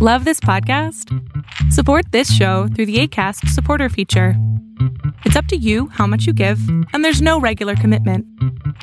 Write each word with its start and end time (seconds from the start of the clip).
Love 0.00 0.24
this 0.24 0.38
podcast? 0.38 1.12
Support 1.72 2.12
this 2.12 2.32
show 2.32 2.68
through 2.68 2.86
the 2.86 3.00
ACAST 3.00 3.48
supporter 3.48 3.88
feature. 3.88 4.34
It's 5.24 5.34
up 5.34 5.46
to 5.46 5.56
you 5.56 5.88
how 5.88 6.06
much 6.06 6.24
you 6.24 6.32
give, 6.32 6.60
and 6.92 7.04
there's 7.04 7.20
no 7.20 7.40
regular 7.40 7.74
commitment. 7.74 8.24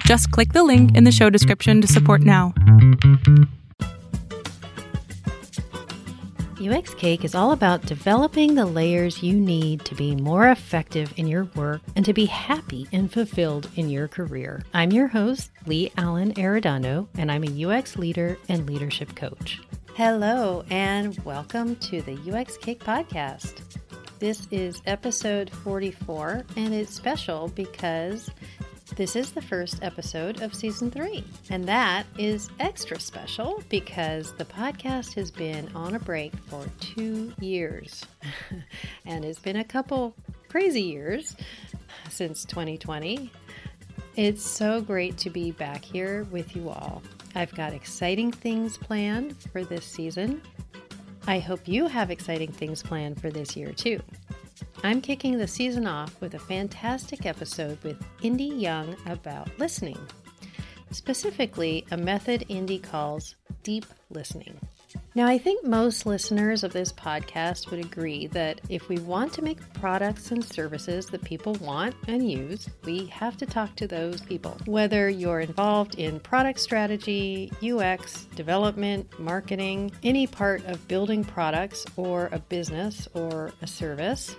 Just 0.01 0.29
click 0.31 0.51
the 0.51 0.65
link 0.65 0.93
in 0.93 1.05
the 1.05 1.13
show 1.13 1.29
description 1.29 1.79
to 1.79 1.87
support 1.87 2.19
now. 2.19 2.53
UX 6.61 6.93
Cake 6.95 7.23
is 7.23 7.33
all 7.33 7.53
about 7.53 7.85
developing 7.85 8.55
the 8.55 8.65
layers 8.65 9.23
you 9.23 9.39
need 9.39 9.85
to 9.85 9.95
be 9.95 10.17
more 10.17 10.49
effective 10.49 11.13
in 11.15 11.29
your 11.29 11.45
work 11.55 11.79
and 11.95 12.03
to 12.03 12.11
be 12.11 12.25
happy 12.25 12.89
and 12.91 13.09
fulfilled 13.09 13.69
in 13.77 13.89
your 13.89 14.09
career. 14.09 14.63
I'm 14.73 14.91
your 14.91 15.07
host, 15.07 15.51
Leigh 15.65 15.93
Allen 15.95 16.33
Arredondo, 16.33 17.07
and 17.17 17.31
I'm 17.31 17.45
a 17.45 17.65
UX 17.65 17.95
leader 17.95 18.37
and 18.49 18.67
leadership 18.67 19.15
coach. 19.15 19.61
Hello, 19.95 20.61
and 20.69 21.17
welcome 21.19 21.77
to 21.77 22.01
the 22.01 22.19
UX 22.29 22.57
Cake 22.57 22.83
Podcast. 22.83 23.61
This 24.19 24.45
is 24.51 24.81
episode 24.85 25.49
44, 25.49 26.43
and 26.57 26.73
it's 26.73 26.93
special 26.93 27.47
because 27.55 28.29
this 28.97 29.15
is 29.15 29.31
the 29.31 29.41
first 29.41 29.81
episode 29.81 30.41
of 30.41 30.53
season 30.53 30.91
three. 30.91 31.23
And 31.49 31.65
that 31.69 32.03
is 32.17 32.49
extra 32.59 32.99
special 32.99 33.63
because 33.69 34.33
the 34.33 34.43
podcast 34.43 35.13
has 35.13 35.31
been 35.31 35.73
on 35.73 35.95
a 35.95 35.99
break 35.99 36.35
for 36.47 36.65
two 36.81 37.31
years. 37.39 38.05
and 39.05 39.23
it's 39.23 39.39
been 39.39 39.55
a 39.55 39.63
couple 39.63 40.13
crazy 40.49 40.83
years 40.83 41.37
since 42.09 42.43
2020. 42.43 43.31
It's 44.17 44.43
so 44.43 44.81
great 44.81 45.17
to 45.19 45.29
be 45.29 45.51
back 45.51 45.85
here 45.85 46.25
with 46.31 46.53
you 46.53 46.67
all. 46.67 47.01
I've 47.35 47.53
got 47.53 47.73
exciting 47.73 48.31
things 48.31 48.77
planned 48.77 49.35
for 49.51 49.65
this 49.65 49.85
season. 49.85 50.41
I 51.27 51.39
hope 51.39 51.67
you 51.67 51.87
have 51.87 52.09
exciting 52.09 52.51
things 52.51 52.81
planned 52.81 53.19
for 53.19 53.29
this 53.29 53.57
year 53.57 53.73
too. 53.73 53.99
I'm 54.83 55.01
kicking 55.01 55.37
the 55.37 55.47
season 55.47 55.85
off 55.85 56.19
with 56.21 56.35
a 56.35 56.39
fantastic 56.39 57.25
episode 57.25 57.83
with 57.83 58.01
Indi 58.21 58.45
Young 58.45 58.95
about 59.05 59.49
listening, 59.59 59.97
specifically 60.91 61.85
a 61.91 61.97
method 61.97 62.45
Indi 62.47 62.79
calls 62.79 63.35
deep 63.63 63.85
listening. 64.09 64.57
Now, 65.15 65.27
I 65.27 65.37
think 65.37 65.65
most 65.65 66.05
listeners 66.05 66.63
of 66.63 66.73
this 66.73 66.91
podcast 66.91 67.71
would 67.71 67.79
agree 67.79 68.27
that 68.27 68.59
if 68.67 68.89
we 68.89 68.97
want 68.99 69.31
to 69.33 69.41
make 69.41 69.59
products 69.73 70.31
and 70.31 70.43
services 70.43 71.05
that 71.07 71.23
people 71.23 71.53
want 71.55 71.95
and 72.07 72.29
use, 72.29 72.69
we 72.83 73.05
have 73.05 73.37
to 73.37 73.45
talk 73.45 73.75
to 73.77 73.87
those 73.87 74.19
people. 74.19 74.57
Whether 74.65 75.09
you're 75.09 75.39
involved 75.39 75.95
in 75.95 76.19
product 76.19 76.59
strategy, 76.59 77.49
UX, 77.63 78.25
development, 78.35 79.17
marketing, 79.17 79.91
any 80.03 80.27
part 80.27 80.65
of 80.65 80.85
building 80.89 81.23
products 81.23 81.85
or 81.95 82.27
a 82.33 82.39
business 82.39 83.07
or 83.13 83.53
a 83.61 83.67
service, 83.67 84.35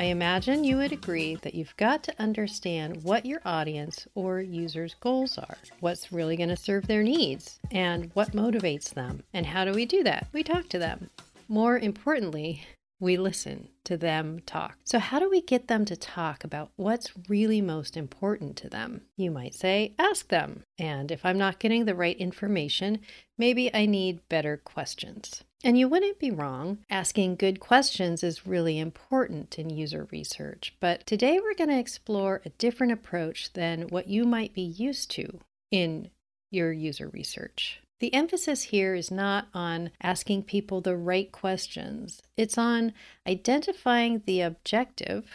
I 0.00 0.04
imagine 0.04 0.62
you 0.62 0.76
would 0.76 0.92
agree 0.92 1.34
that 1.42 1.56
you've 1.56 1.76
got 1.76 2.04
to 2.04 2.14
understand 2.20 3.02
what 3.02 3.26
your 3.26 3.40
audience 3.44 4.06
or 4.14 4.40
users' 4.40 4.94
goals 4.94 5.36
are, 5.38 5.58
what's 5.80 6.12
really 6.12 6.36
going 6.36 6.50
to 6.50 6.56
serve 6.56 6.86
their 6.86 7.02
needs, 7.02 7.58
and 7.72 8.08
what 8.14 8.30
motivates 8.30 8.94
them. 8.94 9.24
And 9.34 9.44
how 9.44 9.64
do 9.64 9.72
we 9.72 9.86
do 9.86 10.04
that? 10.04 10.28
We 10.32 10.44
talk 10.44 10.68
to 10.68 10.78
them. 10.78 11.10
More 11.48 11.80
importantly, 11.80 12.64
we 13.00 13.16
listen 13.16 13.68
to 13.84 13.96
them 13.96 14.40
talk. 14.44 14.76
So, 14.84 14.98
how 14.98 15.18
do 15.18 15.30
we 15.30 15.40
get 15.40 15.68
them 15.68 15.84
to 15.84 15.96
talk 15.96 16.44
about 16.44 16.70
what's 16.76 17.12
really 17.28 17.60
most 17.60 17.96
important 17.96 18.56
to 18.58 18.68
them? 18.68 19.02
You 19.16 19.30
might 19.30 19.54
say, 19.54 19.94
ask 19.98 20.28
them. 20.28 20.64
And 20.78 21.10
if 21.10 21.24
I'm 21.24 21.38
not 21.38 21.58
getting 21.58 21.84
the 21.84 21.94
right 21.94 22.16
information, 22.16 23.00
maybe 23.36 23.72
I 23.74 23.86
need 23.86 24.28
better 24.28 24.56
questions. 24.56 25.44
And 25.64 25.78
you 25.78 25.88
wouldn't 25.88 26.20
be 26.20 26.30
wrong. 26.30 26.78
Asking 26.88 27.36
good 27.36 27.58
questions 27.58 28.22
is 28.22 28.46
really 28.46 28.78
important 28.78 29.58
in 29.58 29.70
user 29.70 30.06
research. 30.12 30.74
But 30.78 31.06
today 31.06 31.40
we're 31.40 31.54
going 31.54 31.70
to 31.70 31.78
explore 31.78 32.42
a 32.44 32.50
different 32.50 32.92
approach 32.92 33.52
than 33.52 33.88
what 33.88 34.08
you 34.08 34.24
might 34.24 34.54
be 34.54 34.62
used 34.62 35.10
to 35.12 35.40
in 35.70 36.10
your 36.50 36.72
user 36.72 37.08
research. 37.08 37.80
The 38.00 38.14
emphasis 38.14 38.64
here 38.64 38.94
is 38.94 39.10
not 39.10 39.48
on 39.52 39.90
asking 40.00 40.44
people 40.44 40.80
the 40.80 40.96
right 40.96 41.30
questions, 41.32 42.22
it's 42.36 42.56
on 42.56 42.92
identifying 43.26 44.22
the 44.24 44.40
objective 44.42 45.28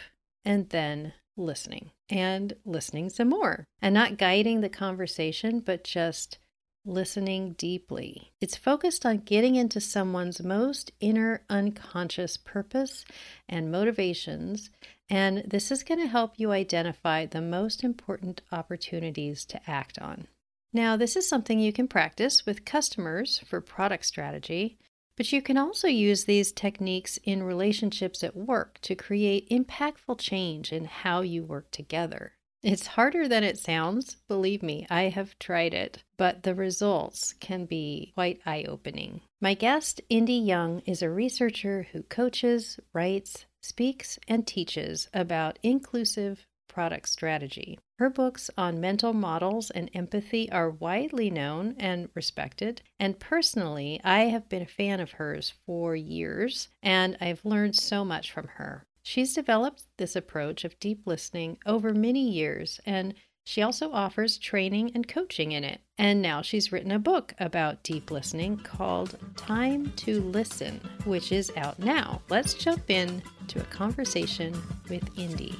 and 0.44 0.70
then 0.70 1.12
listening 1.36 1.90
and 2.08 2.54
listening 2.64 3.10
some 3.10 3.28
more 3.28 3.66
and 3.82 3.92
not 3.92 4.16
guiding 4.16 4.60
the 4.60 4.68
conversation, 4.68 5.60
but 5.60 5.84
just 5.84 6.38
listening 6.86 7.52
deeply. 7.52 8.32
It's 8.40 8.56
focused 8.56 9.06
on 9.06 9.18
getting 9.18 9.56
into 9.56 9.80
someone's 9.80 10.42
most 10.42 10.92
inner 11.00 11.42
unconscious 11.48 12.36
purpose 12.36 13.04
and 13.48 13.72
motivations, 13.72 14.70
and 15.08 15.44
this 15.46 15.70
is 15.70 15.82
going 15.82 16.00
to 16.00 16.06
help 16.06 16.34
you 16.38 16.52
identify 16.52 17.26
the 17.26 17.40
most 17.40 17.82
important 17.82 18.42
opportunities 18.52 19.44
to 19.46 19.60
act 19.70 19.98
on. 19.98 20.28
Now, 20.74 20.96
this 20.96 21.14
is 21.14 21.28
something 21.28 21.60
you 21.60 21.72
can 21.72 21.86
practice 21.86 22.44
with 22.44 22.64
customers 22.64 23.38
for 23.46 23.60
product 23.60 24.04
strategy, 24.06 24.76
but 25.16 25.32
you 25.32 25.40
can 25.40 25.56
also 25.56 25.86
use 25.86 26.24
these 26.24 26.50
techniques 26.50 27.16
in 27.22 27.44
relationships 27.44 28.24
at 28.24 28.36
work 28.36 28.80
to 28.82 28.96
create 28.96 29.48
impactful 29.50 30.18
change 30.18 30.72
in 30.72 30.86
how 30.86 31.20
you 31.20 31.44
work 31.44 31.70
together. 31.70 32.32
It's 32.60 32.88
harder 32.88 33.28
than 33.28 33.44
it 33.44 33.56
sounds, 33.56 34.16
believe 34.26 34.64
me, 34.64 34.84
I 34.90 35.02
have 35.02 35.38
tried 35.38 35.74
it, 35.74 36.02
but 36.16 36.42
the 36.42 36.56
results 36.56 37.34
can 37.34 37.66
be 37.66 38.10
quite 38.14 38.40
eye 38.44 38.64
opening. 38.66 39.20
My 39.40 39.54
guest, 39.54 40.00
Indi 40.08 40.32
Young, 40.32 40.80
is 40.86 41.02
a 41.02 41.10
researcher 41.10 41.86
who 41.92 42.02
coaches, 42.02 42.80
writes, 42.92 43.44
speaks, 43.62 44.18
and 44.26 44.44
teaches 44.44 45.08
about 45.14 45.60
inclusive 45.62 46.46
product 46.74 47.08
strategy. 47.08 47.78
Her 48.00 48.10
books 48.10 48.50
on 48.58 48.80
mental 48.80 49.12
models 49.12 49.70
and 49.70 49.88
empathy 49.94 50.50
are 50.50 50.68
widely 50.68 51.30
known 51.30 51.76
and 51.78 52.08
respected. 52.14 52.82
And 52.98 53.20
personally, 53.20 54.00
I 54.02 54.24
have 54.24 54.48
been 54.48 54.62
a 54.62 54.66
fan 54.66 54.98
of 54.98 55.12
hers 55.12 55.54
for 55.64 55.94
years, 55.94 56.68
and 56.82 57.16
I've 57.20 57.44
learned 57.44 57.76
so 57.76 58.04
much 58.04 58.32
from 58.32 58.48
her. 58.56 58.84
She's 59.04 59.34
developed 59.34 59.84
this 59.98 60.16
approach 60.16 60.64
of 60.64 60.80
deep 60.80 61.02
listening 61.06 61.58
over 61.64 61.94
many 61.94 62.28
years, 62.28 62.80
and 62.84 63.14
she 63.44 63.62
also 63.62 63.92
offers 63.92 64.38
training 64.38 64.90
and 64.94 65.06
coaching 65.06 65.52
in 65.52 65.62
it. 65.62 65.80
And 65.96 66.20
now 66.20 66.42
she's 66.42 66.72
written 66.72 66.90
a 66.90 66.98
book 66.98 67.34
about 67.38 67.84
deep 67.84 68.10
listening 68.10 68.56
called 68.56 69.16
Time 69.36 69.92
to 69.96 70.22
Listen, 70.22 70.80
which 71.04 71.30
is 71.30 71.52
out 71.56 71.78
now. 71.78 72.22
Let's 72.30 72.54
jump 72.54 72.90
in 72.90 73.22
to 73.48 73.60
a 73.60 73.64
conversation 73.66 74.60
with 74.88 75.06
Indi. 75.16 75.54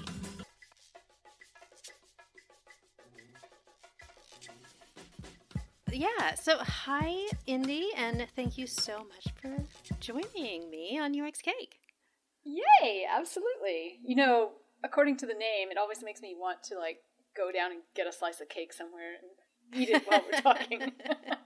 Yeah. 5.94 6.34
So, 6.34 6.59
hi, 6.59 7.15
Indi, 7.47 7.91
and 7.97 8.27
thank 8.34 8.59
you 8.59 8.66
so 8.66 9.05
much 9.05 9.32
for 9.41 9.56
joining 10.00 10.69
me 10.69 10.99
on 10.99 11.19
UX 11.19 11.41
Cake. 11.41 11.78
Yay! 12.43 13.06
Absolutely. 13.09 14.00
You 14.04 14.16
know, 14.16 14.50
according 14.83 15.19
to 15.19 15.27
the 15.27 15.34
name, 15.34 15.71
it 15.71 15.78
always 15.78 16.03
makes 16.03 16.21
me 16.21 16.34
want 16.37 16.65
to 16.65 16.78
like 16.78 16.99
go 17.37 17.53
down 17.53 17.71
and 17.71 17.83
get 17.94 18.09
a 18.09 18.12
slice 18.12 18.41
of 18.41 18.49
cake 18.49 18.72
somewhere 18.72 19.12
and 19.21 19.81
eat 19.81 19.88
it 19.88 20.03
while 20.06 20.22
we're 20.31 20.41
talking. 20.41 20.93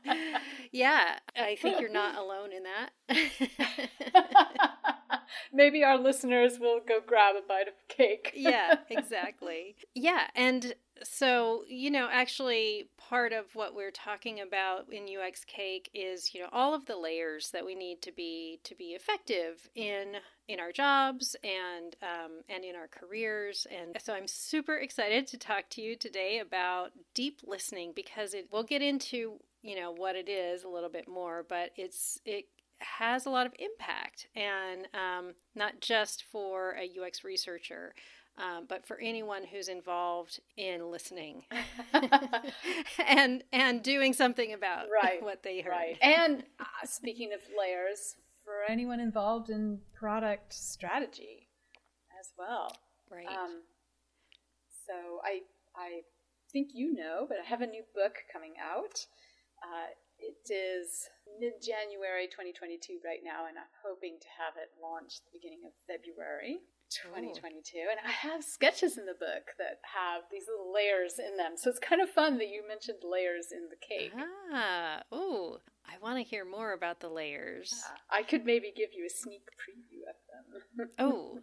yeah, 0.73 1.19
I 1.37 1.57
think 1.57 1.79
you're 1.79 1.91
not 1.91 2.17
alone 2.17 2.51
in 2.53 2.63
that. 2.65 2.91
Maybe 5.53 5.85
our 5.85 5.99
listeners 5.99 6.59
will 6.59 6.81
go 6.87 7.01
grab 7.07 7.37
a 7.37 7.47
bite 7.47 7.69
of 7.69 7.75
cake. 7.89 8.33
yeah, 8.35 8.77
exactly. 8.91 9.77
Yeah, 9.95 10.25
and 10.35 10.75
so, 11.03 11.65
you 11.69 11.91
know, 11.91 12.09
actually 12.11 12.89
part 12.97 13.33
of 13.33 13.55
what 13.55 13.75
we're 13.75 13.91
talking 13.91 14.41
about 14.41 14.93
in 14.93 15.05
UX 15.05 15.45
Cake 15.45 15.91
is, 15.95 16.35
you 16.35 16.41
know, 16.41 16.49
all 16.53 16.75
of 16.75 16.87
the 16.87 16.97
layers 16.97 17.51
that 17.51 17.65
we 17.65 17.75
need 17.75 18.03
to 18.03 18.13
be 18.13 18.61
to 18.65 18.75
be 18.75 18.91
effective 18.91 19.69
in 19.75 20.17
in 20.49 20.61
our 20.61 20.73
jobs 20.73 21.37
and 21.45 21.97
um, 22.03 22.43
and 22.49 22.65
in 22.65 22.77
our 22.77 22.89
careers. 22.89 23.67
And 23.71 23.97
so 24.01 24.15
I'm 24.15 24.27
super 24.27 24.77
excited 24.77 25.27
to 25.29 25.39
talk 25.39 25.69
to 25.71 25.83
you 25.83 25.97
today 25.97 26.39
about 26.39 26.93
deep 27.15 27.41
listening 27.47 27.93
because 27.95 28.35
it 28.35 28.49
we'll 28.51 28.63
get 28.63 28.83
into, 28.83 29.39
you 29.63 29.77
know, 29.77 29.93
what 29.93 30.17
it 30.17 30.29
is 30.29 30.65
a 30.65 30.69
little 30.69 30.91
bit 30.91 31.09
more, 31.09 31.45
but 31.49 31.71
it's 31.77 32.21
it 32.25 32.47
has 32.81 33.27
a 33.27 33.31
lot 33.31 33.47
of 33.47 33.53
impact 33.59 34.29
and 34.37 34.87
um, 34.95 35.35
not 35.55 35.81
just 35.81 36.25
for 36.31 36.77
a 36.77 36.91
UX 37.01 37.25
researcher 37.25 37.95
um, 38.39 38.67
but 38.69 38.87
for 38.87 38.99
anyone 39.01 39.43
who's 39.45 39.69
involved 39.69 40.41
in 40.57 40.91
listening 40.91 41.45
and 43.07 43.43
and 43.53 43.83
doing 43.83 44.13
something 44.13 44.53
about 44.53 44.87
right, 45.03 45.23
what 45.23 45.43
they 45.43 45.61
heard. 45.61 45.71
Right. 45.71 45.99
And 46.01 46.45
uh, 46.61 46.87
speaking 46.87 47.33
of 47.33 47.41
layers, 47.59 48.17
for 48.45 48.71
anyone 48.71 49.01
involved 49.01 49.51
in 49.51 49.81
product 49.95 50.55
strategy 50.55 51.49
as 52.19 52.33
well. 52.39 52.77
Right. 53.11 53.27
Um, 53.27 53.63
so 54.87 55.21
I 55.25 55.41
I 55.77 56.03
think 56.53 56.71
you 56.73 56.95
know, 56.95 57.27
but 57.29 57.39
I 57.43 57.47
have 57.47 57.61
a 57.61 57.67
new 57.67 57.83
book 57.95 58.17
coming 58.33 58.55
out. 58.57 59.07
Uh, 59.63 59.93
it 60.19 60.51
is 60.53 61.09
mid 61.39 61.61
January 61.63 62.27
2022 62.27 62.99
right 63.05 63.21
now, 63.23 63.47
and 63.47 63.59
I'm 63.59 63.71
hoping 63.85 64.19
to 64.21 64.29
have 64.39 64.55
it 64.57 64.71
launched 64.81 65.27
the 65.27 65.37
beginning 65.37 65.63
of 65.67 65.73
February. 65.87 66.65
2022 66.91 67.79
and 67.91 68.01
i 68.07 68.11
have 68.11 68.43
sketches 68.43 68.97
in 68.97 69.07
the 69.07 69.13
book 69.13 69.53
that 69.59 69.81
have 69.95 70.23
these 70.31 70.45
little 70.49 70.73
layers 70.73 71.19
in 71.19 71.37
them. 71.37 71.53
So 71.57 71.71
it's 71.71 71.79
kind 71.79 72.01
of 72.01 72.09
fun 72.09 72.39
that 72.39 72.49
you 72.49 72.63
mentioned 72.67 72.99
layers 73.03 73.53
in 73.53 73.69
the 73.69 73.77
cake. 73.77 74.13
Ah 74.53 75.03
oh 75.13 75.59
i 75.87 75.95
want 76.03 76.19
to 76.19 76.23
hear 76.23 76.45
more 76.45 76.73
about 76.73 77.01
the 77.01 77.09
layers. 77.09 77.75
Uh, 77.87 77.97
i 78.11 78.23
could 78.23 78.45
maybe 78.45 78.73
give 78.75 78.91
you 78.95 79.07
a 79.07 79.11
sneak 79.11 79.43
preview 79.57 80.03
of 80.09 80.17
them. 80.29 80.89
Oh 80.99 81.39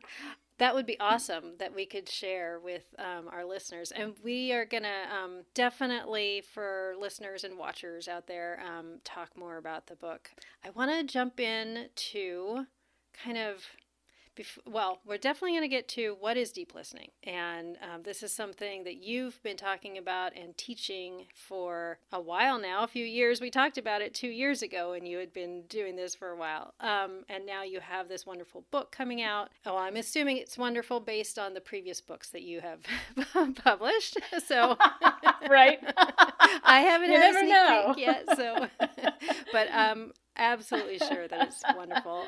that 0.58 0.74
would 0.74 0.86
be 0.86 1.00
awesome 1.00 1.54
that 1.60 1.76
we 1.76 1.86
could 1.86 2.08
share 2.08 2.60
with 2.60 2.84
um, 2.98 3.28
our 3.30 3.46
listeners. 3.46 3.92
And 3.92 4.14
we 4.24 4.54
are 4.54 4.66
going 4.66 4.84
to 4.84 5.16
um, 5.16 5.42
definitely, 5.54 6.44
for 6.54 6.94
listeners 7.00 7.44
and 7.44 7.58
watchers 7.58 8.08
out 8.08 8.28
there, 8.28 8.62
um, 8.66 9.00
talk 9.04 9.38
more 9.38 9.58
about 9.58 9.88
the 9.88 9.96
book. 9.96 10.30
I 10.64 10.70
want 10.70 10.92
to 10.92 11.04
jump 11.04 11.40
in 11.40 11.88
to 11.94 12.66
kind 13.22 13.38
of 13.38 13.66
Bef- 14.38 14.58
well, 14.66 15.00
we're 15.06 15.18
definitely 15.18 15.52
going 15.52 15.62
to 15.62 15.68
get 15.68 15.88
to 15.90 16.16
what 16.20 16.36
is 16.38 16.52
deep 16.52 16.76
listening. 16.76 17.10
And 17.24 17.78
um, 17.82 18.04
this 18.04 18.22
is 18.22 18.32
something 18.34 18.84
that 18.84 18.96
you've 18.98 19.42
been 19.44 19.58
talking 19.58 19.98
about 19.98 20.36
and 20.36 20.58
teaching 20.58 21.26
for 21.34 22.00
a 22.12 22.20
while 22.20 22.60
now, 22.60 22.84
a 22.84 22.88
few 22.88 23.06
years. 23.06 23.40
We 23.40 23.50
talked 23.50 23.78
about 23.78 24.02
it 24.02 24.14
two 24.14 24.28
years 24.28 24.62
ago, 24.62 24.94
and 24.94 25.08
you 25.08 25.18
had 25.18 25.32
been 25.34 25.64
doing 25.70 25.96
this 25.96 26.16
for 26.16 26.30
a 26.30 26.36
while. 26.38 26.74
Um, 26.80 27.24
and 27.30 27.46
now 27.46 27.64
you 27.64 27.80
have 27.80 28.08
this 28.10 28.26
wonderful 28.26 28.66
book 28.72 28.92
coming 28.92 29.22
out. 29.22 29.50
Oh, 29.66 29.78
I'm 29.78 29.96
assuming 29.96 30.38
it's 30.38 30.58
wonderful 30.58 31.00
based 31.00 31.40
on 31.40 31.54
the 31.54 31.62
previous 31.62 32.02
books 32.02 32.30
that 32.30 32.42
you 32.44 32.62
have 32.62 33.56
published. 33.64 34.18
So, 34.46 34.78
right. 35.50 35.80
I 36.64 36.82
haven't 36.82 37.10
you 37.10 37.18
had 37.20 37.36
a 37.36 37.40
sneak 37.40 37.50
know. 37.50 37.94
peek 37.96 38.06
yet. 38.06 38.26
So, 38.36 38.68
but 39.52 39.68
um, 39.72 40.12
absolutely 40.38 40.98
sure 40.98 41.28
that 41.28 41.48
it's 41.48 41.64
wonderful 41.76 42.24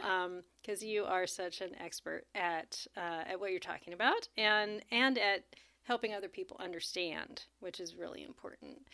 because 0.62 0.81
um, 0.81 0.88
you 0.88 1.06
are 1.06 1.27
such 1.27 1.62
an 1.62 1.71
expert 1.80 2.25
at 2.36 2.86
uh, 2.95 3.24
at 3.27 3.39
what 3.39 3.51
you're 3.51 3.59
talking 3.59 3.94
about 3.94 4.27
and 4.38 4.83
and 4.92 5.18
at 5.18 5.45
helping 5.83 6.13
other 6.13 6.27
people 6.27 6.57
understand, 6.59 7.45
which 7.62 7.80
is 7.80 7.95
really 7.95 8.21
important. 8.24 8.88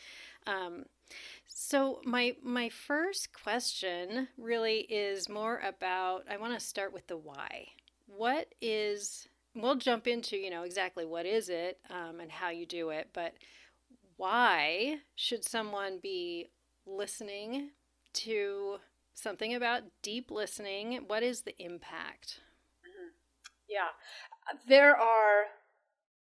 Um, 0.45 0.85
so 1.47 2.01
my 2.05 2.35
my 2.43 2.69
first 2.69 3.33
question 3.33 4.27
really 4.37 4.81
is 4.81 5.27
more 5.27 5.59
about 5.59 6.25
I 6.29 6.37
want 6.37 6.53
to 6.53 6.59
start 6.59 6.93
with 6.93 7.07
the 7.07 7.17
why. 7.17 7.67
What 8.05 8.53
is 8.61 9.27
we'll 9.55 9.75
jump 9.75 10.07
into 10.07 10.37
you 10.37 10.49
know 10.49 10.63
exactly 10.63 11.05
what 11.05 11.25
is 11.25 11.49
it 11.49 11.79
um, 11.89 12.19
and 12.19 12.31
how 12.31 12.49
you 12.49 12.65
do 12.65 12.89
it, 12.89 13.09
but 13.13 13.33
why 14.17 14.97
should 15.15 15.43
someone 15.43 15.99
be 16.01 16.49
listening 16.85 17.71
to 18.13 18.77
something 19.13 19.53
about 19.53 19.83
deep 20.01 20.31
listening. 20.31 21.03
What 21.07 21.23
is 21.23 21.41
the 21.41 21.55
impact? 21.57 22.39
Mm-hmm. 22.81 23.09
Yeah, 23.69 23.89
there 24.67 24.95
are 24.95 25.45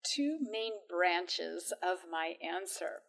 two 0.03 0.39
main 0.51 0.73
branches 0.89 1.73
of 1.83 1.99
my 2.09 2.33
answer. 2.41 3.01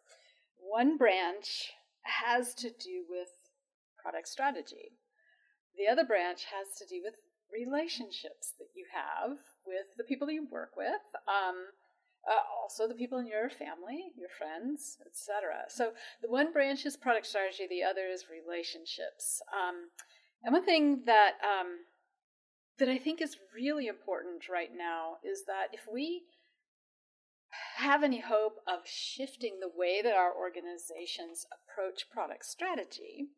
One 0.59 0.97
branch 0.97 1.73
has 2.03 2.55
to 2.55 2.71
do 2.71 3.05
with 3.09 3.29
product 4.03 4.29
strategy, 4.29 4.93
the 5.77 5.87
other 5.87 6.05
branch 6.05 6.47
has 6.51 6.77
to 6.79 6.87
do 6.87 7.01
with 7.05 7.15
relationships 7.53 8.53
that 8.59 8.75
you 8.75 8.85
have 8.93 9.39
with 9.65 9.87
the 9.97 10.05
people 10.05 10.31
you 10.31 10.47
work 10.51 10.77
with. 10.77 11.07
Um, 11.29 11.71
uh, 12.29 12.63
also 12.63 12.87
the 12.87 12.95
people 12.95 13.19
in 13.19 13.27
your 13.27 13.49
family, 13.49 14.13
your 14.17 14.29
friends, 14.29 14.99
etc. 15.07 15.65
So 15.69 15.93
the 16.23 16.29
one 16.29 16.53
branch 16.53 16.85
is 16.85 16.97
product 16.97 17.27
strategy, 17.27 17.67
the 17.69 17.83
other 17.83 18.07
is 18.07 18.27
relationships. 18.31 19.41
Um, 19.53 19.91
and 20.45 20.53
one 20.53 20.65
thing 20.65 21.03
that 21.07 21.33
um, 21.43 21.87
that 22.79 22.89
I 22.89 22.99
think 22.99 23.21
is 23.21 23.37
really 23.55 23.87
important 23.87 24.49
right 24.49 24.71
now 24.77 25.17
is 25.25 25.45
that 25.47 25.69
if 25.73 25.87
we 25.93 26.25
have 27.77 28.03
any 28.05 28.21
hope 28.21 28.59
of 28.67 28.87
shifting 28.87 29.59
the 29.61 29.71
way 29.75 30.03
that 30.03 30.15
our 30.15 30.33
organizations 30.35 31.47
approach 31.51 32.11
product 32.13 32.45
strategy, 32.45 33.29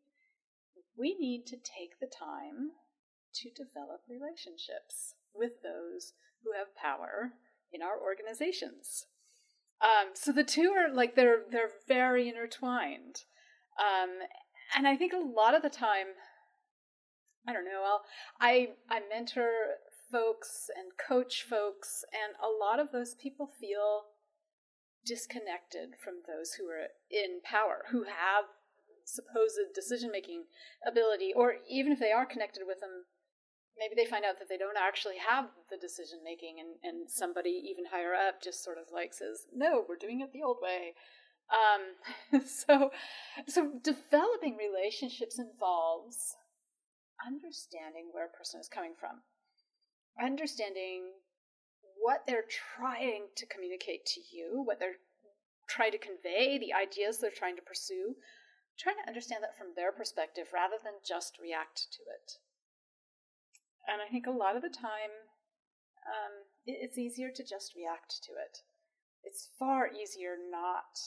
we 0.97 1.15
need 1.17 1.45
to 1.47 1.55
take 1.55 1.99
the 1.99 2.07
time 2.07 2.71
to 3.33 3.49
develop 3.49 4.01
relationships 4.09 5.15
with 5.33 5.63
those 5.63 6.13
who 6.43 6.51
have 6.57 6.75
power 6.75 7.31
in 7.73 7.81
our 7.81 7.99
organizations. 7.99 9.05
Um, 9.81 10.11
so 10.13 10.31
the 10.31 10.43
two 10.43 10.73
are 10.77 10.93
like 10.93 11.15
they're 11.15 11.43
they're 11.51 11.71
very 11.87 12.29
intertwined, 12.29 13.23
um, 13.79 14.09
and 14.77 14.87
I 14.87 14.95
think 14.95 15.11
a 15.11 15.17
lot 15.17 15.55
of 15.55 15.63
the 15.63 15.69
time, 15.69 16.07
I 17.47 17.53
don't 17.53 17.65
know. 17.65 17.83
I'll, 17.83 18.01
I 18.39 18.69
I 18.89 19.01
mentor 19.09 19.49
folks 20.11 20.69
and 20.77 20.91
coach 20.97 21.43
folks, 21.49 22.03
and 22.13 22.35
a 22.37 22.47
lot 22.47 22.79
of 22.79 22.91
those 22.91 23.15
people 23.15 23.49
feel 23.59 24.03
disconnected 25.03 25.95
from 26.03 26.21
those 26.27 26.53
who 26.53 26.69
are 26.69 26.93
in 27.09 27.41
power, 27.43 27.85
who 27.91 28.03
have 28.03 28.45
supposed 29.03 29.57
decision 29.73 30.11
making 30.11 30.43
ability, 30.85 31.33
or 31.35 31.55
even 31.67 31.91
if 31.91 31.99
they 31.99 32.11
are 32.11 32.25
connected 32.25 32.63
with 32.67 32.79
them, 32.81 33.05
maybe 33.77 33.95
they 33.95 34.09
find 34.09 34.25
out 34.25 34.39
that 34.39 34.49
they 34.49 34.57
don't 34.57 34.77
actually 34.77 35.17
have 35.17 35.45
the 35.69 35.77
decision 35.77 36.19
making 36.23 36.57
and, 36.59 36.75
and 36.83 37.09
somebody 37.09 37.61
even 37.69 37.85
higher 37.85 38.13
up 38.13 38.41
just 38.41 38.63
sort 38.63 38.77
of 38.77 38.85
like 38.93 39.13
says 39.13 39.47
no 39.53 39.83
we're 39.87 39.95
doing 39.95 40.21
it 40.21 40.31
the 40.33 40.43
old 40.43 40.57
way. 40.61 40.93
Um, 41.51 42.41
so 42.45 42.91
so 43.47 43.71
developing 43.83 44.57
relationships 44.57 45.39
involves 45.39 46.35
understanding 47.25 48.09
where 48.11 48.25
a 48.25 48.37
person 48.37 48.59
is 48.59 48.67
coming 48.67 48.93
from 48.99 49.21
understanding 50.21 51.11
what 51.99 52.23
they're 52.27 52.45
trying 52.49 53.27
to 53.35 53.45
communicate 53.45 54.05
to 54.05 54.21
you 54.31 54.63
what 54.65 54.79
they're 54.79 54.99
trying 55.69 55.91
to 55.91 55.97
convey 55.97 56.57
the 56.57 56.73
ideas 56.73 57.19
they're 57.19 57.31
trying 57.31 57.55
to 57.55 57.61
pursue 57.61 58.15
trying 58.79 58.95
to 59.03 59.07
understand 59.07 59.43
that 59.43 59.57
from 59.57 59.67
their 59.75 59.91
perspective 59.91 60.47
rather 60.53 60.77
than 60.83 60.93
just 61.05 61.37
react 61.39 61.87
to 61.91 62.01
it 62.09 62.41
and 63.87 64.01
I 64.01 64.09
think 64.09 64.27
a 64.27 64.31
lot 64.31 64.55
of 64.55 64.61
the 64.61 64.69
time, 64.69 65.13
um, 66.05 66.45
it's 66.65 66.97
easier 66.97 67.29
to 67.33 67.43
just 67.43 67.75
react 67.75 68.21
to 68.23 68.31
it. 68.33 68.59
It's 69.23 69.49
far 69.57 69.89
easier 69.89 70.35
not 70.49 70.97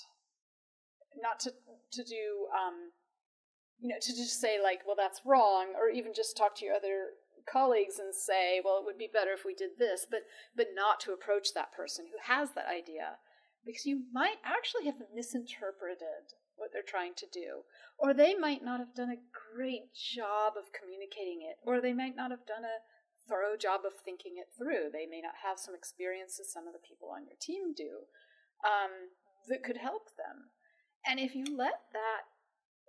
not 1.21 1.38
to 1.41 1.53
to 1.93 2.03
do 2.03 2.47
um, 2.50 2.91
you 3.79 3.88
know 3.88 4.00
to 4.00 4.12
just 4.15 4.41
say 4.41 4.59
like, 4.62 4.81
well, 4.87 4.97
that's 4.97 5.23
wrong, 5.25 5.75
or 5.76 5.88
even 5.88 6.12
just 6.15 6.37
talk 6.37 6.56
to 6.56 6.65
your 6.65 6.75
other 6.75 7.15
colleagues 7.50 7.99
and 7.99 8.15
say, 8.15 8.61
well, 8.65 8.79
it 8.79 8.85
would 8.85 8.99
be 8.99 9.11
better 9.12 9.33
if 9.33 9.45
we 9.45 9.54
did 9.54 9.78
this, 9.78 10.07
but 10.11 10.23
but 10.57 10.69
not 10.75 11.00
to 11.00 11.12
approach 11.12 11.54
that 11.54 11.73
person 11.73 12.07
who 12.07 12.33
has 12.33 12.50
that 12.54 12.66
idea 12.66 13.19
because 13.64 13.87
you 13.87 14.04
might 14.12 14.37
actually 14.45 14.85
have 14.87 15.00
misinterpreted 15.14 16.37
what 16.56 16.70
they're 16.73 16.87
trying 16.87 17.14
to 17.18 17.26
do. 17.32 17.66
Or 17.99 18.14
they 18.14 18.34
might 18.34 18.62
not 18.62 18.80
have 18.80 18.94
done 18.94 19.11
a 19.11 19.25
great 19.32 19.94
job 19.94 20.54
of 20.56 20.75
communicating 20.75 21.42
it, 21.42 21.56
or 21.62 21.80
they 21.80 21.92
might 21.92 22.16
not 22.16 22.30
have 22.30 22.46
done 22.46 22.64
a 22.64 22.82
thorough 23.28 23.56
job 23.56 23.82
of 23.87 23.94
thinking 24.04 24.37
it 24.37 24.52
through. 24.56 24.90
They 24.92 25.06
may 25.06 25.20
not 25.20 25.40
have 25.42 25.58
some 25.58 25.75
experiences 25.75 26.52
some 26.52 26.66
of 26.66 26.75
the 26.75 26.87
people 26.87 27.08
on 27.08 27.26
your 27.26 27.38
team 27.40 27.73
do 27.75 28.04
um, 28.64 29.14
that 29.49 29.64
could 29.64 29.78
help 29.78 30.14
them. 30.16 30.50
And 31.06 31.20
if 31.20 31.34
you 31.34 31.44
let 31.44 31.88
that 31.92 32.28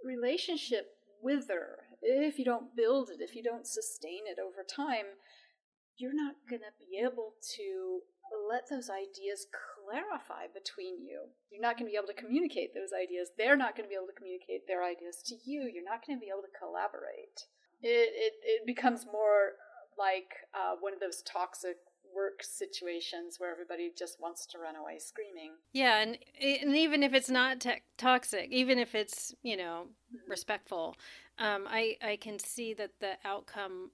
relationship 0.03 0.95
wither, 1.22 1.89
if 2.01 2.39
you 2.39 2.45
don't 2.45 2.75
build 2.75 3.10
it, 3.10 3.22
if 3.22 3.36
you 3.36 3.43
don't 3.43 3.67
sustain 3.67 4.27
it 4.27 4.39
over 4.39 4.63
time, 4.63 5.19
you're 5.98 6.15
not 6.15 6.36
going 6.50 6.62
to 6.62 6.75
be 6.79 7.00
able 7.00 7.34
to 7.55 8.01
let 8.50 8.69
those 8.69 8.89
ideas 8.89 9.48
clarify 9.86 10.48
between 10.54 11.01
you. 11.01 11.30
You're 11.51 11.62
not 11.62 11.77
going 11.77 11.88
to 11.88 11.92
be 11.92 11.98
able 11.98 12.12
to 12.12 12.18
communicate 12.18 12.74
those 12.74 12.92
ideas. 12.92 13.30
They're 13.38 13.58
not 13.58 13.75
going 13.75 13.86
to 13.86 13.89
be 13.89 13.96
able 13.96 14.08
to 14.08 14.18
communicate 14.18 14.68
their 14.68 14.84
ideas 14.84 15.22
to 15.27 15.36
you. 15.46 15.70
You're 15.72 15.86
not 15.86 16.06
going 16.06 16.18
to 16.18 16.24
be 16.24 16.32
able 16.34 16.44
to 16.44 16.58
collaborate. 16.58 17.48
It, 17.82 18.10
it, 18.13 18.34
it 18.44 18.65
becomes 18.65 19.06
more 19.06 19.54
like 19.98 20.48
uh, 20.54 20.75
one 20.80 20.94
of 20.94 21.00
those 21.00 21.22
toxic 21.22 21.77
work 22.15 22.42
situations 22.42 23.36
where 23.39 23.51
everybody 23.51 23.92
just 23.98 24.20
wants 24.22 24.46
to 24.48 24.58
run 24.58 24.75
away 24.75 24.98
screaming. 25.00 25.51
Yeah, 25.74 26.00
and 26.00 26.18
and 26.42 26.75
even 26.75 27.04
if 27.04 27.13
it's 27.13 27.30
not 27.30 27.60
te- 27.60 27.84
toxic, 27.98 28.48
even 28.51 28.80
if 28.80 28.96
it's 28.96 29.34
you 29.44 29.58
know 29.58 29.88
mm-hmm. 29.88 30.30
respectful, 30.30 30.96
um, 31.38 31.65
I 31.68 31.98
I 32.01 32.18
can 32.18 32.39
see 32.39 32.74
that 32.75 32.92
the 33.00 33.13
outcome 33.25 33.92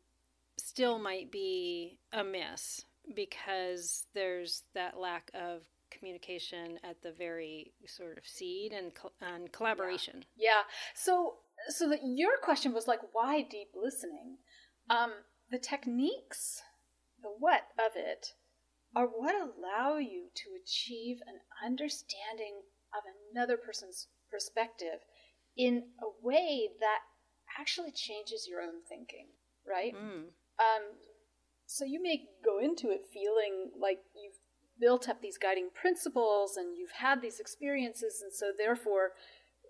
still 0.58 1.00
might 1.00 1.32
be 1.32 1.98
a 2.14 2.24
miss 2.24 2.86
because 3.16 4.06
there's 4.14 4.64
that 4.76 5.00
lack 5.00 5.32
of 5.34 5.64
communication 5.92 6.80
at 6.84 7.02
the 7.02 7.12
very 7.12 7.74
sort 7.86 8.18
of 8.18 8.26
seed 8.26 8.72
and, 8.72 8.92
and 9.22 9.52
collaboration. 9.52 10.24
Yeah. 10.36 10.50
yeah. 10.50 10.62
So, 10.96 11.36
so 11.70 11.90
that 11.90 12.00
your 12.04 12.38
question 12.42 12.74
was 12.74 12.88
like, 12.88 13.00
why 13.14 13.42
deep 13.42 13.70
listening? 13.76 14.38
Um, 14.90 15.12
the 15.52 15.60
techniques, 15.60 16.62
the 17.22 17.30
what 17.40 17.64
of 17.78 17.92
it, 17.96 18.28
are 18.96 19.08
what 19.08 19.36
allow 19.36 19.98
you 19.98 20.28
to 20.36 20.50
achieve 20.62 21.18
an 21.28 21.40
understanding 21.66 22.62
of 22.94 23.04
another 23.32 23.58
person's 23.58 24.08
perspective 24.30 25.00
in 25.58 25.84
a 26.02 26.26
way 26.26 26.70
that 26.80 27.00
actually 27.60 27.92
changes 27.92 28.48
your 28.50 28.62
own 28.62 28.84
thinking, 28.88 29.28
right? 29.68 29.94
Mm. 29.94 30.32
Um, 30.60 30.84
so 31.66 31.86
you 31.86 32.02
may 32.02 32.28
go 32.44 32.60
into 32.60 32.90
it 32.90 33.08
feeling 33.14 33.72
like 33.80 34.00
you've 34.16 34.40
built 34.82 35.08
up 35.08 35.22
these 35.22 35.38
guiding 35.38 35.70
principles 35.74 36.58
and 36.58 36.76
you've 36.76 36.98
had 37.00 37.22
these 37.22 37.40
experiences, 37.40 38.22
and 38.22 38.34
so 38.34 38.52
therefore, 38.58 39.12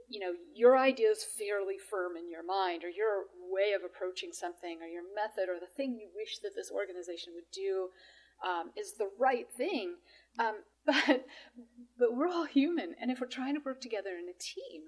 you 0.10 0.20
know, 0.20 0.34
your 0.56 0.78
idea 0.78 1.10
is 1.10 1.24
fairly 1.24 1.78
firm 1.78 2.18
in 2.18 2.30
your 2.30 2.44
mind, 2.44 2.84
or 2.84 2.90
your 2.90 3.26
way 3.50 3.74
of 3.74 3.84
approaching 3.84 4.32
something, 4.34 4.80
or 4.82 4.88
your 4.88 5.04
method, 5.16 5.50
or 5.50 5.60
the 5.60 5.74
thing 5.78 6.00
you 6.00 6.10
wish 6.16 6.40
that 6.40 6.56
this 6.56 6.72
organization 6.72 7.34
would 7.36 7.50
do 7.54 7.90
um, 8.46 8.72
is 8.76 8.94
the 8.94 9.10
right 9.20 9.48
thing. 9.56 9.96
Um, 10.40 10.56
but 10.86 11.28
but 12.00 12.16
we're 12.16 12.28
all 12.28 12.46
human, 12.46 12.96
and 13.00 13.12
if 13.12 13.22
we're 13.22 13.28
trying 13.28 13.54
to 13.56 13.62
work 13.64 13.82
together 13.82 14.12
in 14.18 14.28
a 14.28 14.38
team, 14.40 14.82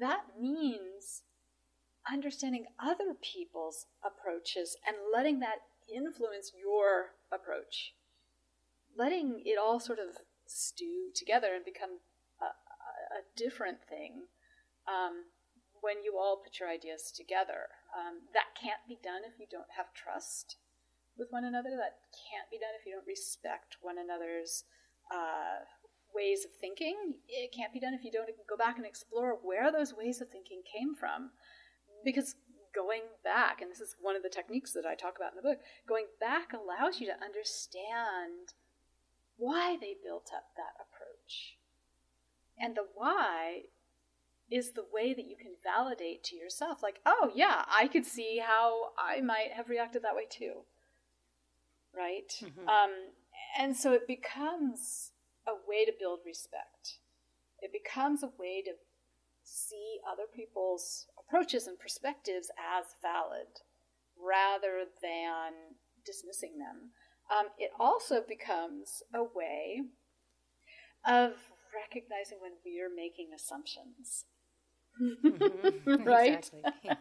that 0.00 0.22
means 0.40 1.22
understanding 2.10 2.64
other 2.82 3.14
people's 3.20 3.86
approaches 4.02 4.76
and 4.86 4.96
letting 5.12 5.40
that 5.40 5.58
influence 5.94 6.52
your 6.58 7.12
approach, 7.32 7.94
letting 8.98 9.40
it 9.46 9.56
all 9.56 9.78
sort 9.78 9.98
of 9.98 10.18
stew 10.46 11.14
together 11.14 11.54
and 11.54 11.64
become 11.64 12.02
a, 12.42 12.50
a, 12.50 13.22
different 13.36 13.78
thing. 13.88 14.26
Um, 14.90 15.30
when 15.80 16.02
you 16.02 16.18
all 16.18 16.42
put 16.42 16.58
your 16.58 16.68
ideas 16.68 17.14
together, 17.14 17.70
um, 17.94 18.26
that 18.34 18.58
can't 18.58 18.82
be 18.88 18.98
done 18.98 19.22
if 19.22 19.38
you 19.38 19.46
don't 19.48 19.78
have 19.78 19.94
trust 19.94 20.56
with 21.16 21.28
one 21.30 21.44
another. 21.44 21.70
That 21.78 22.02
can't 22.10 22.50
be 22.50 22.58
done 22.58 22.74
if 22.74 22.84
you 22.84 22.92
don't 22.98 23.06
respect 23.06 23.78
one 23.80 23.96
another's 23.98 24.64
uh, 25.14 25.62
ways 26.10 26.44
of 26.44 26.50
thinking. 26.58 27.22
It 27.28 27.54
can't 27.54 27.72
be 27.72 27.80
done 27.80 27.94
if 27.94 28.02
you 28.02 28.10
don't 28.10 28.30
go 28.48 28.56
back 28.56 28.76
and 28.76 28.86
explore 28.86 29.38
where 29.38 29.70
those 29.70 29.94
ways 29.94 30.20
of 30.20 30.30
thinking 30.30 30.62
came 30.66 30.98
from. 30.98 31.30
Because 32.04 32.34
going 32.74 33.06
back, 33.22 33.60
and 33.60 33.70
this 33.70 33.80
is 33.80 33.96
one 34.00 34.16
of 34.16 34.22
the 34.22 34.32
techniques 34.32 34.72
that 34.72 34.86
I 34.86 34.94
talk 34.94 35.14
about 35.16 35.32
in 35.32 35.38
the 35.38 35.46
book, 35.46 35.62
going 35.86 36.06
back 36.18 36.50
allows 36.52 37.00
you 37.00 37.06
to 37.06 37.24
understand 37.24 38.57
why 39.38 39.76
they 39.80 39.96
built 40.04 40.30
up 40.34 40.44
that 40.56 40.74
approach. 40.76 41.56
And 42.60 42.76
the 42.76 42.86
why 42.94 43.62
is 44.50 44.72
the 44.72 44.84
way 44.92 45.14
that 45.14 45.26
you 45.26 45.36
can 45.36 45.52
validate 45.62 46.24
to 46.24 46.36
yourself, 46.36 46.82
like, 46.82 47.00
oh, 47.06 47.30
yeah, 47.34 47.64
I 47.68 47.86
could 47.86 48.04
see 48.04 48.42
how 48.44 48.90
I 48.98 49.20
might 49.20 49.52
have 49.54 49.68
reacted 49.68 50.02
that 50.02 50.16
way 50.16 50.26
too. 50.28 50.64
Right? 51.96 52.32
Mm-hmm. 52.42 52.68
Um, 52.68 52.90
and 53.58 53.76
so 53.76 53.92
it 53.92 54.06
becomes 54.06 55.12
a 55.46 55.52
way 55.68 55.84
to 55.84 55.92
build 55.98 56.20
respect. 56.26 56.98
It 57.60 57.72
becomes 57.72 58.22
a 58.22 58.30
way 58.38 58.62
to 58.62 58.72
see 59.44 59.98
other 60.10 60.24
people's 60.34 61.06
approaches 61.18 61.66
and 61.66 61.78
perspectives 61.78 62.50
as 62.58 62.86
valid 63.02 63.62
rather 64.20 64.84
than 65.02 65.76
dismissing 66.04 66.58
them. 66.58 66.90
Um, 67.30 67.48
it 67.58 67.70
also 67.78 68.22
becomes 68.26 69.02
a 69.14 69.22
way 69.22 69.82
of 71.06 71.32
recognizing 71.74 72.38
when 72.40 72.52
we're 72.64 72.94
making 72.94 73.30
assumptions. 73.34 74.24
Mm-hmm. 75.00 76.02
right? 76.04 76.50
right. 76.84 76.98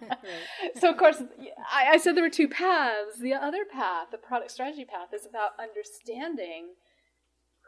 So, 0.79 0.91
of 0.91 0.97
course, 0.97 1.23
I, 1.71 1.93
I 1.93 1.97
said 1.97 2.15
there 2.15 2.23
were 2.23 2.29
two 2.29 2.47
paths. 2.47 3.19
The 3.19 3.33
other 3.33 3.65
path, 3.65 4.07
the 4.11 4.17
product 4.17 4.51
strategy 4.51 4.85
path, 4.85 5.09
is 5.13 5.25
about 5.25 5.51
understanding 5.59 6.75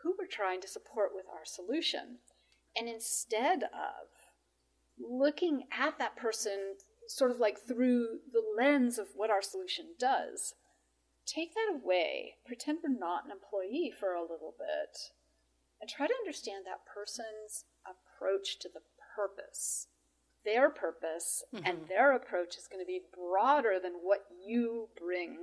who 0.03 0.15
we're 0.17 0.27
trying 0.27 0.61
to 0.61 0.67
support 0.67 1.11
with 1.13 1.25
our 1.33 1.45
solution. 1.45 2.19
And 2.77 2.87
instead 2.87 3.63
of 3.63 4.09
looking 4.99 5.63
at 5.71 5.97
that 5.97 6.15
person 6.15 6.75
sort 7.07 7.31
of 7.31 7.39
like 7.39 7.57
through 7.59 8.19
the 8.31 8.43
lens 8.55 8.99
of 8.99 9.07
what 9.15 9.31
our 9.31 9.41
solution 9.41 9.95
does, 9.99 10.53
take 11.29 11.53
that 11.53 11.73
away. 11.73 12.35
Pretend 12.45 12.79
we're 12.83 12.97
not 12.97 13.25
an 13.25 13.31
employee 13.31 13.93
for 13.97 14.13
a 14.13 14.21
little 14.21 14.55
bit 14.57 15.11
and 15.81 15.89
try 15.89 16.07
to 16.07 16.13
understand 16.21 16.65
that 16.65 16.85
person's 16.85 17.65
approach 17.85 18.59
to 18.59 18.69
the 18.73 18.81
purpose. 19.15 19.87
Their 20.45 20.69
purpose 20.69 21.43
mm-hmm. 21.53 21.65
and 21.65 21.77
their 21.87 22.13
approach 22.13 22.57
is 22.57 22.67
going 22.67 22.83
to 22.83 22.87
be 22.87 23.01
broader 23.15 23.79
than 23.81 23.93
what 24.01 24.25
you 24.45 24.89
bring 24.99 25.37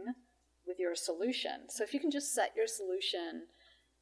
with 0.67 0.79
your 0.79 0.95
solution. 0.95 1.69
So 1.69 1.85
if 1.85 1.95
you 1.95 2.01
can 2.01 2.11
just 2.11 2.35
set 2.35 2.53
your 2.57 2.67
solution 2.67 3.45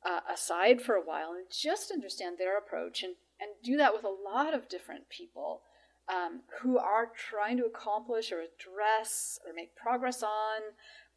uh, 0.04 0.20
aside 0.32 0.80
for 0.80 0.94
a 0.94 1.04
while 1.04 1.32
and 1.32 1.46
just 1.50 1.90
understand 1.90 2.36
their 2.38 2.58
approach 2.58 3.02
and, 3.02 3.14
and 3.40 3.50
do 3.62 3.76
that 3.76 3.92
with 3.92 4.04
a 4.04 4.08
lot 4.08 4.54
of 4.54 4.68
different 4.68 5.08
people 5.08 5.62
um, 6.08 6.42
who 6.60 6.78
are 6.78 7.10
trying 7.16 7.56
to 7.56 7.64
accomplish 7.64 8.30
or 8.30 8.40
address 8.40 9.38
or 9.46 9.52
make 9.54 9.74
progress 9.74 10.22
on 10.22 10.60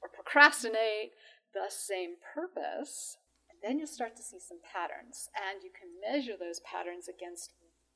or 0.01 0.10
procrastinate 0.10 1.12
the 1.54 1.70
same 1.70 2.16
purpose. 2.34 3.18
And 3.50 3.60
then 3.62 3.80
you'll 3.80 3.88
start 3.88 4.16
to 4.18 4.24
see 4.24 4.39
some 4.39 4.60
patterns 4.62 5.30
and 5.36 5.63
you 5.63 5.72
can 5.72 5.89
measure 6.01 6.38
those 6.39 6.60
patterns 6.62 7.08
against 7.08 7.54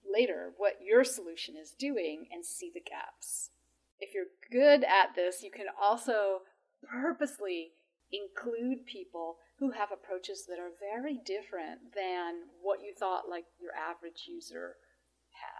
later 0.09 0.51
what 0.57 0.79
your 0.83 1.03
solution 1.03 1.55
is 1.55 1.71
doing 1.71 2.25
and 2.31 2.45
see 2.45 2.71
the 2.73 2.81
gaps. 2.81 3.51
If 3.99 4.15
you're 4.15 4.33
good 4.51 4.83
at 4.83 5.13
this, 5.15 5.43
you 5.43 5.51
can 5.51 5.67
also 5.79 6.41
purposely 6.83 7.71
include 8.11 8.85
people 8.85 9.37
who 9.59 9.71
have 9.71 9.89
approaches 9.91 10.45
that 10.47 10.59
are 10.59 10.71
very 10.79 11.19
different 11.23 11.93
than 11.95 12.41
what 12.61 12.81
you 12.81 12.93
thought 12.97 13.29
like 13.29 13.45
your 13.61 13.71
average 13.75 14.25
user 14.27 14.75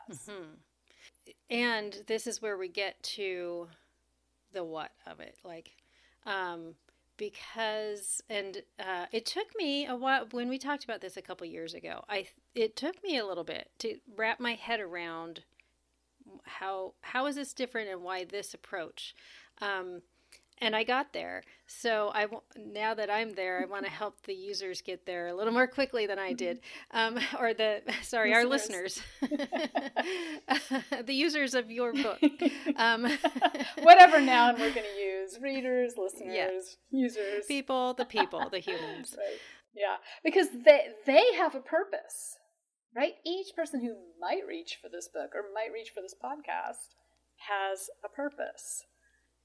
has. 0.10 0.18
Mm-hmm. 0.28 0.54
And 1.50 2.04
this 2.08 2.26
is 2.28 2.42
where 2.42 2.58
we 2.58 2.68
get 2.68 3.02
to 3.04 3.68
the 4.54 4.64
what 4.64 4.92
of 5.06 5.20
it. 5.20 5.36
Like, 5.44 5.72
um, 6.25 6.75
because 7.18 8.22
and 8.30 8.63
uh, 8.80 9.06
it 9.12 9.25
took 9.25 9.56
me 9.56 9.86
a 9.86 9.96
while 9.96 10.28
when 10.32 10.50
we 10.50 10.58
talked 10.58 10.84
about 10.84 11.01
this 11.01 11.18
a 11.18 11.22
couple 11.22 11.46
years 11.46 11.74
ago. 11.74 12.04
I 12.10 12.28
it 12.56 12.75
took 12.75 13.04
me 13.04 13.18
a 13.18 13.25
little 13.25 13.44
bit 13.44 13.70
to 13.80 13.98
wrap 14.16 14.40
my 14.40 14.54
head 14.54 14.80
around 14.80 15.44
how 16.44 16.94
how 17.01 17.28
is 17.28 17.36
this 17.36 17.54
different 17.54 17.90
and 17.90 18.01
why 18.01 18.24
this 18.24 18.54
approach. 18.54 19.16
Um, 19.62 20.01
and 20.62 20.75
I 20.75 20.84
got 20.84 21.12
there. 21.12 21.44
So 21.65 22.12
I 22.13 22.27
now 22.56 22.94
that 22.94 23.10
I'm 23.10 23.34
there, 23.34 23.62
I 23.62 23.65
want 23.65 23.86
to 23.86 23.91
help 23.91 24.22
the 24.24 24.34
users 24.34 24.82
get 24.82 25.06
there 25.06 25.27
a 25.27 25.34
little 25.34 25.53
more 25.53 25.68
quickly 25.68 26.06
than 26.06 26.20
I 26.20 26.34
did, 26.34 26.60
um, 26.91 27.18
or 27.39 27.53
the 27.53 27.82
sorry, 28.03 28.34
listeners. 28.46 29.01
our 29.22 29.30
listeners, 29.30 29.82
the 31.06 31.13
users 31.13 31.56
of 31.56 31.72
your 31.72 31.94
book, 31.94 32.20
um, 32.75 33.08
whatever 33.82 34.22
noun 34.22 34.53
we're 34.60 34.74
going 34.74 34.86
to 34.96 35.01
use: 35.01 35.39
readers, 35.41 35.94
listeners, 35.98 36.77
yeah. 36.91 37.00
users, 37.00 37.46
people, 37.48 37.94
the 37.96 38.06
people, 38.06 38.48
the 38.50 38.60
humans. 38.60 39.15
right. 39.18 39.39
Yeah, 39.74 39.96
because 40.24 40.48
they 40.65 40.89
they 41.06 41.34
have 41.38 41.56
a 41.56 41.62
purpose, 41.62 42.38
right? 42.96 43.13
Each 43.25 43.56
person 43.56 43.82
who 43.82 43.96
might 44.20 44.46
reach 44.48 44.77
for 44.82 44.89
this 44.89 45.08
book 45.08 45.32
or 45.34 45.44
might 45.53 45.74
reach 45.74 45.91
for 45.94 46.01
this 46.01 46.15
podcast 46.24 46.96
has 47.48 47.89
a 48.06 48.10
purpose. 48.10 48.84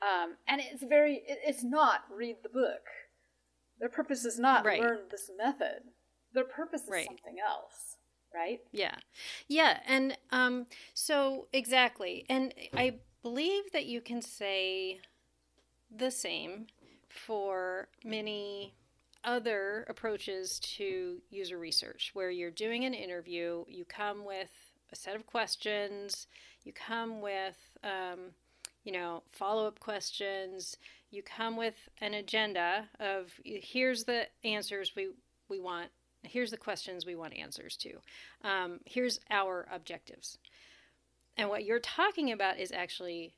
Um, 0.02 0.36
and 0.46 0.60
it's 0.60 0.82
very, 0.82 1.22
it's 1.26 1.64
not 1.64 2.00
read 2.14 2.36
the 2.42 2.48
book. 2.48 2.82
Their 3.80 3.88
purpose 3.88 4.24
is 4.24 4.38
not 4.38 4.64
right. 4.64 4.80
learn 4.80 5.00
this 5.10 5.30
method. 5.36 5.82
Their 6.32 6.44
purpose 6.44 6.82
is 6.82 6.90
right. 6.90 7.06
something 7.06 7.36
else, 7.46 7.96
right? 8.34 8.60
Yeah. 8.72 8.96
Yeah. 9.48 9.78
And 9.86 10.16
um, 10.30 10.66
so, 10.94 11.48
exactly. 11.52 12.26
And 12.28 12.54
I 12.74 12.96
believe 13.22 13.64
that 13.72 13.86
you 13.86 14.00
can 14.00 14.22
say 14.22 15.00
the 15.94 16.10
same 16.10 16.66
for 17.08 17.88
many 18.04 18.74
other 19.24 19.84
approaches 19.88 20.60
to 20.60 21.20
user 21.30 21.58
research 21.58 22.10
where 22.14 22.30
you're 22.30 22.50
doing 22.50 22.84
an 22.84 22.94
interview, 22.94 23.64
you 23.68 23.84
come 23.84 24.24
with 24.24 24.50
a 24.92 24.96
set 24.96 25.16
of 25.16 25.26
questions, 25.26 26.26
you 26.64 26.72
come 26.72 27.20
with, 27.20 27.56
um, 27.82 28.30
you 28.86 28.92
know, 28.92 29.24
follow 29.32 29.66
up 29.66 29.80
questions. 29.80 30.76
You 31.10 31.22
come 31.22 31.56
with 31.56 31.74
an 32.00 32.14
agenda 32.14 32.88
of 33.00 33.32
here's 33.44 34.04
the 34.04 34.28
answers 34.44 34.92
we, 34.96 35.08
we 35.48 35.58
want, 35.58 35.90
here's 36.22 36.52
the 36.52 36.56
questions 36.56 37.04
we 37.04 37.16
want 37.16 37.36
answers 37.36 37.76
to, 37.78 37.98
um, 38.48 38.78
here's 38.86 39.18
our 39.28 39.66
objectives. 39.72 40.38
And 41.36 41.50
what 41.50 41.64
you're 41.64 41.80
talking 41.80 42.30
about 42.30 42.60
is 42.60 42.70
actually 42.70 43.34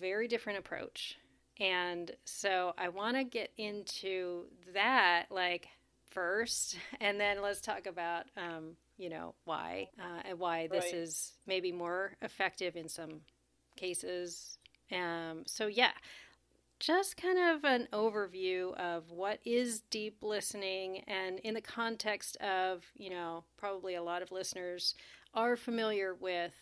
very 0.00 0.26
different 0.26 0.58
approach. 0.58 1.18
And 1.60 2.10
so 2.24 2.72
I 2.78 2.88
want 2.88 3.18
to 3.18 3.24
get 3.24 3.52
into 3.58 4.46
that 4.72 5.26
like 5.30 5.68
first, 6.10 6.78
and 7.02 7.20
then 7.20 7.42
let's 7.42 7.60
talk 7.60 7.86
about, 7.86 8.24
um, 8.38 8.76
you 8.96 9.10
know, 9.10 9.34
why 9.44 9.90
uh, 9.98 10.22
and 10.24 10.38
why 10.38 10.68
this 10.68 10.86
right. 10.86 10.94
is 10.94 11.32
maybe 11.46 11.70
more 11.70 12.12
effective 12.22 12.76
in 12.76 12.88
some 12.88 13.20
cases 13.76 14.58
um, 14.92 15.42
so, 15.46 15.66
yeah, 15.66 15.92
just 16.78 17.16
kind 17.16 17.38
of 17.38 17.64
an 17.64 17.88
overview 17.92 18.74
of 18.76 19.10
what 19.10 19.38
is 19.44 19.82
deep 19.90 20.18
listening 20.22 21.04
and 21.06 21.38
in 21.40 21.54
the 21.54 21.60
context 21.60 22.36
of, 22.38 22.84
you 22.96 23.10
know, 23.10 23.44
probably 23.58 23.94
a 23.94 24.02
lot 24.02 24.22
of 24.22 24.32
listeners 24.32 24.94
are 25.34 25.56
familiar 25.56 26.14
with 26.14 26.54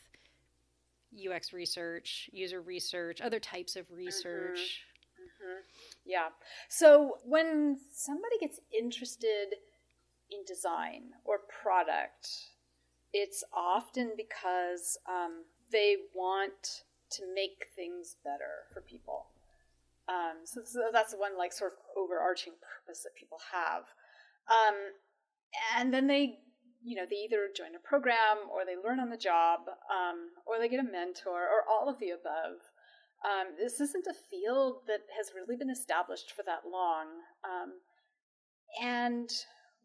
UX 1.15 1.53
research, 1.53 2.29
user 2.33 2.61
research, 2.61 3.21
other 3.21 3.41
types 3.41 3.77
of 3.77 3.91
research. 3.91 4.85
Mm-hmm. 5.21 5.47
Mm-hmm. 5.47 5.61
Yeah. 6.05 6.29
So 6.69 7.19
when 7.25 7.79
somebody 7.93 8.39
gets 8.41 8.61
interested 8.77 9.55
in 10.31 10.41
design 10.47 11.11
or 11.25 11.39
product, 11.63 12.29
it's 13.13 13.45
often 13.55 14.13
because 14.17 14.99
um, 15.09 15.45
they 15.71 15.97
want 16.15 16.83
to 17.13 17.23
make 17.35 17.67
things 17.75 18.17
better 18.25 18.67
for 18.73 18.81
people. 18.81 19.27
Um, 20.09 20.45
so, 20.45 20.63
so, 20.65 20.89
that's 20.93 21.15
one 21.15 21.37
like 21.37 21.53
sort 21.53 21.73
of 21.73 21.79
overarching 21.97 22.55
purpose 22.61 23.03
that 23.03 23.15
people 23.19 23.39
have. 23.53 23.85
Um, 24.49 24.75
and 25.77 25.93
then 25.93 26.07
they, 26.07 26.39
you 26.83 26.97
know, 26.97 27.05
they 27.09 27.17
either 27.17 27.49
join 27.55 27.75
a 27.77 27.87
program 27.87 28.49
or 28.51 28.65
they 28.65 28.77
learn 28.77 29.01
on 29.01 29.11
the 29.11 29.19
job, 29.19 29.61
um, 29.93 30.31
or 30.47 30.59
they 30.59 30.69
get 30.69 30.81
a 30.81 30.91
mentor, 30.91 31.45
or 31.45 31.69
all 31.69 31.89
of 31.89 31.99
the 31.99 32.11
above. 32.11 32.65
Um, 33.25 33.57
this 33.59 33.81
isn't 33.81 34.07
a 34.07 34.15
field 34.31 34.83
that 34.87 35.01
has 35.17 35.33
really 35.35 35.57
been 35.57 35.71
established 35.71 36.33
for 36.33 36.43
that 36.45 36.63
long. 36.71 37.07
Um, 37.45 37.73
and 38.81 39.29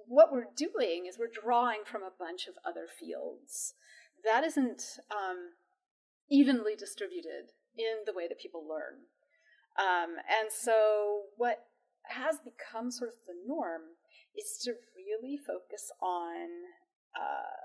what 0.08 0.32
we're 0.32 0.52
doing 0.56 1.06
is 1.08 1.18
we're 1.18 1.28
drawing 1.28 1.80
from 1.86 2.04
a 2.04 2.14
bunch 2.18 2.48
of 2.48 2.54
other 2.66 2.88
fields. 2.88 3.74
That 4.24 4.44
isn't 4.44 4.84
um, 5.12 5.52
evenly 6.30 6.76
distributed 6.76 7.52
in 7.78 8.06
the 8.06 8.14
way 8.14 8.28
that 8.28 8.40
people 8.40 8.68
learn. 8.68 9.08
Um, 9.80 10.16
and 10.30 10.52
so, 10.52 11.24
what 11.38 11.66
has 12.04 12.38
become 12.40 12.92
sort 12.92 13.10
of 13.10 13.16
the 13.26 13.34
norm 13.48 13.82
is 14.38 14.58
to 14.64 14.74
really 14.96 15.38
focus 15.38 15.92
on 16.02 16.48
uh, 17.16 17.64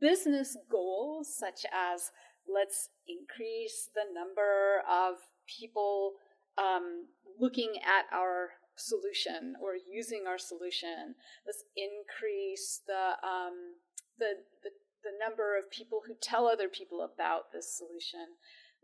business 0.00 0.56
goals 0.70 1.34
such 1.36 1.64
as 1.72 2.10
let's 2.52 2.88
increase 3.06 3.88
the 3.94 4.04
number 4.12 4.82
of 4.88 5.16
people 5.46 6.14
um, 6.58 7.06
looking 7.38 7.74
at 7.84 8.06
our 8.16 8.50
solution 8.76 9.54
or 9.62 9.72
using 9.76 10.24
our 10.26 10.38
solution. 10.38 11.14
Let's 11.46 11.64
increase 11.76 12.80
the 12.86 13.16
um, 13.26 13.76
the, 14.18 14.44
the 14.62 14.70
the 15.02 15.16
number 15.18 15.56
of 15.58 15.70
people 15.70 16.02
who 16.06 16.14
tell 16.20 16.46
other 16.46 16.68
people 16.68 17.02
about 17.02 17.52
this 17.52 17.72
solution. 17.72 18.36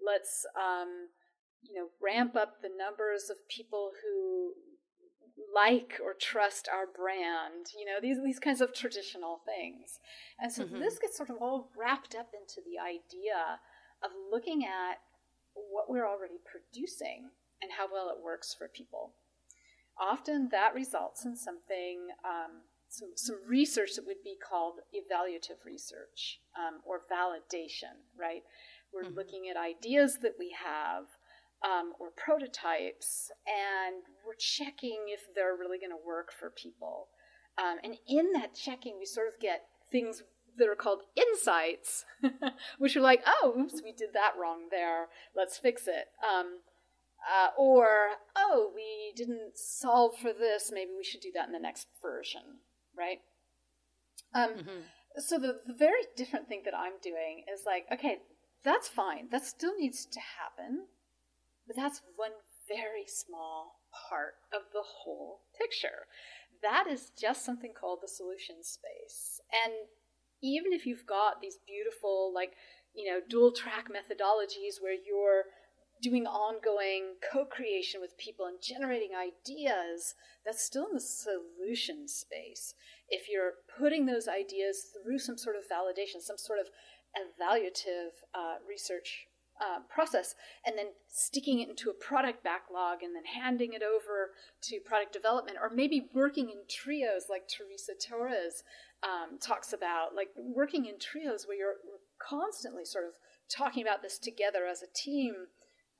Let's 0.04 0.46
um, 0.56 1.08
you 1.62 1.74
know 1.74 1.88
ramp 2.02 2.36
up 2.36 2.62
the 2.62 2.70
numbers 2.70 3.30
of 3.30 3.48
people 3.48 3.92
who 4.02 4.54
like 5.54 6.00
or 6.02 6.14
trust 6.14 6.68
our 6.72 6.86
brand. 6.86 7.72
You 7.78 7.86
know 7.86 8.00
these 8.00 8.18
these 8.24 8.38
kinds 8.38 8.60
of 8.60 8.74
traditional 8.74 9.40
things, 9.44 9.98
and 10.38 10.52
so 10.52 10.64
mm-hmm. 10.64 10.80
this 10.80 10.98
gets 10.98 11.16
sort 11.16 11.30
of 11.30 11.36
all 11.40 11.70
wrapped 11.76 12.14
up 12.14 12.30
into 12.34 12.60
the 12.64 12.78
idea 12.78 13.60
of 14.02 14.10
looking 14.30 14.64
at 14.64 15.00
what 15.54 15.88
we're 15.88 16.06
already 16.06 16.38
producing 16.44 17.30
and 17.62 17.72
how 17.78 17.86
well 17.90 18.10
it 18.10 18.22
works 18.22 18.54
for 18.54 18.68
people 18.68 19.14
often 19.98 20.48
that 20.50 20.74
results 20.74 21.24
in 21.24 21.36
something, 21.36 22.08
um, 22.24 22.62
some, 22.88 23.10
some 23.16 23.36
research 23.46 23.96
that 23.96 24.06
would 24.06 24.22
be 24.24 24.36
called 24.36 24.80
evaluative 24.94 25.64
research 25.64 26.40
um, 26.56 26.80
or 26.84 27.00
validation, 27.10 28.06
right? 28.18 28.42
We're 28.92 29.02
mm-hmm. 29.02 29.16
looking 29.16 29.48
at 29.50 29.56
ideas 29.56 30.18
that 30.22 30.34
we 30.38 30.54
have 30.64 31.04
um, 31.64 31.92
or 31.98 32.08
prototypes, 32.16 33.30
and 33.46 34.02
we're 34.26 34.34
checking 34.38 35.06
if 35.08 35.22
they're 35.34 35.56
really 35.56 35.78
going 35.78 35.90
to 35.90 36.06
work 36.06 36.32
for 36.32 36.50
people. 36.50 37.08
Um, 37.58 37.78
and 37.82 37.96
in 38.06 38.32
that 38.32 38.54
checking, 38.54 38.98
we 38.98 39.06
sort 39.06 39.28
of 39.28 39.40
get 39.40 39.64
things 39.90 40.22
that 40.58 40.68
are 40.68 40.76
called 40.76 41.02
insights, 41.16 42.04
which 42.78 42.96
are 42.96 43.00
like, 43.00 43.22
oh, 43.26 43.54
oops, 43.58 43.80
we 43.82 43.92
did 43.92 44.10
that 44.14 44.32
wrong 44.40 44.68
there. 44.70 45.06
Let's 45.34 45.58
fix 45.58 45.86
it. 45.86 46.08
Um, 46.22 46.60
uh, 47.26 47.48
or, 47.58 47.88
oh, 48.36 48.70
we 48.74 49.12
didn't 49.16 49.56
solve 49.56 50.16
for 50.16 50.32
this, 50.32 50.70
maybe 50.72 50.90
we 50.96 51.04
should 51.04 51.20
do 51.20 51.32
that 51.34 51.46
in 51.46 51.52
the 51.52 51.58
next 51.58 51.88
version, 52.00 52.60
right? 52.96 53.18
Um, 54.34 54.50
mm-hmm. 54.50 54.80
So 55.18 55.38
the, 55.38 55.60
the 55.66 55.74
very 55.74 56.02
different 56.16 56.48
thing 56.48 56.62
that 56.64 56.76
I'm 56.76 56.92
doing 57.02 57.44
is 57.52 57.62
like, 57.64 57.86
okay, 57.92 58.18
that's 58.64 58.88
fine. 58.88 59.28
That 59.30 59.44
still 59.44 59.76
needs 59.78 60.06
to 60.06 60.20
happen, 60.20 60.86
but 61.66 61.76
that's 61.76 62.02
one 62.16 62.32
very 62.68 63.06
small 63.06 63.80
part 64.08 64.34
of 64.52 64.62
the 64.72 64.82
whole 64.82 65.40
picture. 65.58 66.06
That 66.62 66.86
is 66.90 67.12
just 67.18 67.44
something 67.44 67.72
called 67.78 68.00
the 68.02 68.08
solution 68.08 68.56
space. 68.62 69.40
And 69.64 69.72
even 70.42 70.72
if 70.72 70.84
you've 70.84 71.06
got 71.06 71.40
these 71.40 71.58
beautiful, 71.66 72.32
like, 72.34 72.52
you 72.94 73.10
know, 73.10 73.20
dual 73.28 73.52
track 73.52 73.86
methodologies 73.88 74.80
where 74.80 74.94
you're 74.94 75.44
doing 76.02 76.26
ongoing 76.26 77.14
co-creation 77.32 78.00
with 78.00 78.18
people 78.18 78.46
and 78.46 78.58
generating 78.62 79.10
ideas 79.14 80.14
that's 80.44 80.62
still 80.62 80.86
in 80.86 80.94
the 80.94 81.00
solution 81.00 82.06
space. 82.06 82.74
If 83.08 83.28
you're 83.28 83.54
putting 83.78 84.06
those 84.06 84.28
ideas 84.28 84.86
through 84.92 85.18
some 85.18 85.38
sort 85.38 85.56
of 85.56 85.62
validation 85.64 86.20
some 86.20 86.38
sort 86.38 86.58
of 86.58 86.66
evaluative 87.16 88.12
uh, 88.34 88.56
research 88.68 89.26
uh, 89.60 89.80
process 89.88 90.34
and 90.66 90.76
then 90.76 90.86
sticking 91.08 91.60
it 91.60 91.68
into 91.70 91.88
a 91.88 91.94
product 91.94 92.44
backlog 92.44 93.02
and 93.02 93.16
then 93.16 93.24
handing 93.24 93.72
it 93.72 93.82
over 93.82 94.32
to 94.60 94.78
product 94.80 95.14
development 95.14 95.56
or 95.60 95.70
maybe 95.74 96.10
working 96.12 96.50
in 96.50 96.58
trios 96.68 97.24
like 97.30 97.48
teresa 97.48 97.92
torres 97.98 98.62
um, 99.02 99.38
talks 99.38 99.72
about 99.72 100.14
like 100.14 100.28
working 100.36 100.84
in 100.84 100.98
trios 100.98 101.46
where 101.46 101.56
you're 101.56 101.76
constantly 102.18 102.84
sort 102.84 103.06
of 103.06 103.14
talking 103.48 103.82
about 103.82 104.02
this 104.02 104.18
together 104.18 104.66
as 104.66 104.82
a 104.82 104.92
team 104.94 105.46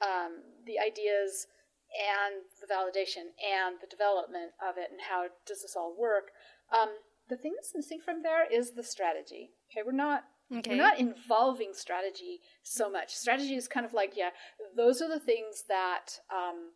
um, 0.03 0.43
the 0.67 0.79
ideas 0.79 1.47
and 1.95 2.43
the 2.61 2.67
validation 2.67 3.33
and 3.41 3.77
the 3.81 3.87
development 3.87 4.53
of 4.61 4.77
it 4.77 4.91
and 4.91 5.01
how 5.09 5.27
does 5.47 5.63
this 5.63 5.77
all 5.77 5.95
work. 5.99 6.31
Um, 6.73 6.89
the 7.29 7.37
thing 7.37 7.53
that's 7.55 7.75
missing 7.75 8.01
from 8.05 8.23
there 8.23 8.47
is 8.51 8.73
the 8.73 8.83
strategy. 8.83 9.51
Okay, 9.71 9.83
we're 9.85 9.93
not 9.93 10.25
okay. 10.55 10.71
we're 10.71 10.83
not 10.83 10.99
involving 10.99 11.73
strategy 11.73 12.41
so 12.63 12.91
much. 12.91 13.15
Strategy 13.15 13.55
is 13.55 13.69
kind 13.69 13.87
of 13.87 13.95
like 13.95 14.15
yeah, 14.17 14.31
those 14.77 15.01
are 15.03 15.09
the 15.09 15.21
things 15.21 15.65
that 15.69 16.21
um, 16.31 16.73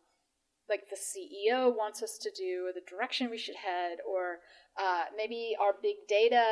like 0.69 0.89
the 0.89 0.97
CEO 0.97 1.75
wants 1.75 2.03
us 2.03 2.17
to 2.17 2.31
do, 2.31 2.67
or 2.67 2.73
the 2.73 2.89
direction 2.89 3.29
we 3.29 3.37
should 3.37 3.55
head, 3.55 3.99
or 4.07 4.39
uh, 4.77 5.03
maybe 5.15 5.55
our 5.59 5.75
big 5.81 5.95
data 6.07 6.43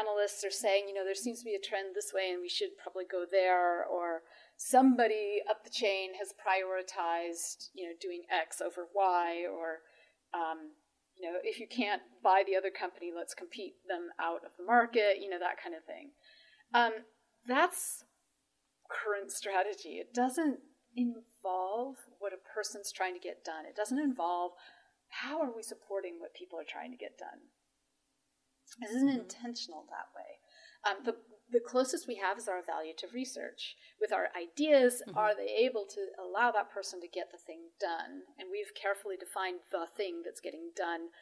analysts 0.00 0.44
are 0.44 0.50
saying, 0.50 0.88
you 0.88 0.94
know, 0.94 1.04
there 1.04 1.14
seems 1.14 1.40
to 1.40 1.44
be 1.44 1.54
a 1.54 1.60
trend 1.60 1.94
this 1.94 2.12
way, 2.12 2.30
and 2.30 2.40
we 2.40 2.48
should 2.48 2.76
probably 2.82 3.04
go 3.10 3.24
there, 3.30 3.84
or 3.84 4.22
somebody 4.56 5.40
up 5.48 5.64
the 5.64 5.70
chain 5.70 6.10
has 6.18 6.32
prioritized, 6.32 7.68
you 7.74 7.84
know, 7.84 7.94
doing 8.00 8.22
X 8.30 8.60
over 8.60 8.86
Y, 8.94 9.44
or 9.46 9.80
um, 10.34 10.72
you 11.16 11.30
know, 11.30 11.38
if 11.42 11.58
you 11.58 11.66
can't 11.66 12.02
buy 12.22 12.42
the 12.46 12.56
other 12.56 12.70
company, 12.70 13.10
let's 13.14 13.34
compete 13.34 13.74
them 13.88 14.08
out 14.20 14.44
of 14.44 14.52
the 14.58 14.64
market, 14.64 15.18
you 15.20 15.30
know, 15.30 15.38
that 15.38 15.62
kind 15.62 15.74
of 15.74 15.84
thing. 15.84 16.10
Um, 16.74 16.92
that's 17.46 18.04
current 18.90 19.32
strategy. 19.32 19.96
It 20.00 20.12
doesn't 20.12 20.58
involve 20.94 21.96
what 22.18 22.32
a 22.32 22.54
person's 22.54 22.92
trying 22.92 23.14
to 23.14 23.20
get 23.20 23.44
done. 23.44 23.64
It 23.68 23.76
doesn't 23.76 23.98
involve 23.98 24.52
how 25.08 25.40
are 25.40 25.54
we 25.54 25.62
supporting 25.62 26.18
what 26.18 26.34
people 26.34 26.58
are 26.58 26.68
trying 26.68 26.90
to 26.90 26.96
get 26.96 27.18
done. 27.18 27.52
This 28.80 28.90
isn't 28.90 29.08
mm-hmm. 29.08 29.20
intentional 29.20 29.86
that 29.88 30.10
way. 30.12 30.40
Um, 30.84 31.04
the 31.04 31.16
the 31.50 31.60
closest 31.60 32.08
we 32.08 32.16
have 32.16 32.38
is 32.38 32.48
our 32.48 32.58
evaluative 32.58 33.14
research. 33.14 33.76
With 34.00 34.12
our 34.12 34.28
ideas, 34.34 35.02
mm-hmm. 35.02 35.16
are 35.16 35.34
they 35.34 35.64
able 35.64 35.86
to 35.86 36.10
allow 36.18 36.50
that 36.50 36.70
person 36.70 37.00
to 37.00 37.08
get 37.08 37.30
the 37.30 37.38
thing 37.38 37.70
done? 37.80 38.26
And 38.38 38.48
we've 38.50 38.74
carefully 38.74 39.16
defined 39.16 39.60
the 39.70 39.86
thing 39.96 40.22
that's 40.24 40.40
getting 40.40 40.72
done 40.76 41.14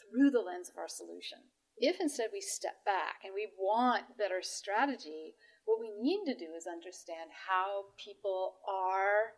through 0.00 0.30
the 0.30 0.40
lens 0.40 0.68
of 0.68 0.78
our 0.78 0.88
solution. 0.88 1.52
If 1.76 2.00
instead 2.00 2.30
we 2.32 2.40
step 2.40 2.84
back 2.84 3.20
and 3.24 3.32
we 3.34 3.48
want 3.56 4.16
better 4.18 4.40
strategy, 4.42 5.36
what 5.64 5.80
we 5.80 5.92
need 5.92 6.24
to 6.24 6.36
do 6.36 6.52
is 6.56 6.66
understand 6.66 7.30
how 7.48 7.92
people 8.02 8.56
are 8.68 9.36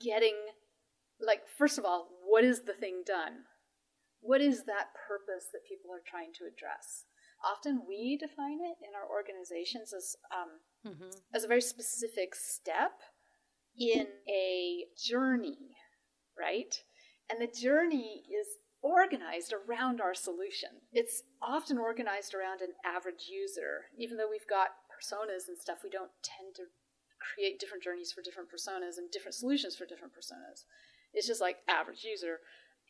getting, 0.00 0.34
like, 1.20 1.42
first 1.46 1.78
of 1.78 1.84
all, 1.84 2.08
what 2.26 2.44
is 2.44 2.62
the 2.62 2.72
thing 2.72 3.02
done? 3.06 3.46
What 4.20 4.40
is 4.40 4.64
that 4.64 4.94
purpose 5.06 5.50
that 5.52 5.68
people 5.68 5.90
are 5.92 6.02
trying 6.02 6.32
to 6.38 6.46
address? 6.46 7.04
Often 7.44 7.82
we 7.86 8.16
define 8.16 8.58
it 8.60 8.76
in 8.82 8.94
our 8.94 9.08
organizations 9.08 9.92
as 9.92 10.16
um, 10.32 10.92
mm-hmm. 10.92 11.10
as 11.34 11.44
a 11.44 11.48
very 11.48 11.60
specific 11.60 12.34
step 12.34 12.92
in 13.78 14.06
a 14.28 14.84
journey, 14.96 15.76
right? 16.38 16.82
And 17.30 17.40
the 17.40 17.52
journey 17.52 18.22
is 18.28 18.46
organized 18.82 19.52
around 19.52 20.00
our 20.00 20.14
solution. 20.14 20.68
It's 20.92 21.22
often 21.42 21.78
organized 21.78 22.34
around 22.34 22.60
an 22.60 22.74
average 22.84 23.28
user. 23.30 23.86
Even 23.98 24.18
though 24.18 24.28
we've 24.30 24.46
got 24.48 24.68
personas 24.92 25.48
and 25.48 25.58
stuff, 25.58 25.78
we 25.82 25.90
don't 25.90 26.10
tend 26.22 26.54
to 26.56 26.64
create 27.18 27.58
different 27.58 27.82
journeys 27.82 28.12
for 28.12 28.20
different 28.20 28.50
personas 28.50 28.98
and 28.98 29.10
different 29.10 29.34
solutions 29.34 29.74
for 29.74 29.86
different 29.86 30.12
personas. 30.12 30.64
It's 31.14 31.26
just 31.26 31.40
like 31.40 31.58
average 31.66 32.04
user. 32.04 32.40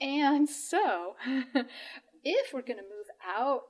And 0.01 0.49
so, 0.49 1.15
if 2.25 2.53
we're 2.53 2.63
going 2.63 2.79
to 2.79 2.83
move 2.83 3.07
out 3.25 3.63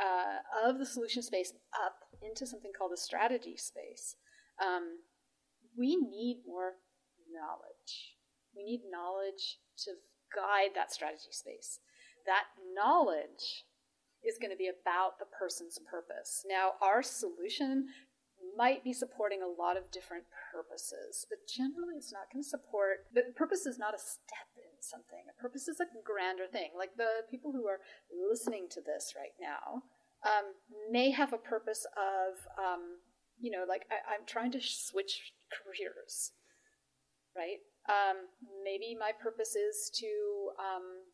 uh, 0.00 0.68
of 0.68 0.78
the 0.78 0.86
solution 0.86 1.22
space 1.22 1.52
up 1.84 1.96
into 2.22 2.46
something 2.46 2.72
called 2.76 2.92
the 2.92 2.96
strategy 2.96 3.56
space. 3.56 4.16
Um, 4.64 4.98
we 5.76 5.96
need 5.96 6.42
more 6.46 6.72
knowledge. 7.32 8.16
We 8.56 8.64
need 8.64 8.82
knowledge 8.90 9.58
to 9.84 9.92
guide 10.34 10.70
that 10.74 10.92
strategy 10.92 11.30
space. 11.30 11.80
That 12.26 12.44
knowledge 12.74 13.66
is 14.24 14.38
going 14.40 14.50
to 14.50 14.56
be 14.56 14.70
about 14.70 15.18
the 15.18 15.26
person's 15.26 15.78
purpose. 15.78 16.44
Now, 16.48 16.72
our 16.80 17.02
solution 17.02 17.88
might 18.56 18.84
be 18.84 18.92
supporting 18.92 19.42
a 19.42 19.62
lot 19.62 19.76
of 19.76 19.90
different 19.90 20.24
purposes, 20.52 21.26
but 21.28 21.46
generally 21.48 21.96
it's 21.96 22.12
not 22.12 22.30
going 22.32 22.42
to 22.42 22.48
support. 22.48 23.06
The 23.12 23.32
purpose 23.36 23.66
is 23.66 23.78
not 23.78 23.94
a 23.94 23.98
step 23.98 24.48
in 24.56 24.73
something. 24.88 25.24
A 25.30 25.40
purpose 25.40 25.68
is 25.68 25.80
a 25.80 25.86
grander 26.04 26.46
thing. 26.46 26.70
Like 26.76 26.96
the 26.96 27.22
people 27.30 27.52
who 27.52 27.66
are 27.66 27.80
listening 28.10 28.66
to 28.70 28.80
this 28.80 29.14
right 29.16 29.34
now 29.40 29.82
um, 30.24 30.54
may 30.90 31.10
have 31.10 31.32
a 31.32 31.38
purpose 31.38 31.86
of, 31.96 32.34
um, 32.58 32.98
you 33.38 33.50
know, 33.50 33.64
like 33.68 33.86
I, 33.90 34.14
am 34.14 34.26
trying 34.26 34.52
to 34.52 34.60
switch 34.60 35.32
careers, 35.52 36.32
right? 37.36 37.58
Um, 37.88 38.28
maybe 38.64 38.96
my 38.98 39.12
purpose 39.12 39.54
is 39.54 39.90
to 40.00 40.50
um, 40.58 41.04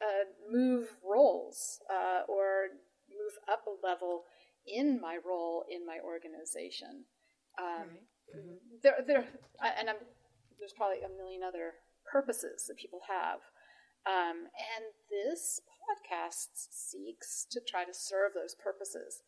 uh, 0.00 0.24
move 0.50 0.88
roles 1.04 1.80
uh, 1.90 2.22
or 2.28 2.68
move 3.10 3.32
up 3.50 3.64
a 3.66 3.86
level 3.86 4.24
in 4.66 5.00
my 5.00 5.18
role 5.24 5.64
in 5.70 5.86
my 5.86 5.98
organization. 6.04 7.04
Um, 7.58 7.66
right. 7.66 8.36
mm-hmm. 8.36 8.56
There, 8.82 8.94
there, 9.06 9.24
and 9.78 9.90
I'm, 9.90 9.96
there's 10.58 10.74
probably 10.76 10.98
a 11.02 11.08
million 11.16 11.42
other 11.42 11.74
purposes 12.10 12.66
that 12.68 12.76
people 12.78 13.00
have. 13.08 13.40
Um, 14.06 14.46
and 14.54 14.94
this 15.10 15.60
podcast 15.82 16.70
seeks 16.70 17.46
to 17.50 17.60
try 17.60 17.84
to 17.84 17.94
serve 17.94 18.32
those 18.34 18.54
purposes. 18.54 19.22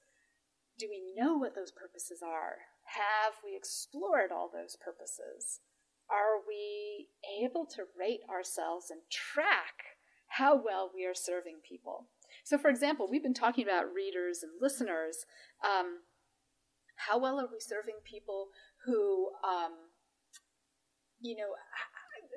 Do 0.79 0.87
we 0.89 1.03
know 1.17 1.37
what 1.37 1.55
those 1.55 1.73
purposes 1.73 2.23
are? 2.23 2.71
Have 2.85 3.35
we 3.45 3.57
explored 3.57 4.31
all 4.33 4.49
those 4.53 4.77
purposes? 4.77 5.61
Are 6.09 6.41
we 6.47 7.09
able 7.43 7.67
to 7.67 7.83
rate 7.99 8.21
ourselves 8.31 8.91
and 8.91 9.01
track 9.11 9.99
how 10.29 10.55
well 10.57 10.91
we 10.95 11.05
are 11.05 11.15
serving 11.15 11.59
people? 11.69 12.07
So, 12.45 12.57
for 12.57 12.71
example, 12.71 13.09
we've 13.11 13.23
been 13.23 13.35
talking 13.35 13.65
about 13.65 13.93
readers 13.93 14.43
and 14.43 14.53
listeners. 14.61 15.27
Um, 15.63 16.01
how 16.97 17.19
well 17.19 17.39
are 17.41 17.49
we 17.51 17.61
serving 17.61 17.97
people 18.05 18.49
who, 18.87 19.31
um, 19.45 19.73
you 21.21 21.37
know, 21.37 21.51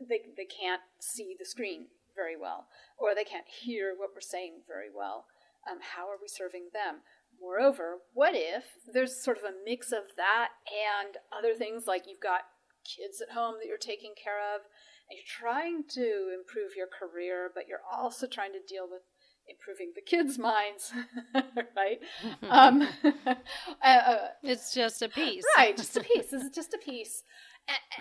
they, 0.08 0.22
they 0.38 0.46
can't 0.46 0.82
see 1.00 1.36
the 1.38 1.46
screen 1.46 1.88
very 2.16 2.36
well, 2.36 2.68
or 2.98 3.16
they 3.16 3.24
can't 3.24 3.48
hear 3.48 3.94
what 3.98 4.10
we're 4.14 4.22
saying 4.22 4.62
very 4.68 4.90
well? 4.94 5.26
Um, 5.70 5.80
how 5.96 6.10
are 6.10 6.20
we 6.22 6.28
serving 6.28 6.70
them? 6.74 7.02
Moreover, 7.40 8.00
what 8.14 8.34
if 8.36 8.66
there's 8.92 9.24
sort 9.24 9.38
of 9.38 9.44
a 9.44 9.58
mix 9.66 9.92
of 9.92 10.16
that 10.18 10.50
and 10.68 11.18
other 11.36 11.56
things 11.56 11.88
like 11.88 12.04
you've 12.08 12.22
got 12.22 12.42
kids 12.84 13.22
at 13.22 13.34
home 13.34 13.56
that 13.60 13.68
you're 13.68 13.78
taking 13.78 14.14
care 14.22 14.40
of, 14.56 14.62
and 15.10 15.18
you're 15.18 15.26
trying 15.28 15.84
to 15.90 16.34
improve 16.34 16.76
your 16.76 16.88
career, 16.88 17.50
but 17.54 17.68
you're 17.68 17.86
also 17.92 18.28
trying 18.28 18.54
to 18.54 18.60
deal 18.68 18.88
with 18.90 19.02
improving 19.50 19.92
the 19.96 20.02
kids' 20.02 20.38
minds, 20.38 20.94
right? 21.76 22.00
um, 22.50 22.88
uh, 23.26 23.36
uh, 23.84 24.28
it's 24.44 24.74
just 24.74 25.02
a 25.02 25.10
piece, 25.10 25.44
right? 25.58 25.76
Just 25.76 25.98
a 25.98 26.02
piece. 26.02 26.28
This 26.32 26.44
is 26.44 26.52
just 26.52 26.74
a 26.74 26.78
piece. 26.78 27.24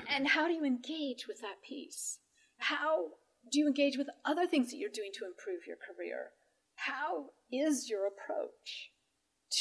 And, 0.08 0.28
how 0.28 0.46
do 0.46 0.54
you 0.54 0.64
engage 0.64 1.26
with 1.28 1.40
that 1.40 1.62
piece? 1.66 2.18
How 2.58 3.10
do 3.50 3.58
you 3.58 3.66
engage 3.66 3.96
with 3.96 4.08
other 4.24 4.46
things 4.46 4.70
that 4.70 4.76
you're 4.76 4.90
doing 4.90 5.10
to 5.14 5.24
improve 5.24 5.66
your 5.66 5.76
career? 5.76 6.30
How 6.74 7.30
is 7.52 7.88
your 7.88 8.06
approach 8.06 8.90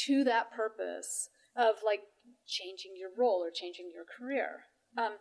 to 0.06 0.24
that 0.24 0.52
purpose 0.52 1.28
of 1.56 1.76
like 1.84 2.02
changing 2.46 2.92
your 2.96 3.10
role 3.16 3.42
or 3.44 3.50
changing 3.50 3.90
your 3.92 4.04
career? 4.04 4.64
Um, 4.96 5.14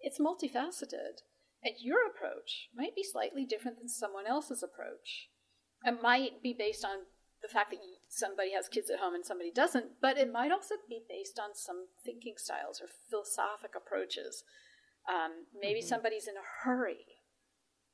it's 0.00 0.20
multifaceted. 0.20 1.22
And 1.62 1.74
your 1.80 2.06
approach 2.06 2.68
might 2.74 2.94
be 2.94 3.02
slightly 3.02 3.44
different 3.44 3.78
than 3.78 3.88
someone 3.88 4.26
else's 4.26 4.62
approach. 4.62 5.28
It 5.84 6.02
might 6.02 6.42
be 6.42 6.54
based 6.56 6.84
on 6.84 7.06
the 7.42 7.48
fact 7.48 7.70
that 7.70 7.78
somebody 8.08 8.52
has 8.52 8.68
kids 8.68 8.90
at 8.90 8.98
home 8.98 9.14
and 9.14 9.24
somebody 9.24 9.50
doesn't, 9.50 10.00
but 10.02 10.18
it 10.18 10.32
might 10.32 10.50
also 10.50 10.74
be 10.88 11.02
based 11.08 11.38
on 11.38 11.54
some 11.54 11.86
thinking 12.04 12.34
styles 12.36 12.80
or 12.80 12.88
philosophic 13.08 13.72
approaches. 13.76 14.42
Um, 15.08 15.46
maybe 15.58 15.80
mm-hmm. 15.80 15.88
somebody's 15.88 16.26
in 16.26 16.34
a 16.34 16.64
hurry, 16.64 17.22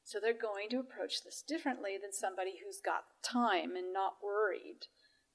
so 0.02 0.18
they're 0.18 0.32
going 0.32 0.68
to 0.70 0.80
approach 0.80 1.22
this 1.24 1.42
differently 1.46 1.96
than 2.00 2.12
somebody 2.12 2.54
who's 2.64 2.80
got 2.84 3.04
time 3.22 3.76
and 3.76 3.92
not 3.92 4.16
worried 4.22 4.88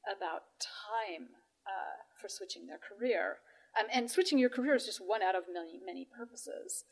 about 0.05 0.57
time 0.59 1.29
uh, 1.65 2.03
for 2.19 2.27
switching 2.27 2.67
their 2.67 2.79
career. 2.79 3.37
Um, 3.79 3.85
and 3.93 4.09
switching 4.09 4.39
your 4.39 4.49
career 4.49 4.75
is 4.75 4.85
just 4.85 4.99
one 5.05 5.21
out 5.21 5.35
of 5.35 5.43
many, 5.51 5.79
many 5.85 6.07
purposes, 6.17 6.85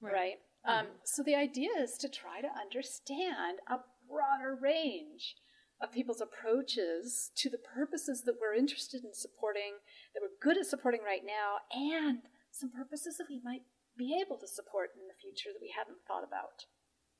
right? 0.00 0.12
right? 0.12 0.34
Um, 0.66 0.74
mm-hmm. 0.74 0.86
Um, 0.86 0.92
so 1.04 1.22
the 1.22 1.36
idea 1.36 1.70
is 1.78 1.96
to 1.98 2.08
try 2.08 2.40
to 2.40 2.48
understand 2.60 3.58
a 3.68 3.78
broader 4.08 4.58
range 4.60 5.36
of 5.84 5.92
people's 5.92 6.20
approaches 6.20 7.30
to 7.36 7.48
the 7.48 7.58
purposes 7.58 8.22
that 8.22 8.36
we're 8.40 8.54
interested 8.54 9.04
in 9.04 9.14
supporting, 9.14 9.74
that 10.14 10.22
we're 10.22 10.40
good 10.40 10.58
at 10.58 10.66
supporting 10.66 11.00
right 11.04 11.22
now, 11.24 11.58
and 11.72 12.20
some 12.50 12.70
purposes 12.70 13.16
that 13.18 13.26
we 13.28 13.40
might 13.44 13.62
be 13.96 14.18
able 14.20 14.36
to 14.38 14.46
support 14.46 14.90
in 15.00 15.06
the 15.06 15.14
future 15.14 15.50
that 15.52 15.62
we 15.62 15.72
haven't 15.76 15.98
thought 16.06 16.24
about. 16.24 16.66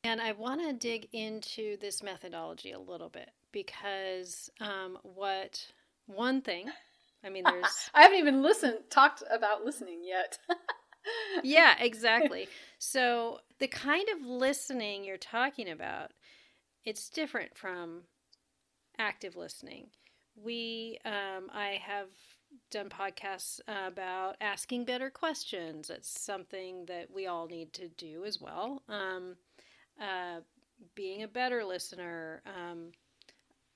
And 0.03 0.20
I 0.20 0.33
want 0.33 0.61
to 0.61 0.72
dig 0.72 1.09
into 1.12 1.77
this 1.79 2.03
methodology 2.03 2.72
a 2.72 2.79
little 2.79 3.09
bit 3.09 3.31
because 3.53 4.50
um, 4.61 4.98
what 5.03 5.66
one 6.07 6.42
thing, 6.42 6.66
I 7.24 7.31
mean, 7.31 7.44
there's. 7.44 7.90
I 7.94 8.03
haven't 8.03 8.18
even 8.18 8.42
listened, 8.42 8.79
talked 8.90 9.22
about 9.31 9.64
listening 9.64 10.03
yet. 10.05 10.38
yeah, 11.42 11.74
exactly. 11.81 12.48
So 12.79 13.38
the 13.59 13.68
kind 13.68 14.07
of 14.14 14.27
listening 14.27 15.05
you're 15.05 15.16
talking 15.16 15.70
about 15.70 16.11
it's 16.85 17.09
different 17.09 17.57
from 17.57 18.03
active 18.98 19.37
listening. 19.37 19.87
We, 20.37 20.98
um, 21.04 21.50
I 21.52 21.80
have 21.83 22.09
done 22.70 22.88
podcasts 22.88 23.61
about 23.68 24.37
asking 24.40 24.85
better 24.85 25.11
questions. 25.11 25.90
It's 25.90 26.09
something 26.09 26.87
that 26.87 27.09
we 27.12 27.26
all 27.26 27.46
need 27.46 27.72
to 27.74 27.88
do 27.88 28.24
as 28.24 28.40
well. 28.40 28.83
Um, 28.88 29.37
uh, 30.00 30.40
being 30.94 31.22
a 31.22 31.28
better 31.28 31.64
listener, 31.64 32.42
um, 32.46 32.92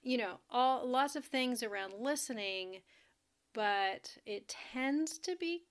you 0.02 0.18
know, 0.18 0.38
all 0.50 0.88
lots 0.88 1.16
of 1.16 1.24
things 1.24 1.62
around 1.62 1.94
listening, 1.98 2.78
but 3.54 4.16
it 4.26 4.54
tends 4.72 5.18
to 5.18 5.37
be 5.37 5.64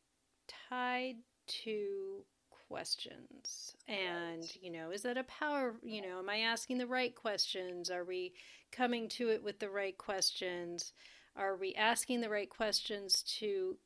tied 0.69 1.15
to 1.47 2.23
questions 2.67 3.75
and 3.87 4.51
you 4.61 4.69
know 4.69 4.91
is 4.91 5.01
that 5.01 5.17
a 5.17 5.23
power 5.23 5.75
you 5.83 6.01
know 6.01 6.19
am 6.19 6.29
i 6.29 6.39
asking 6.39 6.77
the 6.77 6.85
right 6.85 7.15
questions 7.15 7.89
are 7.89 8.03
we 8.03 8.33
coming 8.71 9.09
to 9.09 9.29
it 9.29 9.43
with 9.43 9.59
the 9.59 9.69
right 9.69 9.97
questions. 9.97 10.93
Are 11.35 11.55
we 11.55 11.73
asking 11.75 12.21
the 12.21 12.29
right 12.29 12.49
questions 12.49 13.23
to 13.39 13.77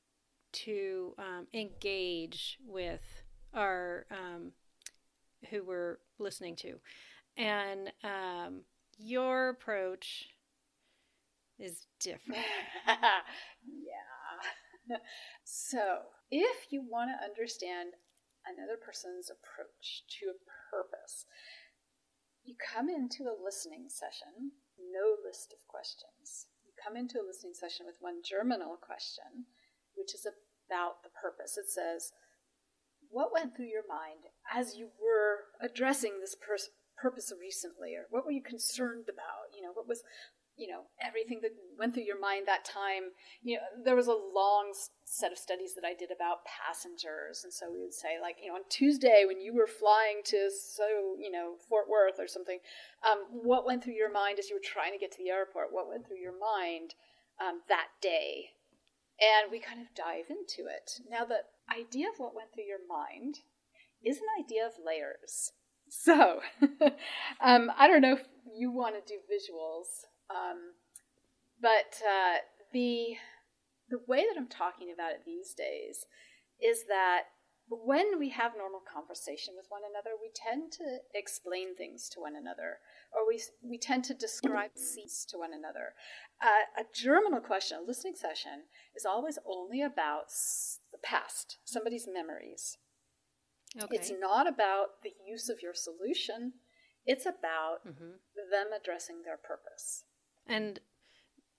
to 0.54 1.14
um, 1.18 1.48
engage 1.54 2.58
with 2.66 3.24
our 3.54 4.06
um, 4.12 4.52
who 5.50 5.64
we're 5.64 5.98
listening 6.20 6.56
to? 6.58 6.80
And 7.38 7.92
um, 8.04 8.62
your 8.98 9.50
approach 9.50 10.30
is 11.60 11.86
different. 12.00 12.42
Yeah. 14.88 14.98
So 15.44 16.00
if 16.32 16.72
you 16.72 16.82
want 16.82 17.12
to 17.12 17.24
understand 17.24 17.94
another 18.46 18.78
person's 18.78 19.30
approach 19.30 20.04
to 20.20 20.34
a 20.34 20.42
purpose. 20.72 21.26
You 22.44 22.56
come 22.58 22.90
into 22.90 23.30
a 23.30 23.38
listening 23.38 23.86
session, 23.88 24.58
no 24.92 25.16
list 25.24 25.54
of 25.56 25.66
questions. 25.68 26.48
You 26.64 26.72
come 26.76 26.96
into 26.96 27.20
a 27.20 27.26
listening 27.26 27.56
session 27.56 27.86
with 27.86 28.04
one 28.04 28.22
germinal 28.24 28.78
question, 28.78 29.48
which 29.96 30.14
is 30.14 30.28
about 30.28 31.04
the 31.04 31.10
purpose. 31.10 31.58
It 31.58 31.70
says, 31.70 32.12
What 33.10 33.34
went 33.34 33.56
through 33.56 33.72
your 33.72 33.88
mind 33.88 34.30
as 34.52 34.76
you 34.76 34.92
were 35.00 35.52
addressing 35.64 36.20
this 36.20 36.36
pers- 36.36 36.76
purpose 36.98 37.32
recently? 37.34 37.96
Or 37.96 38.06
what 38.10 38.26
were 38.26 38.36
you 38.36 38.44
concerned 38.44 39.08
about? 39.10 39.56
You 39.56 39.64
know, 39.64 39.74
what 39.74 39.88
was 39.88 40.04
you 40.62 40.68
know 40.68 40.86
everything 41.02 41.40
that 41.42 41.52
went 41.80 41.94
through 41.94 42.04
your 42.04 42.20
mind 42.20 42.46
that 42.46 42.64
time. 42.64 43.10
You 43.42 43.58
know 43.58 43.64
there 43.84 43.96
was 43.96 44.08
a 44.08 44.14
long 44.14 44.74
set 45.04 45.32
of 45.32 45.38
studies 45.38 45.74
that 45.74 45.84
i 45.84 45.94
did 45.98 46.12
about 46.14 46.46
passengers. 46.46 47.42
And 47.44 47.52
so 47.52 47.66
we 47.74 47.82
would 47.82 47.94
say 47.94 48.22
like 48.22 48.38
you 48.42 48.50
know 48.50 48.56
on 48.56 48.70
tuesday 48.70 49.26
when 49.26 49.42
you 49.42 49.56
were 49.56 49.68
flying 49.68 50.22
to 50.26 50.50
so 50.54 51.18
you 51.18 51.32
know 51.32 51.56
fort 51.68 51.90
worth 51.90 52.20
or 52.20 52.28
something 52.28 52.60
um, 53.02 53.26
what 53.32 53.66
went 53.66 53.84
through 53.84 53.98
your 53.98 54.14
mind 54.14 54.38
as 54.38 54.50
you 54.50 54.56
were 54.56 54.64
trying 54.64 54.94
to 54.94 55.00
get 55.00 55.12
to 55.14 55.18
the 55.18 55.32
airport? 55.32 55.74
What 55.74 55.90
went 55.90 56.06
through 56.06 56.22
your 56.22 56.38
mind 56.38 56.94
um, 57.42 57.62
that 57.68 57.90
day? 58.02 58.54
And 59.18 59.52
we 59.52 59.60
kind 59.60 59.82
of 59.82 59.88
dive 59.96 60.30
into 60.30 60.70
it. 60.70 61.02
Now 61.10 61.26
the 61.26 61.42
idea 61.74 62.08
of 62.10 62.20
what 62.20 62.36
went 62.36 62.54
through 62.54 62.70
your 62.70 62.86
mind 62.88 63.40
is 64.04 64.18
an 64.18 64.30
idea 64.44 64.66
of 64.66 64.74
layers. 64.84 65.52
So 65.90 66.40
um, 67.42 67.70
i 67.78 67.88
don't 67.88 68.02
know 68.02 68.14
if 68.14 68.24
you 68.56 68.72
want 68.72 68.96
to 68.96 69.14
do 69.14 69.20
visuals 69.28 70.06
um, 70.32 70.74
but 71.62 72.02
uh, 72.02 72.38
the 72.74 73.16
the 73.90 74.00
way 74.08 74.26
that 74.28 74.40
I'm 74.40 74.48
talking 74.48 74.92
about 74.94 75.12
it 75.12 75.22
these 75.26 75.54
days 75.54 76.06
is 76.62 76.86
that 76.88 77.24
when 77.70 78.20
we 78.20 78.30
have 78.30 78.52
normal 78.58 78.82
conversation 78.82 79.54
with 79.56 79.66
one 79.70 79.82
another, 79.90 80.12
we 80.20 80.30
tend 80.36 80.72
to 80.74 80.98
explain 81.14 81.76
things 81.76 82.10
to 82.10 82.20
one 82.20 82.36
another, 82.36 82.80
or 83.14 83.28
we, 83.28 83.42
we 83.64 83.78
tend 83.78 84.04
to 84.06 84.14
describe 84.14 84.72
scenes 84.76 85.26
to 85.30 85.38
one 85.38 85.52
another. 85.54 85.94
Uh, 86.42 86.82
a 86.82 86.86
germinal 86.94 87.40
question, 87.40 87.80
a 87.82 87.88
listening 87.88 88.16
session, 88.16 88.68
is 88.96 89.06
always 89.06 89.40
only 89.46 89.82
about 89.82 90.26
the 90.92 90.98
past, 91.02 91.58
somebody's 91.64 92.08
memories. 92.12 92.78
Okay. 93.82 93.96
It's 93.96 94.12
not 94.20 94.48
about 94.48 95.02
the 95.02 95.14
use 95.26 95.48
of 95.48 95.62
your 95.62 95.74
solution, 95.74 96.54
it's 97.06 97.26
about 97.26 97.88
mm-hmm. 97.88 98.20
them 98.52 98.68
addressing 98.78 99.24
their 99.24 99.38
purpose. 99.38 100.04
And 100.48 100.80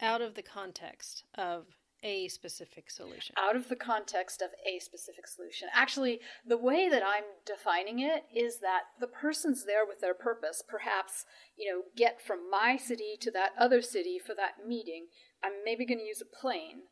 out 0.01 0.21
of 0.21 0.35
the 0.35 0.43
context 0.43 1.25
of 1.37 1.67
a 2.03 2.29
specific 2.29 2.91
solution. 2.91 3.35
Out 3.39 3.55
of 3.55 3.69
the 3.69 3.77
context 3.77 4.43
of 4.43 4.51
a 4.67 4.81
specific 4.81 5.29
solution. 5.29 5.69
Actually, 5.73 6.21
the 6.47 6.59
way 6.59 6.89
that 6.89 7.03
I'm 7.07 7.23
defining 7.47 8.01
it 8.01 8.25
is 8.35 8.59
that 8.59 8.83
the 9.01 9.07
person's 9.07 9.65
there 9.65 9.87
with 9.87 10.01
their 10.01 10.15
purpose. 10.15 10.63
Perhaps, 10.69 11.25
you 11.57 11.71
know, 11.71 11.83
get 11.97 12.21
from 12.21 12.51
my 12.51 12.77
city 12.77 13.17
to 13.21 13.31
that 13.33 13.53
other 13.59 13.81
city 13.83 14.19
for 14.19 14.35
that 14.35 14.67
meeting. 14.67 15.07
I'm 15.45 15.65
maybe 15.65 15.87
going 15.87 15.99
to 15.99 16.05
use 16.05 16.23
a 16.23 16.41
plane. 16.41 16.83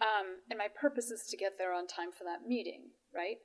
Um, 0.00 0.42
and 0.50 0.58
my 0.58 0.68
purpose 0.68 1.10
is 1.10 1.26
to 1.30 1.36
get 1.36 1.52
there 1.58 1.72
on 1.72 1.86
time 1.86 2.10
for 2.16 2.24
that 2.24 2.46
meeting, 2.46 2.90
right? 3.14 3.38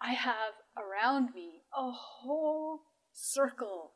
I 0.00 0.12
have 0.12 0.54
around 0.76 1.34
me 1.34 1.62
a 1.76 1.90
whole 1.90 2.82
circle 3.12 3.92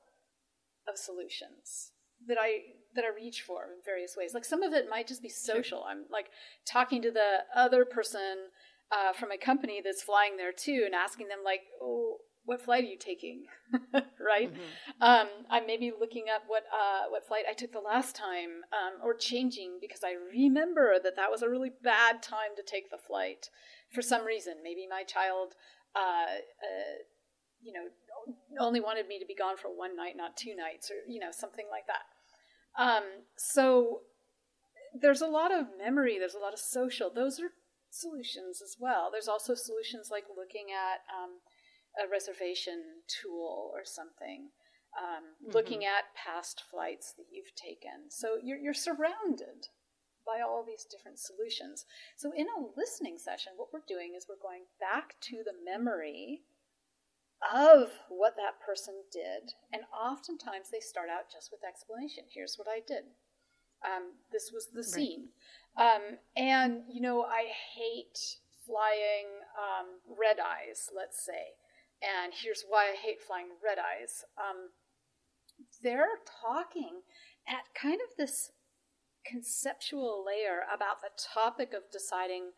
of 0.88 0.98
solutions 0.98 1.92
that 2.28 2.38
I 2.40 2.60
that 2.94 3.04
I 3.04 3.14
reach 3.14 3.42
for 3.42 3.64
in 3.64 3.82
various 3.84 4.14
ways. 4.16 4.32
Like 4.34 4.44
some 4.44 4.62
of 4.62 4.72
it 4.72 4.88
might 4.88 5.06
just 5.06 5.22
be 5.22 5.28
social. 5.28 5.80
Sure. 5.80 5.88
I'm 5.88 6.04
like 6.10 6.26
talking 6.66 7.02
to 7.02 7.10
the 7.10 7.38
other 7.54 7.84
person 7.84 8.50
uh, 8.92 9.12
from 9.12 9.32
a 9.32 9.38
company 9.38 9.80
that's 9.84 10.02
flying 10.02 10.36
there 10.36 10.52
too, 10.52 10.82
and 10.86 10.94
asking 10.94 11.28
them 11.28 11.38
like, 11.44 11.62
"Oh, 11.82 12.18
what 12.44 12.60
flight 12.60 12.84
are 12.84 12.88
you 12.88 12.98
taking?" 12.98 13.44
right? 14.20 14.52
Mm-hmm. 14.52 15.02
Um, 15.02 15.28
I'm 15.50 15.66
maybe 15.66 15.92
looking 15.98 16.26
up 16.34 16.42
what 16.46 16.64
uh, 16.72 17.10
what 17.10 17.26
flight 17.26 17.44
I 17.48 17.54
took 17.54 17.72
the 17.72 17.80
last 17.80 18.14
time, 18.14 18.62
um, 18.72 19.00
or 19.02 19.14
changing 19.14 19.78
because 19.80 20.00
I 20.04 20.14
remember 20.32 20.96
that 21.02 21.16
that 21.16 21.30
was 21.30 21.42
a 21.42 21.48
really 21.48 21.72
bad 21.82 22.22
time 22.22 22.54
to 22.56 22.62
take 22.62 22.90
the 22.90 22.98
flight 22.98 23.48
for 23.92 24.02
some 24.02 24.24
reason. 24.24 24.54
Maybe 24.62 24.86
my 24.88 25.02
child. 25.02 25.54
Uh, 25.96 26.40
uh 26.62 27.02
you 27.62 27.72
know, 27.72 27.88
only 28.60 28.78
wanted 28.78 29.08
me 29.08 29.18
to 29.18 29.24
be 29.24 29.34
gone 29.34 29.56
for 29.56 29.68
one 29.68 29.96
night, 29.96 30.18
not 30.18 30.36
two 30.36 30.54
nights, 30.54 30.90
or 30.90 30.96
you 31.08 31.18
know, 31.18 31.30
something 31.32 31.64
like 31.70 31.86
that. 31.86 32.04
Um, 32.78 33.04
so 33.36 34.00
there's 34.94 35.20
a 35.20 35.26
lot 35.26 35.52
of 35.52 35.66
memory. 35.78 36.18
There's 36.18 36.34
a 36.34 36.40
lot 36.40 36.52
of 36.52 36.58
social. 36.58 37.10
Those 37.12 37.40
are 37.40 37.50
solutions 37.90 38.60
as 38.62 38.76
well. 38.78 39.10
There's 39.10 39.28
also 39.28 39.54
solutions 39.54 40.08
like 40.10 40.24
looking 40.36 40.66
at 40.72 41.02
um, 41.10 41.38
a 42.02 42.10
reservation 42.10 43.02
tool 43.08 43.70
or 43.72 43.84
something. 43.84 44.50
Um, 44.96 45.34
mm-hmm. 45.42 45.52
Looking 45.52 45.84
at 45.84 46.14
past 46.14 46.62
flights 46.70 47.14
that 47.16 47.26
you've 47.30 47.54
taken. 47.54 48.10
So 48.10 48.38
you're, 48.42 48.58
you're 48.58 48.74
surrounded 48.74 49.66
by 50.26 50.40
all 50.40 50.64
these 50.64 50.86
different 50.88 51.18
solutions. 51.18 51.84
So, 52.16 52.32
in 52.34 52.46
a 52.46 52.64
listening 52.76 53.18
session, 53.18 53.52
what 53.56 53.68
we're 53.72 53.86
doing 53.86 54.14
is 54.16 54.26
we're 54.28 54.40
going 54.40 54.64
back 54.80 55.14
to 55.22 55.42
the 55.44 55.52
memory 55.64 56.42
of 57.42 57.90
what 58.08 58.36
that 58.36 58.60
person 58.64 58.94
did. 59.12 59.52
And 59.72 59.82
oftentimes 59.92 60.70
they 60.70 60.80
start 60.80 61.08
out 61.10 61.30
just 61.32 61.50
with 61.50 61.64
explanation. 61.66 62.24
Here's 62.32 62.56
what 62.56 62.68
I 62.68 62.80
did. 62.86 63.04
Um, 63.84 64.14
this 64.32 64.50
was 64.52 64.68
the 64.72 64.82
scene. 64.82 65.28
Right. 65.76 65.96
Um, 65.96 66.02
and, 66.36 66.82
you 66.88 67.00
know, 67.00 67.24
I 67.24 67.44
hate 67.76 68.38
flying 68.66 69.44
um, 69.58 70.00
red 70.08 70.38
eyes, 70.40 70.88
let's 70.96 71.22
say. 71.22 71.58
And 72.00 72.32
here's 72.34 72.64
why 72.66 72.92
I 72.92 72.96
hate 72.96 73.20
flying 73.20 73.48
red 73.62 73.78
eyes. 73.78 74.24
Um, 74.38 74.70
they're 75.82 76.18
talking 76.42 77.02
at 77.46 77.74
kind 77.74 78.00
of 78.00 78.16
this 78.16 78.52
conceptual 79.26 80.24
layer 80.26 80.62
about 80.72 81.00
the 81.02 81.10
topic 81.16 81.72
of 81.74 81.90
deciding. 81.92 82.52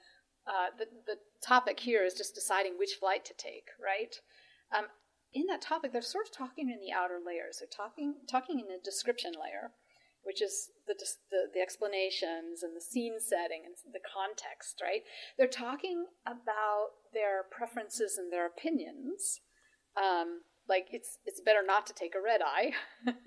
Uh, 0.47 0.71
the, 0.79 0.87
the 1.07 1.19
topic 1.45 1.81
here 1.81 2.05
is 2.05 2.15
just 2.15 2.33
deciding 2.33 2.79
which 2.79 2.95
flight 3.01 3.25
to 3.25 3.35
take, 3.37 3.71
right? 3.83 4.21
Um, 4.75 4.87
in 5.33 5.47
that 5.47 5.61
topic, 5.61 5.93
they're 5.93 6.03
sort 6.03 6.27
of 6.27 6.33
talking 6.33 6.71
in 6.71 6.81
the 6.81 6.93
outer 6.93 7.19
layers. 7.25 7.59
They're 7.61 7.69
talking 7.69 8.15
talking 8.29 8.61
in 8.61 8.67
the 8.67 8.79
description 8.83 9.33
layer, 9.33 9.73
which 10.23 10.41
is 10.41 10.71
the, 10.87 10.95
the, 11.31 11.49
the 11.55 11.61
explanations 11.61 12.63
and 12.63 12.75
the 12.75 12.81
scene 12.81 13.19
setting 13.21 13.63
and 13.67 13.75
the 13.93 14.01
context. 14.01 14.81
Right? 14.83 15.03
They're 15.37 15.47
talking 15.47 16.07
about 16.27 16.89
their 17.13 17.45
preferences 17.51 18.17
and 18.17 18.33
their 18.33 18.47
opinions. 18.47 19.41
Um, 19.97 20.43
like 20.69 20.89
it's 20.91 21.19
it's 21.25 21.41
better 21.41 21.63
not 21.65 21.87
to 21.87 21.95
take 21.95 22.15
a 22.15 22.23
red 22.23 22.41
eye. 22.43 22.73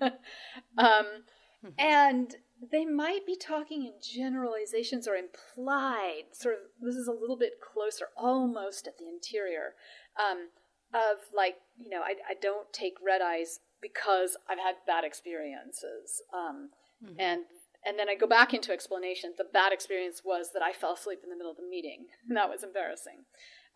um, 0.78 1.24
mm-hmm. 1.64 1.68
And 1.78 2.34
they 2.72 2.84
might 2.84 3.24
be 3.26 3.36
talking 3.36 3.84
in 3.84 3.94
generalizations 4.02 5.08
or 5.08 5.14
implied. 5.14 6.24
Sort 6.32 6.54
of, 6.54 6.60
this 6.80 6.96
is 6.96 7.08
a 7.08 7.12
little 7.12 7.38
bit 7.38 7.54
closer, 7.60 8.06
almost 8.16 8.86
at 8.86 8.98
the 8.98 9.08
interior. 9.08 9.74
Um, 10.18 10.48
of 10.94 11.18
like 11.34 11.56
you 11.78 11.90
know 11.90 12.00
I, 12.00 12.14
I 12.28 12.34
don't 12.40 12.72
take 12.72 12.94
red 13.04 13.20
eyes 13.22 13.60
because 13.80 14.36
I've 14.48 14.58
had 14.58 14.76
bad 14.86 15.04
experiences 15.04 16.22
um, 16.34 16.70
mm-hmm. 17.02 17.18
and 17.18 17.42
and 17.84 17.98
then 17.98 18.08
I 18.08 18.14
go 18.14 18.26
back 18.26 18.52
into 18.52 18.72
explanation. 18.72 19.32
The 19.38 19.44
bad 19.44 19.72
experience 19.72 20.22
was 20.24 20.50
that 20.52 20.62
I 20.62 20.72
fell 20.72 20.92
asleep 20.92 21.20
in 21.24 21.30
the 21.30 21.36
middle 21.36 21.50
of 21.50 21.56
the 21.56 21.68
meeting, 21.68 22.06
and 22.28 22.36
that 22.36 22.50
was 22.50 22.62
embarrassing. 22.62 23.24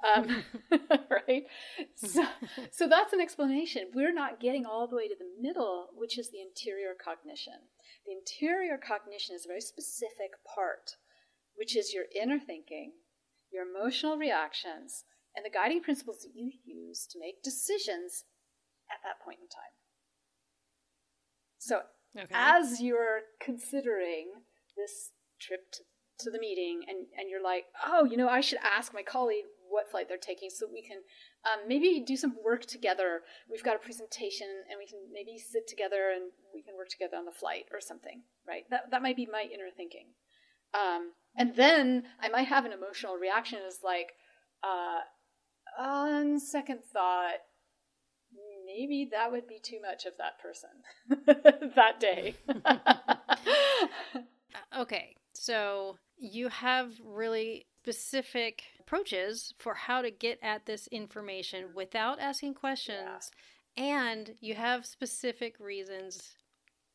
Um, 0.04 0.44
right? 1.28 1.44
So, 1.94 2.24
so 2.70 2.88
that's 2.88 3.12
an 3.12 3.20
explanation. 3.20 3.90
We're 3.94 4.12
not 4.12 4.40
getting 4.40 4.66
all 4.66 4.86
the 4.86 4.96
way 4.96 5.08
to 5.08 5.14
the 5.18 5.30
middle, 5.40 5.88
which 5.94 6.18
is 6.18 6.30
the 6.30 6.42
interior 6.42 6.94
cognition. 7.02 7.54
The 8.04 8.12
interior 8.12 8.76
cognition 8.76 9.34
is 9.34 9.46
a 9.46 9.48
very 9.48 9.62
specific 9.62 10.32
part, 10.54 10.96
which 11.56 11.76
is 11.76 11.94
your 11.94 12.04
inner 12.14 12.38
thinking, 12.38 12.92
your 13.50 13.64
emotional 13.64 14.18
reactions, 14.18 15.04
and 15.36 15.44
the 15.44 15.50
guiding 15.50 15.82
principles 15.82 16.20
that 16.22 16.32
you 16.34 16.52
use 16.64 17.06
to 17.10 17.18
make 17.18 17.42
decisions 17.42 18.24
at 18.90 18.98
that 19.02 19.22
point 19.24 19.38
in 19.42 19.48
time. 19.48 19.74
So, 21.58 21.80
okay. 22.16 22.28
as 22.32 22.80
you're 22.80 23.22
considering 23.40 24.44
this 24.76 25.10
trip 25.40 25.72
to, 25.72 25.82
to 26.24 26.30
the 26.30 26.38
meeting, 26.38 26.82
and, 26.88 27.06
and 27.18 27.30
you're 27.30 27.42
like, 27.42 27.64
oh, 27.86 28.04
you 28.04 28.16
know, 28.16 28.28
I 28.28 28.40
should 28.40 28.58
ask 28.62 28.92
my 28.92 29.02
colleague 29.02 29.44
what 29.68 29.90
flight 29.90 30.08
they're 30.08 30.18
taking 30.18 30.50
so 30.50 30.66
we 30.70 30.82
can 30.82 30.98
um, 31.44 31.66
maybe 31.66 32.04
do 32.06 32.16
some 32.16 32.36
work 32.44 32.66
together. 32.66 33.22
We've 33.50 33.64
got 33.64 33.76
a 33.76 33.78
presentation, 33.78 34.46
and 34.70 34.78
we 34.78 34.86
can 34.86 35.00
maybe 35.12 35.38
sit 35.38 35.66
together 35.66 36.12
and 36.14 36.30
we 36.54 36.62
can 36.62 36.76
work 36.76 36.88
together 36.88 37.16
on 37.16 37.24
the 37.24 37.32
flight 37.32 37.64
or 37.72 37.80
something, 37.80 38.22
right? 38.46 38.64
That, 38.70 38.90
that 38.90 39.02
might 39.02 39.16
be 39.16 39.26
my 39.26 39.46
inner 39.52 39.72
thinking. 39.74 40.12
Um, 40.74 41.12
and 41.36 41.56
then 41.56 42.04
I 42.20 42.28
might 42.28 42.48
have 42.48 42.64
an 42.64 42.72
emotional 42.72 43.16
reaction 43.16 43.60
is 43.66 43.78
like, 43.82 44.12
uh, 44.62 45.00
on 45.78 46.40
second 46.40 46.80
thought, 46.92 47.38
maybe 48.66 49.08
that 49.10 49.30
would 49.30 49.46
be 49.46 49.58
too 49.58 49.80
much 49.80 50.06
of 50.06 50.14
that 50.18 50.38
person 50.38 50.70
that 51.76 52.00
day. 52.00 52.34
okay, 54.78 55.14
so 55.32 55.96
you 56.16 56.48
have 56.48 56.92
really 57.04 57.66
specific 57.82 58.62
approaches 58.80 59.52
for 59.58 59.74
how 59.74 60.02
to 60.02 60.10
get 60.10 60.38
at 60.42 60.66
this 60.66 60.86
information 60.88 61.66
without 61.74 62.20
asking 62.20 62.54
questions, 62.54 63.30
yeah. 63.76 63.84
and 63.84 64.34
you 64.40 64.54
have 64.54 64.86
specific 64.86 65.56
reasons 65.58 66.36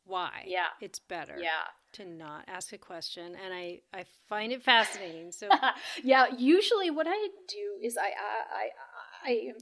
why 0.04 0.44
yeah. 0.46 0.68
it's 0.80 0.98
better. 0.98 1.36
Yeah 1.40 1.68
to 1.92 2.04
not 2.04 2.44
ask 2.48 2.72
a 2.72 2.78
question 2.78 3.36
and 3.42 3.52
i 3.52 3.80
i 3.92 4.04
find 4.28 4.52
it 4.52 4.62
fascinating 4.62 5.32
so 5.32 5.48
yeah 6.04 6.26
usually 6.36 6.90
what 6.90 7.06
i 7.08 7.28
do 7.48 7.78
is 7.82 7.96
i 7.96 8.10
i 8.10 8.68
i, 9.24 9.30
I 9.30 9.52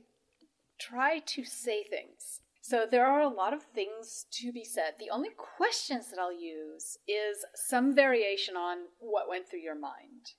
try 0.79 1.21
to 1.21 1.45
say 1.45 1.85
things 1.85 2.41
so 2.61 2.87
there 2.89 3.07
are 3.07 3.23
a 3.23 3.29
lot 3.29 3.55
of 3.55 3.63
things 3.63 4.27
to 4.33 4.53
be 4.53 4.65
said 4.65 4.95
the 4.99 5.11
only 5.11 5.31
questions 5.37 6.11
that 6.11 6.19
i'll 6.19 6.33
use 6.33 6.99
is 7.07 7.45
some 7.55 7.95
variation 7.95 8.57
on 8.57 8.79
what 8.99 9.29
went 9.29 9.49
through 9.49 9.61
your 9.61 9.79
mind 9.79 10.35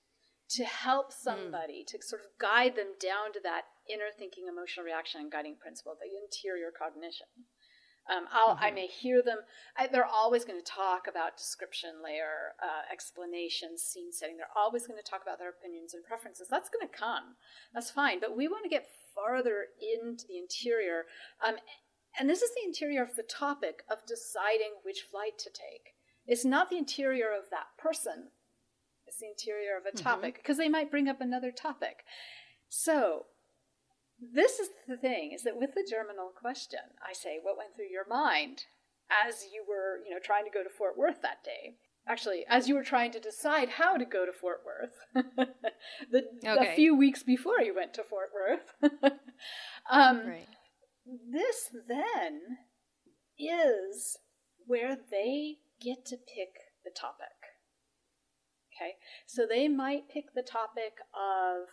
to 0.50 0.64
help 0.64 1.12
hmm. 1.12 1.22
somebody 1.22 1.82
mm. 1.82 1.86
to 1.86 1.98
sort 2.02 2.22
of 2.22 2.26
guide 2.38 2.74
them 2.74 2.98
down 3.00 3.32
to 3.32 3.40
that 3.42 3.62
inner 3.88 4.10
thinking 4.16 4.46
emotional 4.48 4.84
reaction 4.84 5.20
and 5.20 5.30
guiding 5.32 5.56
principle 5.60 5.96
the 5.98 6.10
interior 6.10 6.70
cognition 6.76 7.26
um, 8.08 8.26
mm-hmm. 8.26 8.64
i 8.64 8.70
may 8.70 8.86
hear 8.86 9.22
them. 9.22 9.38
I, 9.76 9.86
they're 9.86 10.04
always 10.04 10.44
going 10.44 10.60
to 10.60 10.72
talk 10.72 11.06
about 11.08 11.36
description 11.36 11.90
layer, 12.02 12.54
uh, 12.62 12.92
explanations, 12.92 13.82
scene 13.82 14.12
setting. 14.12 14.36
They're 14.36 14.56
always 14.56 14.86
going 14.86 15.00
to 15.02 15.08
talk 15.08 15.22
about 15.22 15.38
their 15.38 15.50
opinions 15.50 15.94
and 15.94 16.04
preferences. 16.04 16.48
That's 16.50 16.70
going 16.70 16.86
to 16.86 16.92
come. 16.92 17.36
That's 17.74 17.90
fine. 17.90 18.20
But 18.20 18.36
we 18.36 18.48
want 18.48 18.64
to 18.64 18.70
get 18.70 18.88
farther 19.14 19.66
into 19.80 20.26
the 20.26 20.38
interior. 20.38 21.04
Um, 21.46 21.56
and 22.18 22.28
this 22.28 22.42
is 22.42 22.50
the 22.54 22.66
interior 22.66 23.02
of 23.02 23.16
the 23.16 23.22
topic 23.22 23.84
of 23.90 24.06
deciding 24.06 24.80
which 24.82 25.06
flight 25.10 25.38
to 25.38 25.50
take. 25.50 25.94
It's 26.26 26.44
not 26.44 26.70
the 26.70 26.78
interior 26.78 27.28
of 27.36 27.50
that 27.50 27.66
person. 27.78 28.28
It's 29.06 29.18
the 29.18 29.28
interior 29.28 29.76
of 29.76 29.84
a 29.86 29.88
mm-hmm. 29.88 30.04
topic 30.04 30.34
because 30.36 30.56
mm-hmm. 30.56 30.62
they 30.62 30.68
might 30.68 30.90
bring 30.90 31.08
up 31.08 31.20
another 31.20 31.50
topic. 31.50 32.04
So, 32.68 33.26
this 34.20 34.58
is 34.58 34.68
the 34.86 34.96
thing 34.96 35.32
is 35.32 35.42
that 35.44 35.56
with 35.56 35.74
the 35.74 35.86
germinal 35.88 36.30
question, 36.38 36.80
I 37.02 37.12
say, 37.12 37.38
what 37.42 37.56
went 37.56 37.74
through 37.74 37.90
your 37.90 38.06
mind 38.08 38.64
as 39.10 39.46
you 39.52 39.64
were, 39.66 39.98
you 40.06 40.14
know, 40.14 40.20
trying 40.22 40.44
to 40.44 40.50
go 40.50 40.62
to 40.62 40.68
Fort 40.68 40.96
Worth 40.96 41.22
that 41.22 41.42
day? 41.44 41.76
Actually, 42.06 42.44
as 42.48 42.68
you 42.68 42.74
were 42.74 42.82
trying 42.82 43.12
to 43.12 43.20
decide 43.20 43.68
how 43.68 43.96
to 43.96 44.04
go 44.04 44.26
to 44.26 44.32
Fort 44.32 44.60
Worth, 44.64 45.24
the, 46.10 46.24
okay. 46.44 46.72
a 46.72 46.74
few 46.74 46.96
weeks 46.96 47.22
before 47.22 47.60
you 47.60 47.74
went 47.74 47.94
to 47.94 48.02
Fort 48.02 48.30
Worth. 48.34 48.92
um, 49.90 50.26
right. 50.26 50.46
This 51.06 51.70
then 51.88 52.40
is 53.38 54.18
where 54.66 54.96
they 55.10 55.56
get 55.80 56.04
to 56.06 56.16
pick 56.16 56.54
the 56.84 56.90
topic. 56.90 57.26
Okay, 58.74 58.94
so 59.26 59.46
they 59.46 59.68
might 59.68 60.08
pick 60.08 60.34
the 60.34 60.42
topic 60.42 60.94
of 61.14 61.68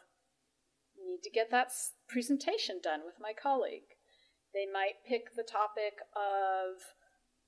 need 1.08 1.22
to 1.24 1.30
get 1.30 1.52
that 1.52 1.72
presentation 2.08 2.80
done 2.82 3.02
with 3.06 3.16
my 3.20 3.34
colleague. 3.34 3.96
They 4.54 4.66
might 4.72 5.06
pick 5.08 5.36
the 5.36 5.44
topic 5.44 6.00
of 6.16 6.82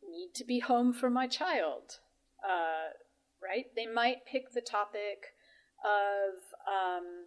need 0.08 0.32
to 0.36 0.46
be 0.46 0.60
home 0.60 0.94
for 0.94 1.10
my 1.10 1.28
child, 1.28 2.00
uh, 2.44 2.94
right? 3.42 3.66
They 3.76 3.88
might 3.88 4.26
pick 4.30 4.52
the 4.54 4.62
topic 4.62 5.34
of 5.84 6.36
um, 6.68 7.26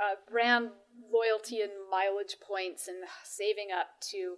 uh, 0.00 0.16
brand 0.30 0.70
loyalty 1.12 1.60
and 1.60 1.72
mileage 1.90 2.36
points 2.40 2.88
and 2.88 2.98
saving 3.24 3.68
up 3.70 3.88
to 4.10 4.36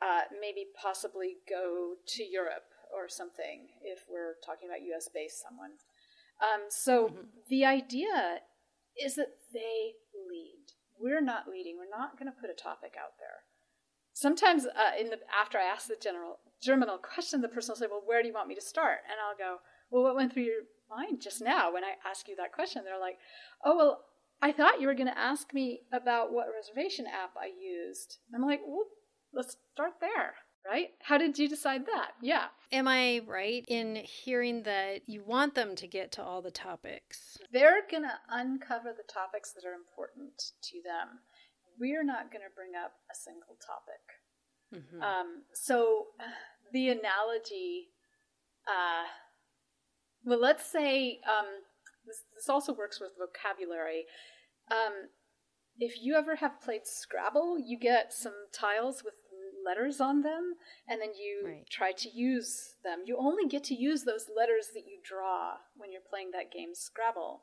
uh, 0.00 0.22
maybe 0.40 0.66
possibly 0.80 1.36
go 1.48 1.94
to 2.06 2.22
Europe 2.24 2.70
or 2.94 3.08
something 3.08 3.68
if 3.82 4.04
we're 4.08 4.34
talking 4.44 4.68
about 4.68 4.82
US 4.94 5.08
based 5.12 5.42
someone. 5.42 5.72
Um, 6.42 6.66
so 6.68 7.06
mm-hmm. 7.06 7.26
the 7.48 7.64
idea 7.64 8.40
is 9.02 9.16
that 9.16 9.34
they. 9.52 9.94
We're 11.02 11.20
not 11.20 11.48
leading. 11.48 11.76
We're 11.76 11.90
not 11.90 12.18
going 12.18 12.30
to 12.30 12.40
put 12.40 12.50
a 12.50 12.54
topic 12.54 12.94
out 12.96 13.18
there. 13.18 13.42
Sometimes, 14.14 14.66
uh, 14.66 14.92
in 14.98 15.10
the 15.10 15.18
after 15.34 15.58
I 15.58 15.64
ask 15.64 15.88
the 15.88 15.96
general 16.00 16.38
germinal 16.60 16.98
question, 16.98 17.40
the 17.40 17.48
person 17.48 17.72
will 17.72 17.78
say, 17.78 17.86
"Well, 17.90 18.02
where 18.04 18.22
do 18.22 18.28
you 18.28 18.34
want 18.34 18.48
me 18.48 18.54
to 18.54 18.60
start?" 18.60 19.00
And 19.10 19.18
I'll 19.18 19.36
go, 19.36 19.60
"Well, 19.90 20.02
what 20.04 20.14
went 20.14 20.32
through 20.32 20.44
your 20.44 20.62
mind 20.88 21.20
just 21.20 21.40
now 21.40 21.72
when 21.72 21.82
I 21.82 21.94
asked 22.04 22.28
you 22.28 22.36
that 22.36 22.52
question?" 22.52 22.84
They're 22.84 23.00
like, 23.00 23.18
"Oh, 23.64 23.76
well, 23.76 24.04
I 24.40 24.52
thought 24.52 24.80
you 24.80 24.86
were 24.86 24.94
going 24.94 25.08
to 25.08 25.18
ask 25.18 25.52
me 25.52 25.82
about 25.90 26.32
what 26.32 26.52
reservation 26.54 27.06
app 27.06 27.36
I 27.36 27.46
used." 27.46 28.18
I'm 28.34 28.42
like, 28.42 28.60
"Well, 28.64 28.86
let's 29.32 29.56
start 29.72 29.94
there." 30.00 30.34
Right? 30.66 30.88
How 31.00 31.18
did 31.18 31.38
you 31.38 31.48
decide 31.48 31.86
that? 31.86 32.12
Yeah. 32.20 32.46
Am 32.70 32.88
I 32.88 33.22
right 33.26 33.64
in 33.68 33.96
hearing 33.96 34.62
that 34.62 35.08
you 35.08 35.22
want 35.24 35.54
them 35.54 35.74
to 35.76 35.86
get 35.86 36.12
to 36.12 36.22
all 36.22 36.40
the 36.40 36.50
topics? 36.50 37.38
They're 37.52 37.82
going 37.90 38.04
to 38.04 38.18
uncover 38.30 38.92
the 38.96 39.12
topics 39.12 39.52
that 39.52 39.64
are 39.66 39.74
important 39.74 40.52
to 40.62 40.82
them. 40.82 41.20
We're 41.78 42.04
not 42.04 42.30
going 42.32 42.42
to 42.42 42.54
bring 42.54 42.72
up 42.82 42.92
a 43.10 43.14
single 43.14 43.56
topic. 43.64 44.02
Mm-hmm. 44.74 45.02
Um, 45.02 45.42
so 45.52 46.06
the 46.72 46.88
analogy, 46.88 47.88
uh, 48.66 49.08
well, 50.24 50.40
let's 50.40 50.64
say 50.64 51.20
um, 51.28 51.46
this, 52.06 52.22
this 52.34 52.48
also 52.48 52.72
works 52.72 53.00
with 53.00 53.10
vocabulary. 53.18 54.04
Um, 54.70 55.08
if 55.78 56.02
you 56.02 56.14
ever 56.14 56.36
have 56.36 56.60
played 56.60 56.86
Scrabble, 56.86 57.58
you 57.58 57.78
get 57.78 58.12
some 58.12 58.34
tiles 58.52 59.02
with 59.04 59.14
letters 59.64 60.00
on 60.00 60.22
them 60.22 60.54
and 60.88 61.00
then 61.00 61.10
you 61.14 61.42
right. 61.46 61.66
try 61.70 61.92
to 61.92 62.08
use 62.10 62.74
them. 62.84 63.00
You 63.04 63.16
only 63.18 63.46
get 63.48 63.64
to 63.64 63.74
use 63.74 64.04
those 64.04 64.26
letters 64.34 64.68
that 64.74 64.86
you 64.86 64.98
draw 65.02 65.54
when 65.76 65.92
you're 65.92 66.08
playing 66.08 66.30
that 66.32 66.52
game 66.52 66.74
Scrabble. 66.74 67.42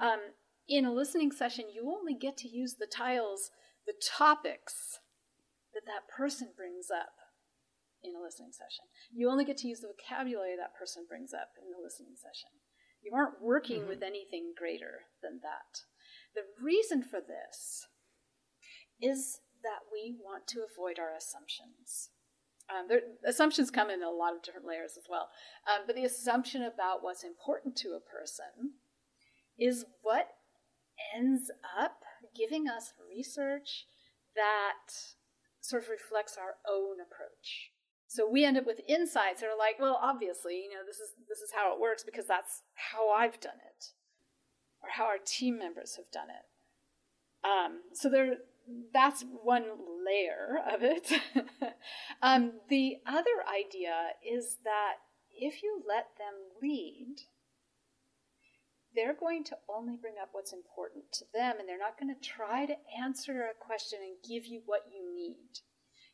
Um, 0.00 0.20
in 0.68 0.84
a 0.84 0.92
listening 0.92 1.30
session, 1.30 1.66
you 1.72 1.88
only 1.88 2.14
get 2.14 2.36
to 2.38 2.48
use 2.48 2.74
the 2.74 2.86
tiles, 2.86 3.50
the 3.86 3.94
topics 4.02 4.98
that 5.74 5.86
that 5.86 6.08
person 6.08 6.48
brings 6.56 6.90
up 6.90 7.14
in 8.02 8.14
a 8.14 8.22
listening 8.22 8.52
session. 8.52 8.84
You 9.12 9.30
only 9.30 9.44
get 9.44 9.58
to 9.58 9.68
use 9.68 9.80
the 9.80 9.88
vocabulary 9.88 10.56
that 10.56 10.74
person 10.74 11.04
brings 11.08 11.32
up 11.32 11.50
in 11.62 11.70
the 11.70 11.82
listening 11.82 12.14
session. 12.16 12.50
You 13.02 13.14
aren't 13.14 13.42
working 13.42 13.80
mm-hmm. 13.80 13.88
with 13.88 14.02
anything 14.02 14.52
greater 14.56 15.06
than 15.22 15.40
that. 15.42 15.86
The 16.34 16.42
reason 16.62 17.02
for 17.02 17.20
this 17.20 17.86
is 19.00 19.40
that 19.62 19.86
we 19.92 20.14
want 20.22 20.46
to 20.48 20.64
avoid 20.64 20.98
our 20.98 21.14
assumptions. 21.14 22.10
Um, 22.68 22.86
there, 22.88 23.00
assumptions 23.24 23.70
come 23.70 23.90
in 23.90 24.02
a 24.02 24.10
lot 24.10 24.34
of 24.34 24.42
different 24.42 24.66
layers 24.66 24.96
as 24.96 25.04
well. 25.08 25.28
Um, 25.66 25.84
but 25.86 25.94
the 25.94 26.04
assumption 26.04 26.62
about 26.62 27.02
what's 27.02 27.22
important 27.22 27.76
to 27.76 27.90
a 27.90 28.00
person 28.00 28.74
is 29.58 29.84
what 30.02 30.28
ends 31.14 31.50
up 31.78 32.02
giving 32.34 32.68
us 32.68 32.92
research 33.08 33.86
that 34.34 34.92
sort 35.60 35.84
of 35.84 35.88
reflects 35.88 36.36
our 36.36 36.56
own 36.68 36.96
approach. 37.00 37.70
So 38.08 38.28
we 38.28 38.44
end 38.44 38.56
up 38.56 38.66
with 38.66 38.80
insights 38.88 39.40
that 39.40 39.48
are 39.48 39.58
like, 39.58 39.78
well, 39.80 39.98
obviously, 40.00 40.62
you 40.62 40.70
know, 40.70 40.84
this 40.86 40.96
is 40.96 41.10
this 41.28 41.38
is 41.38 41.52
how 41.54 41.74
it 41.74 41.80
works 41.80 42.04
because 42.04 42.26
that's 42.26 42.62
how 42.74 43.10
I've 43.10 43.40
done 43.40 43.58
it, 43.66 43.92
or 44.82 44.90
how 44.90 45.04
our 45.04 45.18
team 45.24 45.58
members 45.58 45.96
have 45.96 46.10
done 46.12 46.28
it. 46.30 46.46
Um, 47.46 47.80
so 47.92 48.08
there, 48.08 48.36
that's 48.92 49.24
one 49.42 49.64
layer 50.04 50.58
of 50.72 50.82
it. 50.82 51.12
um, 52.22 52.52
the 52.68 52.96
other 53.06 53.44
idea 53.48 54.10
is 54.24 54.58
that 54.64 54.94
if 55.32 55.62
you 55.62 55.82
let 55.86 56.08
them 56.18 56.34
lead, 56.62 57.16
they're 58.94 59.14
going 59.14 59.44
to 59.44 59.56
only 59.68 59.96
bring 59.96 60.14
up 60.20 60.30
what's 60.32 60.52
important 60.52 61.12
to 61.12 61.24
them 61.34 61.56
and 61.58 61.68
they're 61.68 61.78
not 61.78 62.00
going 62.00 62.12
to 62.12 62.28
try 62.28 62.64
to 62.64 62.74
answer 62.98 63.42
a 63.42 63.64
question 63.64 63.98
and 64.02 64.16
give 64.26 64.46
you 64.46 64.62
what 64.64 64.86
you 64.90 65.14
need. 65.14 65.60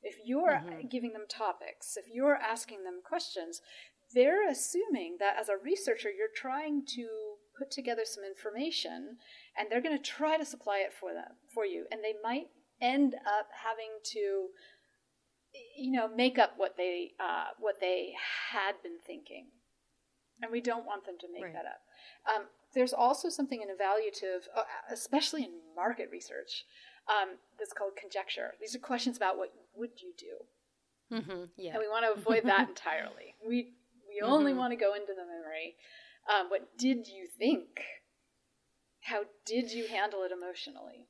If 0.03 0.17
you're 0.25 0.61
mm-hmm. 0.65 0.89
giving 0.89 1.13
them 1.13 1.27
topics, 1.29 1.97
if 1.97 2.07
you're 2.13 2.35
asking 2.35 2.83
them 2.83 3.01
questions, 3.05 3.61
they're 4.13 4.49
assuming 4.49 5.17
that 5.21 5.37
as 5.41 5.49
a 5.49 5.57
researcher, 5.57 6.11
you're 6.11 6.27
trying 6.35 6.85
to 6.97 7.32
put 7.63 7.71
together 7.71 8.03
some 8.05 8.25
information 8.25 9.17
and 9.57 9.71
they're 9.71 9.81
going 9.81 9.97
to 9.97 10.03
try 10.03 10.37
to 10.37 10.45
supply 10.45 10.79
it 10.79 10.93
for 10.93 11.15
them 11.15 11.33
for 11.55 11.65
you. 11.65 11.87
And 11.93 12.01
they 12.03 12.15
might 12.23 12.49
end 12.81 13.15
up 13.15 13.49
having 13.55 14.01
to 14.13 14.49
you 15.77 15.93
know 15.93 16.09
make 16.09 16.39
up 16.39 16.55
what 16.57 16.77
they 16.77 17.13
uh, 17.21 17.55
what 17.61 17.77
they 17.81 18.15
had 18.51 18.75
been 18.83 18.99
thinking. 19.07 19.47
And 20.41 20.51
we 20.51 20.61
don't 20.61 20.87
want 20.87 21.07
them 21.07 21.15
to 21.21 21.27
make 21.33 21.45
right. 21.45 21.53
that 21.53 21.67
up. 21.67 21.83
Um, 22.35 22.47
there's 22.75 22.93
also 22.93 23.29
something 23.29 23.63
in 23.63 23.69
evaluative 23.69 24.49
uh, 24.57 24.63
especially 24.91 25.45
in 25.45 25.51
market 25.77 26.09
research 26.11 26.65
um, 27.09 27.37
that's 27.59 27.73
called 27.73 27.93
conjecture. 28.01 28.55
These 28.61 28.75
are 28.75 28.81
questions 28.81 29.17
about 29.17 29.39
what 29.39 29.53
would 29.77 29.91
you 30.03 30.13
do? 30.19 31.17
Mm-hmm, 31.17 31.45
yeah. 31.59 31.73
and 31.73 31.81
we 31.81 31.89
want 31.89 32.07
to 32.07 32.19
avoid 32.19 32.45
that 32.45 32.69
entirely. 32.75 33.37
We 33.47 33.75
we 34.09 34.27
only 34.27 34.51
mm-hmm. 34.51 34.59
want 34.59 34.73
to 34.73 34.77
go 34.77 34.95
into 34.95 35.13
the 35.15 35.23
memory 35.23 35.77
um, 36.31 36.51
what 36.51 36.77
did 36.79 37.07
you 37.09 37.27
think 37.39 37.81
how 39.03 39.25
did 39.45 39.73
you 39.73 39.89
handle 39.89 40.23
it 40.23 40.31
emotionally? 40.33 41.09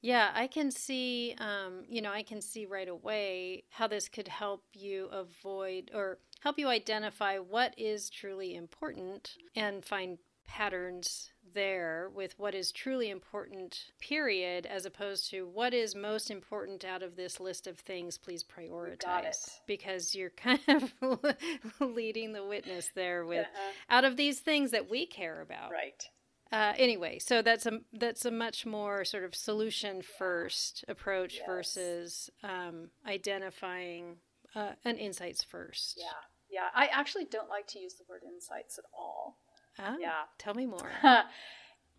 Yeah, 0.00 0.30
I 0.34 0.46
can 0.46 0.70
see, 0.70 1.34
um, 1.38 1.84
you 1.88 2.02
know, 2.02 2.12
I 2.12 2.22
can 2.22 2.42
see 2.42 2.66
right 2.66 2.88
away 2.88 3.64
how 3.70 3.86
this 3.86 4.08
could 4.08 4.28
help 4.28 4.64
you 4.74 5.06
avoid 5.06 5.90
or 5.94 6.18
help 6.40 6.58
you 6.58 6.68
identify 6.68 7.38
what 7.38 7.74
is 7.78 8.10
truly 8.10 8.54
important 8.54 9.36
and 9.56 9.84
find 9.84 10.18
patterns 10.46 11.30
there 11.54 12.10
with 12.14 12.38
what 12.38 12.54
is 12.54 12.72
truly 12.72 13.10
important, 13.10 13.90
period, 14.00 14.66
as 14.66 14.86
opposed 14.86 15.30
to 15.30 15.46
what 15.46 15.72
is 15.72 15.94
most 15.94 16.30
important 16.30 16.84
out 16.84 17.02
of 17.02 17.16
this 17.16 17.40
list 17.40 17.66
of 17.66 17.78
things, 17.78 18.18
please 18.18 18.44
prioritize. 18.44 19.60
Because 19.66 20.14
you're 20.14 20.30
kind 20.30 20.60
of 20.68 20.92
leading 21.80 22.32
the 22.32 22.44
witness 22.44 22.90
there 22.94 23.24
with 23.24 23.46
uh-huh. 23.46 23.72
out 23.90 24.04
of 24.04 24.16
these 24.16 24.40
things 24.40 24.70
that 24.72 24.90
we 24.90 25.06
care 25.06 25.40
about. 25.40 25.70
Right. 25.70 26.08
Uh, 26.52 26.72
anyway, 26.78 27.18
so 27.18 27.42
that's 27.42 27.66
a 27.66 27.80
that's 27.92 28.24
a 28.24 28.30
much 28.30 28.64
more 28.64 29.04
sort 29.04 29.24
of 29.24 29.34
solution 29.34 30.02
first 30.02 30.84
approach 30.86 31.36
yes. 31.38 31.46
versus 31.46 32.30
um, 32.44 32.90
identifying 33.08 34.18
uh, 34.54 34.72
an 34.84 34.96
insights 34.96 35.42
first. 35.42 35.98
Yeah, 35.98 36.04
yeah. 36.48 36.68
I 36.72 36.86
actually 36.92 37.24
don't 37.24 37.48
like 37.48 37.66
to 37.68 37.80
use 37.80 37.94
the 37.94 38.04
word 38.08 38.22
insights 38.24 38.78
at 38.78 38.84
all. 38.96 39.38
Oh, 39.78 39.96
yeah. 40.00 40.24
Tell 40.38 40.54
me 40.54 40.66
more. 40.66 40.90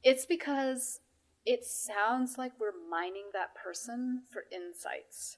it's 0.04 0.26
because 0.26 1.00
it 1.46 1.64
sounds 1.64 2.38
like 2.38 2.54
we're 2.60 2.72
mining 2.90 3.30
that 3.34 3.56
person 3.56 4.24
for 4.32 4.46
insights, 4.52 5.38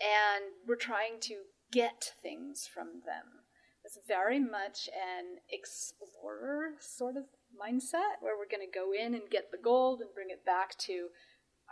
and 0.00 0.44
we're 0.66 0.76
trying 0.76 1.20
to 1.20 1.36
get 1.70 2.12
things 2.22 2.68
from 2.72 3.02
them. 3.04 3.44
It's 3.84 3.98
very 4.06 4.40
much 4.40 4.88
an 4.88 5.38
explorer 5.48 6.72
sort 6.80 7.16
of 7.16 7.24
mindset 7.54 8.18
where 8.20 8.36
we're 8.36 8.50
going 8.50 8.66
to 8.66 8.78
go 8.78 8.90
in 8.92 9.14
and 9.14 9.30
get 9.30 9.50
the 9.52 9.62
gold 9.62 10.00
and 10.00 10.12
bring 10.12 10.30
it 10.30 10.44
back 10.44 10.76
to 10.78 11.08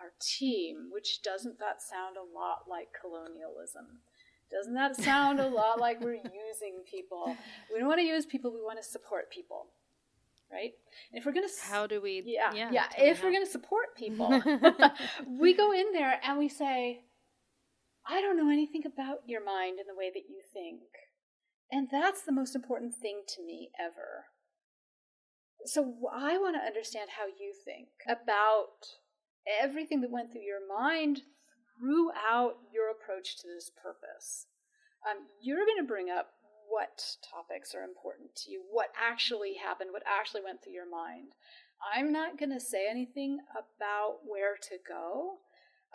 our 0.00 0.12
team, 0.20 0.90
which 0.92 1.22
doesn't 1.22 1.58
that 1.58 1.82
sound 1.82 2.16
a 2.16 2.38
lot 2.38 2.64
like 2.68 2.88
colonialism? 2.98 4.00
Doesn't 4.50 4.74
that 4.74 4.96
sound 4.96 5.40
a 5.40 5.48
lot 5.48 5.80
like 5.80 6.00
we're 6.00 6.14
using 6.48 6.84
people? 6.88 7.36
We 7.72 7.80
don't 7.80 7.88
want 7.88 8.00
to 8.00 8.06
use 8.06 8.26
people, 8.26 8.52
we 8.52 8.62
want 8.62 8.78
to 8.78 8.88
support 8.88 9.30
people. 9.30 9.66
Right? 10.54 10.70
And 11.10 11.18
if 11.18 11.26
we're 11.26 11.32
going 11.32 11.48
to 11.48 11.66
how 11.66 11.86
do 11.86 12.00
we 12.00 12.22
yeah 12.24 12.52
yeah, 12.54 12.70
yeah 12.72 12.86
if 12.96 13.22
we're 13.22 13.32
going 13.32 13.44
to 13.44 13.50
support 13.50 13.86
people, 13.96 14.28
we 15.26 15.54
go 15.54 15.72
in 15.72 15.92
there 15.92 16.20
and 16.22 16.38
we 16.38 16.48
say, 16.48 17.00
I 18.06 18.20
don't 18.20 18.36
know 18.36 18.50
anything 18.50 18.82
about 18.86 19.18
your 19.26 19.44
mind 19.44 19.78
and 19.78 19.88
the 19.88 19.98
way 19.98 20.10
that 20.14 20.28
you 20.28 20.40
think, 20.52 20.82
and 21.70 21.88
that's 21.90 22.22
the 22.22 22.32
most 22.32 22.54
important 22.54 22.94
thing 22.94 23.22
to 23.28 23.44
me 23.44 23.70
ever. 23.78 24.26
So 25.66 25.94
I 26.12 26.36
want 26.38 26.56
to 26.56 26.66
understand 26.66 27.10
how 27.16 27.26
you 27.26 27.54
think 27.64 27.88
about 28.06 29.00
everything 29.60 30.02
that 30.02 30.10
went 30.10 30.30
through 30.30 30.42
your 30.42 30.60
mind 30.66 31.22
throughout 31.78 32.56
your 32.72 32.90
approach 32.90 33.36
to 33.38 33.48
this 33.48 33.70
purpose. 33.70 34.46
Um, 35.08 35.26
you're 35.40 35.66
going 35.66 35.80
to 35.80 35.88
bring 35.88 36.10
up 36.10 36.33
what 36.68 37.16
topics 37.22 37.74
are 37.74 37.82
important 37.82 38.34
to 38.36 38.50
you, 38.50 38.62
what 38.70 38.88
actually 39.00 39.54
happened, 39.54 39.90
what 39.92 40.02
actually 40.06 40.42
went 40.44 40.62
through 40.62 40.72
your 40.72 40.90
mind. 40.90 41.32
I'm 41.94 42.12
not 42.12 42.38
going 42.38 42.52
to 42.52 42.60
say 42.60 42.86
anything 42.88 43.38
about 43.52 44.20
where 44.24 44.56
to 44.62 44.76
go. 44.86 45.38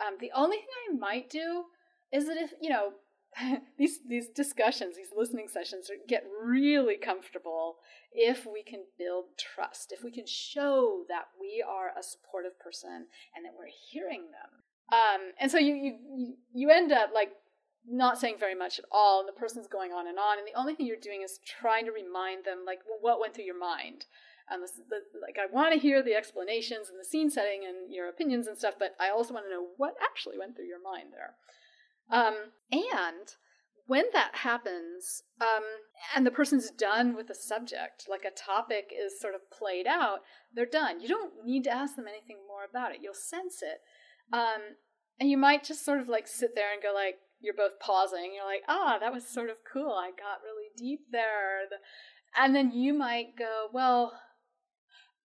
Um, 0.00 0.16
the 0.20 0.30
only 0.34 0.58
thing 0.58 0.66
I 0.90 0.96
might 0.96 1.28
do 1.28 1.64
is 2.12 2.26
that 2.26 2.36
if, 2.36 2.52
you 2.60 2.70
know, 2.70 2.92
these 3.78 4.00
these 4.08 4.28
discussions, 4.28 4.96
these 4.96 5.12
listening 5.16 5.48
sessions 5.48 5.90
get 6.08 6.24
really 6.42 6.96
comfortable 6.96 7.76
if 8.12 8.46
we 8.46 8.62
can 8.62 8.84
build 8.98 9.26
trust, 9.38 9.92
if 9.92 10.02
we 10.02 10.10
can 10.10 10.26
show 10.26 11.04
that 11.08 11.26
we 11.40 11.64
are 11.66 11.92
a 11.96 12.02
supportive 12.02 12.58
person 12.58 13.06
and 13.36 13.44
that 13.44 13.52
we're 13.56 13.70
hearing 13.90 14.22
them. 14.32 14.62
Um, 14.92 15.32
and 15.40 15.50
so 15.50 15.58
you, 15.58 15.74
you 15.74 16.34
you 16.52 16.70
end 16.70 16.92
up 16.92 17.10
like 17.14 17.30
not 17.86 18.18
saying 18.18 18.36
very 18.38 18.54
much 18.54 18.78
at 18.78 18.84
all, 18.90 19.20
and 19.20 19.28
the 19.28 19.38
person's 19.38 19.66
going 19.66 19.92
on 19.92 20.06
and 20.06 20.18
on, 20.18 20.38
and 20.38 20.46
the 20.46 20.58
only 20.58 20.74
thing 20.74 20.86
you're 20.86 20.96
doing 20.96 21.22
is 21.22 21.40
trying 21.44 21.86
to 21.86 21.92
remind 21.92 22.44
them 22.44 22.64
like 22.66 22.80
well, 22.86 22.98
what 23.00 23.20
went 23.20 23.34
through 23.34 23.44
your 23.44 23.58
mind. 23.58 24.06
and 24.50 24.62
this, 24.62 24.72
the, 24.88 25.00
like 25.20 25.36
I 25.38 25.52
want 25.52 25.72
to 25.72 25.80
hear 25.80 26.02
the 26.02 26.14
explanations 26.14 26.88
and 26.88 26.98
the 26.98 27.04
scene 27.04 27.30
setting 27.30 27.64
and 27.66 27.92
your 27.92 28.08
opinions 28.08 28.46
and 28.46 28.58
stuff, 28.58 28.74
but 28.78 28.94
I 29.00 29.10
also 29.10 29.34
want 29.34 29.46
to 29.46 29.50
know 29.50 29.68
what 29.76 29.94
actually 30.02 30.38
went 30.38 30.56
through 30.56 30.66
your 30.66 30.82
mind 30.82 31.08
there. 31.12 31.34
Um, 32.10 32.34
and 32.72 33.34
when 33.86 34.04
that 34.12 34.36
happens, 34.36 35.22
um, 35.40 35.64
and 36.14 36.26
the 36.26 36.30
person's 36.30 36.70
done 36.70 37.16
with 37.16 37.28
the 37.28 37.34
subject, 37.34 38.06
like 38.08 38.24
a 38.24 38.30
topic 38.30 38.92
is 38.96 39.20
sort 39.20 39.34
of 39.34 39.50
played 39.50 39.86
out, 39.86 40.20
they're 40.54 40.66
done. 40.66 41.00
You 41.00 41.08
don't 41.08 41.44
need 41.44 41.64
to 41.64 41.72
ask 41.72 41.96
them 41.96 42.06
anything 42.08 42.38
more 42.46 42.64
about 42.68 42.92
it. 42.92 43.00
You'll 43.02 43.14
sense 43.14 43.62
it. 43.62 43.80
Um, 44.32 44.76
and 45.18 45.28
you 45.28 45.36
might 45.36 45.64
just 45.64 45.84
sort 45.84 46.00
of 46.00 46.08
like 46.08 46.28
sit 46.28 46.54
there 46.54 46.72
and 46.72 46.82
go 46.82 46.92
like, 46.94 47.16
you're 47.40 47.54
both 47.54 47.80
pausing. 47.80 48.32
You're 48.34 48.46
like, 48.46 48.62
ah, 48.68 48.98
that 49.00 49.12
was 49.12 49.26
sort 49.26 49.50
of 49.50 49.56
cool. 49.70 49.92
I 49.92 50.10
got 50.10 50.42
really 50.44 50.68
deep 50.76 51.06
there. 51.10 51.62
And 52.36 52.54
then 52.54 52.70
you 52.72 52.94
might 52.94 53.36
go, 53.38 53.66
well, 53.72 54.12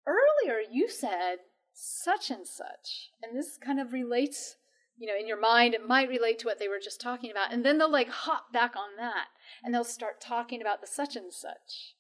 earlier 0.07 0.59
you 0.71 0.89
said 0.89 1.37
such 1.73 2.29
and 2.29 2.47
such. 2.47 3.09
And 3.21 3.37
this 3.37 3.57
kind 3.57 3.79
of 3.79 3.91
relates, 3.91 4.55
you 4.97 5.07
know, 5.07 5.19
in 5.19 5.27
your 5.27 5.39
mind, 5.39 5.73
it 5.73 5.87
might 5.87 6.09
relate 6.09 6.39
to 6.39 6.47
what 6.47 6.59
they 6.59 6.67
were 6.67 6.79
just 6.81 7.01
talking 7.01 7.31
about. 7.31 7.51
And 7.51 7.65
then 7.65 7.77
they'll 7.77 7.91
like 7.91 8.09
hop 8.09 8.53
back 8.53 8.75
on 8.75 8.97
that 8.97 9.27
and 9.63 9.73
they'll 9.73 9.83
start 9.83 10.21
talking 10.21 10.61
about 10.61 10.81
the 10.81 10.87
such 10.87 11.15
and 11.15 11.33
such 11.33 11.95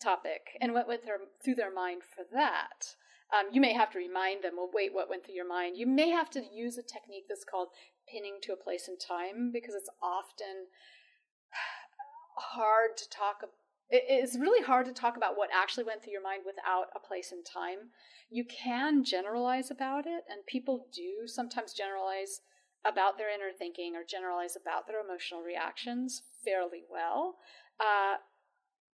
topic 0.00 0.56
and 0.60 0.72
what 0.72 0.88
went 0.88 1.02
through 1.42 1.54
their 1.54 1.72
mind 1.72 2.02
for 2.02 2.24
that. 2.32 2.96
Um, 3.32 3.52
you 3.52 3.60
may 3.60 3.72
have 3.72 3.90
to 3.92 3.98
remind 3.98 4.44
them, 4.44 4.52
well, 4.56 4.70
wait, 4.72 4.94
what 4.94 5.10
went 5.10 5.24
through 5.24 5.34
your 5.34 5.48
mind? 5.48 5.76
You 5.76 5.86
may 5.86 6.10
have 6.10 6.30
to 6.30 6.44
use 6.54 6.78
a 6.78 6.82
technique 6.82 7.24
that's 7.28 7.44
called 7.44 7.68
pinning 8.10 8.38
to 8.42 8.52
a 8.52 8.56
place 8.56 8.88
in 8.88 8.96
time 8.98 9.50
because 9.52 9.74
it's 9.74 9.90
often 10.02 10.68
hard 12.36 12.96
to 12.96 13.08
talk 13.08 13.42
it's 13.88 14.36
really 14.36 14.64
hard 14.64 14.86
to 14.86 14.92
talk 14.92 15.16
about 15.16 15.36
what 15.36 15.50
actually 15.54 15.84
went 15.84 16.02
through 16.02 16.12
your 16.12 16.22
mind 16.22 16.42
without 16.44 16.86
a 16.94 16.98
place 16.98 17.30
in 17.30 17.44
time. 17.44 17.90
You 18.28 18.44
can 18.44 19.04
generalize 19.04 19.70
about 19.70 20.06
it, 20.06 20.24
and 20.28 20.44
people 20.44 20.88
do 20.92 21.26
sometimes 21.26 21.72
generalize 21.72 22.40
about 22.84 23.16
their 23.16 23.32
inner 23.32 23.52
thinking 23.56 23.94
or 23.94 24.02
generalize 24.04 24.56
about 24.60 24.88
their 24.88 25.00
emotional 25.00 25.40
reactions 25.40 26.22
fairly 26.44 26.82
well. 26.90 27.36
Uh, 27.78 28.16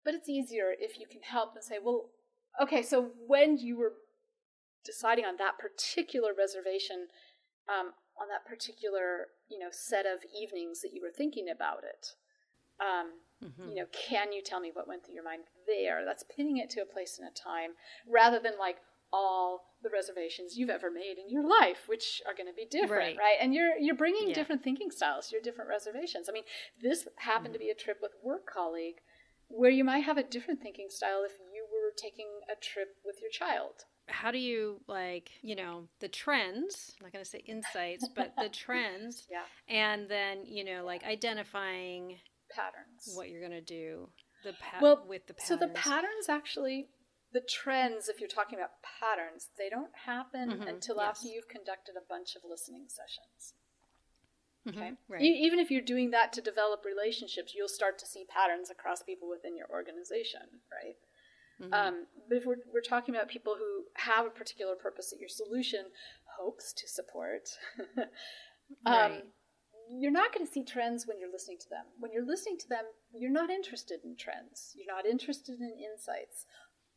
but 0.04 0.14
it's 0.14 0.28
easier 0.28 0.72
if 0.78 0.98
you 0.98 1.06
can 1.06 1.22
help 1.22 1.54
and 1.54 1.64
say, 1.64 1.76
well, 1.82 2.10
okay, 2.62 2.82
so 2.82 3.10
when 3.26 3.58
you 3.58 3.76
were 3.76 3.92
deciding 4.84 5.24
on 5.24 5.36
that 5.36 5.58
particular 5.58 6.30
reservation, 6.36 7.08
um, 7.68 7.92
on 8.20 8.28
that 8.28 8.46
particular 8.46 9.28
you 9.48 9.58
know 9.58 9.68
set 9.70 10.06
of 10.06 10.20
evenings 10.38 10.80
that 10.80 10.92
you 10.92 11.02
were 11.02 11.10
thinking 11.10 11.48
about 11.48 11.84
it 11.84 12.14
um, 12.80 13.12
mm-hmm. 13.42 13.68
you 13.68 13.74
know 13.76 13.86
can 13.92 14.32
you 14.32 14.42
tell 14.42 14.60
me 14.60 14.70
what 14.72 14.88
went 14.88 15.04
through 15.04 15.14
your 15.14 15.24
mind 15.24 15.42
there 15.66 16.04
that's 16.04 16.24
pinning 16.24 16.58
it 16.58 16.70
to 16.70 16.80
a 16.80 16.86
place 16.86 17.18
and 17.18 17.28
a 17.28 17.32
time 17.32 17.70
rather 18.08 18.38
than 18.38 18.54
like 18.58 18.76
all 19.12 19.64
the 19.82 19.88
reservations 19.88 20.56
you've 20.56 20.68
ever 20.68 20.90
made 20.90 21.16
in 21.18 21.30
your 21.30 21.48
life 21.48 21.84
which 21.86 22.20
are 22.26 22.34
going 22.34 22.46
to 22.46 22.54
be 22.54 22.66
different 22.66 23.16
right. 23.16 23.18
right, 23.18 23.38
and 23.40 23.54
you're 23.54 23.76
you're 23.78 23.94
bringing 23.96 24.28
yeah. 24.28 24.34
different 24.34 24.62
thinking 24.62 24.90
styles 24.90 25.32
your 25.32 25.40
different 25.40 25.70
reservations 25.70 26.28
i 26.28 26.32
mean 26.32 26.44
this 26.82 27.06
happened 27.16 27.46
mm-hmm. 27.46 27.52
to 27.54 27.58
be 27.58 27.70
a 27.70 27.74
trip 27.74 27.98
with 28.02 28.12
a 28.22 28.26
work 28.26 28.46
colleague 28.46 28.96
where 29.48 29.70
you 29.70 29.84
might 29.84 30.04
have 30.04 30.18
a 30.18 30.22
different 30.22 30.60
thinking 30.60 30.88
style 30.90 31.22
if 31.24 31.32
you 31.52 31.64
were 31.72 31.92
taking 31.96 32.28
a 32.52 32.60
trip 32.60 32.96
with 33.04 33.16
your 33.22 33.30
child 33.30 33.84
how 34.08 34.30
do 34.30 34.38
you 34.38 34.80
like 34.86 35.30
you 35.42 35.54
know 35.54 35.84
the 36.00 36.08
trends 36.08 36.94
i'm 36.98 37.06
not 37.06 37.12
going 37.12 37.24
to 37.24 37.30
say 37.30 37.42
insights 37.46 38.08
but 38.14 38.32
the 38.36 38.48
trends 38.52 39.26
yeah 39.30 39.42
and 39.68 40.08
then 40.08 40.44
you 40.44 40.64
know 40.64 40.84
like 40.84 41.04
identifying 41.04 42.16
patterns 42.54 43.14
what 43.14 43.28
you're 43.28 43.40
going 43.40 43.52
to 43.52 43.60
do 43.60 44.08
the 44.44 44.52
pa- 44.52 44.78
well 44.80 45.04
with 45.08 45.26
the 45.26 45.34
patterns. 45.34 45.48
so 45.48 45.56
the 45.56 45.72
patterns 45.74 46.28
actually 46.28 46.88
the 47.32 47.40
trends 47.40 48.08
if 48.08 48.20
you're 48.20 48.28
talking 48.28 48.58
about 48.58 48.70
patterns 49.00 49.48
they 49.58 49.68
don't 49.68 49.92
happen 50.06 50.50
mm-hmm. 50.50 50.68
until 50.68 50.96
yes. 50.96 51.06
after 51.08 51.28
you've 51.28 51.48
conducted 51.48 51.94
a 51.96 52.08
bunch 52.08 52.34
of 52.36 52.42
listening 52.48 52.86
sessions 52.88 53.54
mm-hmm. 54.66 54.78
okay 54.78 54.92
right. 55.08 55.22
even 55.22 55.58
if 55.58 55.70
you're 55.70 55.82
doing 55.82 56.10
that 56.10 56.32
to 56.32 56.40
develop 56.40 56.84
relationships 56.84 57.52
you'll 57.54 57.68
start 57.68 57.98
to 57.98 58.06
see 58.06 58.24
patterns 58.24 58.70
across 58.70 59.02
people 59.02 59.28
within 59.28 59.56
your 59.56 59.68
organization 59.70 60.62
right 60.72 60.96
Mm-hmm. 61.62 61.74
Um, 61.74 62.06
but 62.28 62.38
if 62.38 62.46
we're, 62.46 62.62
we're 62.72 62.80
talking 62.80 63.14
about 63.14 63.28
people 63.28 63.56
who 63.58 63.84
have 63.94 64.26
a 64.26 64.30
particular 64.30 64.74
purpose 64.74 65.10
that 65.10 65.20
your 65.20 65.28
solution 65.28 65.86
hopes 66.38 66.72
to 66.74 66.88
support, 66.88 67.48
um, 67.98 68.06
right. 68.86 69.24
you're 69.90 70.12
not 70.12 70.32
going 70.32 70.46
to 70.46 70.52
see 70.52 70.64
trends 70.64 71.06
when 71.06 71.18
you're 71.18 71.32
listening 71.32 71.58
to 71.60 71.68
them. 71.68 71.84
When 71.98 72.12
you're 72.12 72.26
listening 72.26 72.58
to 72.58 72.68
them, 72.68 72.84
you're 73.12 73.32
not 73.32 73.50
interested 73.50 74.00
in 74.04 74.16
trends. 74.16 74.72
You're 74.76 74.94
not 74.94 75.06
interested 75.06 75.58
in 75.60 75.72
insights. 75.78 76.46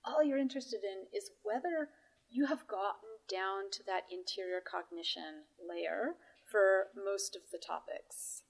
All 0.06 0.24
you're 0.24 0.38
interested 0.38 0.82
in 0.84 1.06
is 1.16 1.32
whether 1.44 1.90
you 2.30 2.46
have 2.46 2.68
gotten 2.68 3.10
down 3.30 3.70
to 3.72 3.84
that 3.86 4.04
interior 4.12 4.62
cognition 4.62 5.46
layer 5.58 6.16
for 6.46 6.88
most 6.96 7.36
of 7.36 7.44
the 7.52 7.58
topics. 7.58 8.44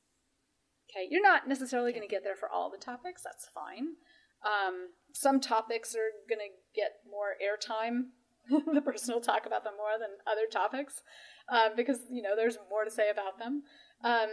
Okay, 0.89 1.07
you're 1.09 1.21
not 1.21 1.47
necessarily 1.47 1.91
going 1.91 2.07
to 2.07 2.13
get 2.13 2.23
there 2.23 2.35
for 2.35 2.49
all 2.49 2.69
the 2.69 2.77
topics, 2.77 3.21
that's 3.23 3.47
fine. 3.53 3.95
Um, 4.43 4.89
some 5.13 5.39
topics 5.39 5.95
are 5.95 6.11
going 6.29 6.39
to 6.39 6.53
get 6.75 7.01
more 7.09 7.35
airtime. 7.41 8.11
the 8.73 8.81
person 8.81 9.13
will 9.13 9.21
talk 9.21 9.45
about 9.45 9.63
them 9.63 9.73
more 9.77 9.99
than 9.99 10.09
other 10.25 10.49
topics 10.51 11.03
uh, 11.49 11.69
because 11.75 11.99
you 12.09 12.21
know 12.21 12.35
there's 12.35 12.57
more 12.69 12.83
to 12.83 12.91
say 12.91 13.09
about 13.09 13.37
them. 13.37 13.63
Um, 14.03 14.29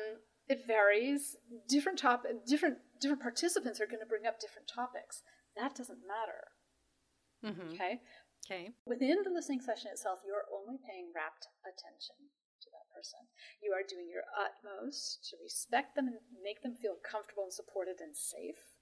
it 0.49 0.67
varies. 0.67 1.37
Different 1.69 1.99
top, 1.99 2.25
different 2.47 2.79
different 3.01 3.23
participants 3.23 3.81
are 3.81 3.87
going 3.87 4.01
to 4.01 4.09
bring 4.09 4.27
up 4.27 4.41
different 4.41 4.67
topics. 4.67 5.23
That 5.57 5.75
doesn't 5.75 6.01
matter. 6.09 6.49
Mm-hmm. 7.45 7.75
Okay. 7.75 8.01
Okay. 8.47 8.73
Within 8.87 9.21
the 9.23 9.31
listening 9.31 9.61
session 9.61 9.93
itself, 9.93 10.25
you 10.25 10.33
are 10.33 10.49
only 10.49 10.81
paying 10.81 11.13
rapt 11.13 11.53
attention 11.69 12.33
to 12.65 12.69
that 12.73 12.89
person. 12.89 13.21
You 13.61 13.77
are 13.77 13.85
doing 13.85 14.09
your 14.09 14.25
utmost 14.33 15.29
to 15.31 15.37
respect 15.43 15.95
them 15.95 16.09
and 16.09 16.17
make 16.43 16.63
them 16.63 16.75
feel 16.75 16.97
comfortable 17.05 17.45
and 17.45 17.53
supported 17.53 18.01
and 18.01 18.17
safe. 18.17 18.78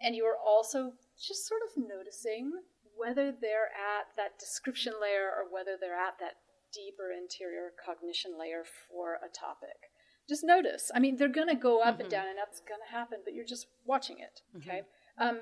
And 0.00 0.16
you 0.16 0.24
are 0.24 0.36
also 0.36 0.92
just 1.20 1.46
sort 1.46 1.60
of 1.62 1.76
noticing 1.76 2.52
whether 2.96 3.32
they're 3.32 3.72
at 3.72 4.12
that 4.16 4.38
description 4.38 4.94
layer 5.00 5.28
or 5.28 5.48
whether 5.50 5.76
they're 5.80 5.98
at 5.98 6.18
that 6.20 6.40
deeper 6.72 7.10
interior 7.12 7.72
cognition 7.76 8.38
layer 8.38 8.64
for 8.64 9.18
a 9.20 9.28
topic. 9.28 9.92
Just 10.28 10.44
notice. 10.44 10.90
I 10.94 11.00
mean, 11.00 11.16
they're 11.16 11.32
going 11.32 11.48
to 11.48 11.58
go 11.58 11.82
up 11.82 11.94
mm-hmm. 11.94 12.02
and 12.02 12.10
down, 12.10 12.28
and 12.28 12.38
that's 12.38 12.60
going 12.60 12.80
to 12.86 12.92
happen, 12.92 13.18
but 13.24 13.34
you're 13.34 13.48
just 13.48 13.66
watching 13.84 14.18
it. 14.20 14.40
Mm-hmm. 14.54 14.62
Okay. 14.62 14.80
Mm-hmm. 15.18 15.22
Um, 15.22 15.36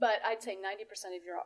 but 0.00 0.18
I'd 0.26 0.42
say 0.42 0.56
90% 0.58 1.14
of 1.14 1.22
your 1.22 1.38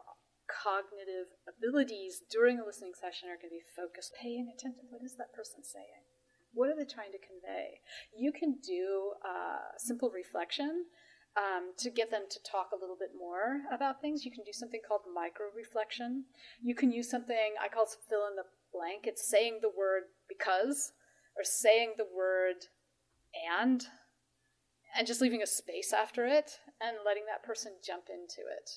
cognitive 0.48 1.28
abilities 1.44 2.24
during 2.32 2.58
a 2.58 2.64
listening 2.64 2.96
session 2.96 3.28
are 3.28 3.36
going 3.36 3.52
to 3.52 3.60
be 3.60 3.74
focused, 3.76 4.16
paying 4.16 4.48
attention. 4.48 4.88
What 4.88 5.04
is 5.04 5.16
that 5.20 5.36
person 5.36 5.60
saying? 5.62 6.08
What 6.54 6.72
are 6.72 6.76
they 6.76 6.88
trying 6.88 7.12
to 7.12 7.20
convey? 7.20 7.84
You 8.16 8.32
can 8.32 8.56
do 8.64 9.12
uh, 9.20 9.76
simple 9.76 10.08
reflection 10.08 10.88
um, 11.38 11.70
to 11.78 11.90
get 11.90 12.10
them 12.10 12.24
to 12.28 12.38
talk 12.42 12.70
a 12.72 12.80
little 12.80 12.96
bit 12.98 13.12
more 13.16 13.60
about 13.72 14.00
things, 14.00 14.24
you 14.24 14.32
can 14.32 14.44
do 14.44 14.52
something 14.52 14.80
called 14.86 15.02
micro 15.14 15.46
reflection. 15.54 16.24
You 16.60 16.74
can 16.74 16.90
use 16.90 17.08
something 17.08 17.54
I 17.62 17.68
call 17.68 17.86
fill 18.08 18.26
in 18.28 18.34
the 18.34 18.44
blank. 18.72 19.02
It's 19.04 19.28
saying 19.28 19.60
the 19.62 19.70
word 19.70 20.04
because 20.28 20.92
or 21.36 21.44
saying 21.44 21.94
the 21.96 22.06
word 22.14 22.66
and 23.56 23.86
and 24.96 25.06
just 25.06 25.20
leaving 25.20 25.42
a 25.42 25.46
space 25.46 25.92
after 25.92 26.26
it 26.26 26.58
and 26.80 26.96
letting 27.04 27.24
that 27.26 27.44
person 27.44 27.72
jump 27.86 28.04
into 28.08 28.40
it. 28.40 28.70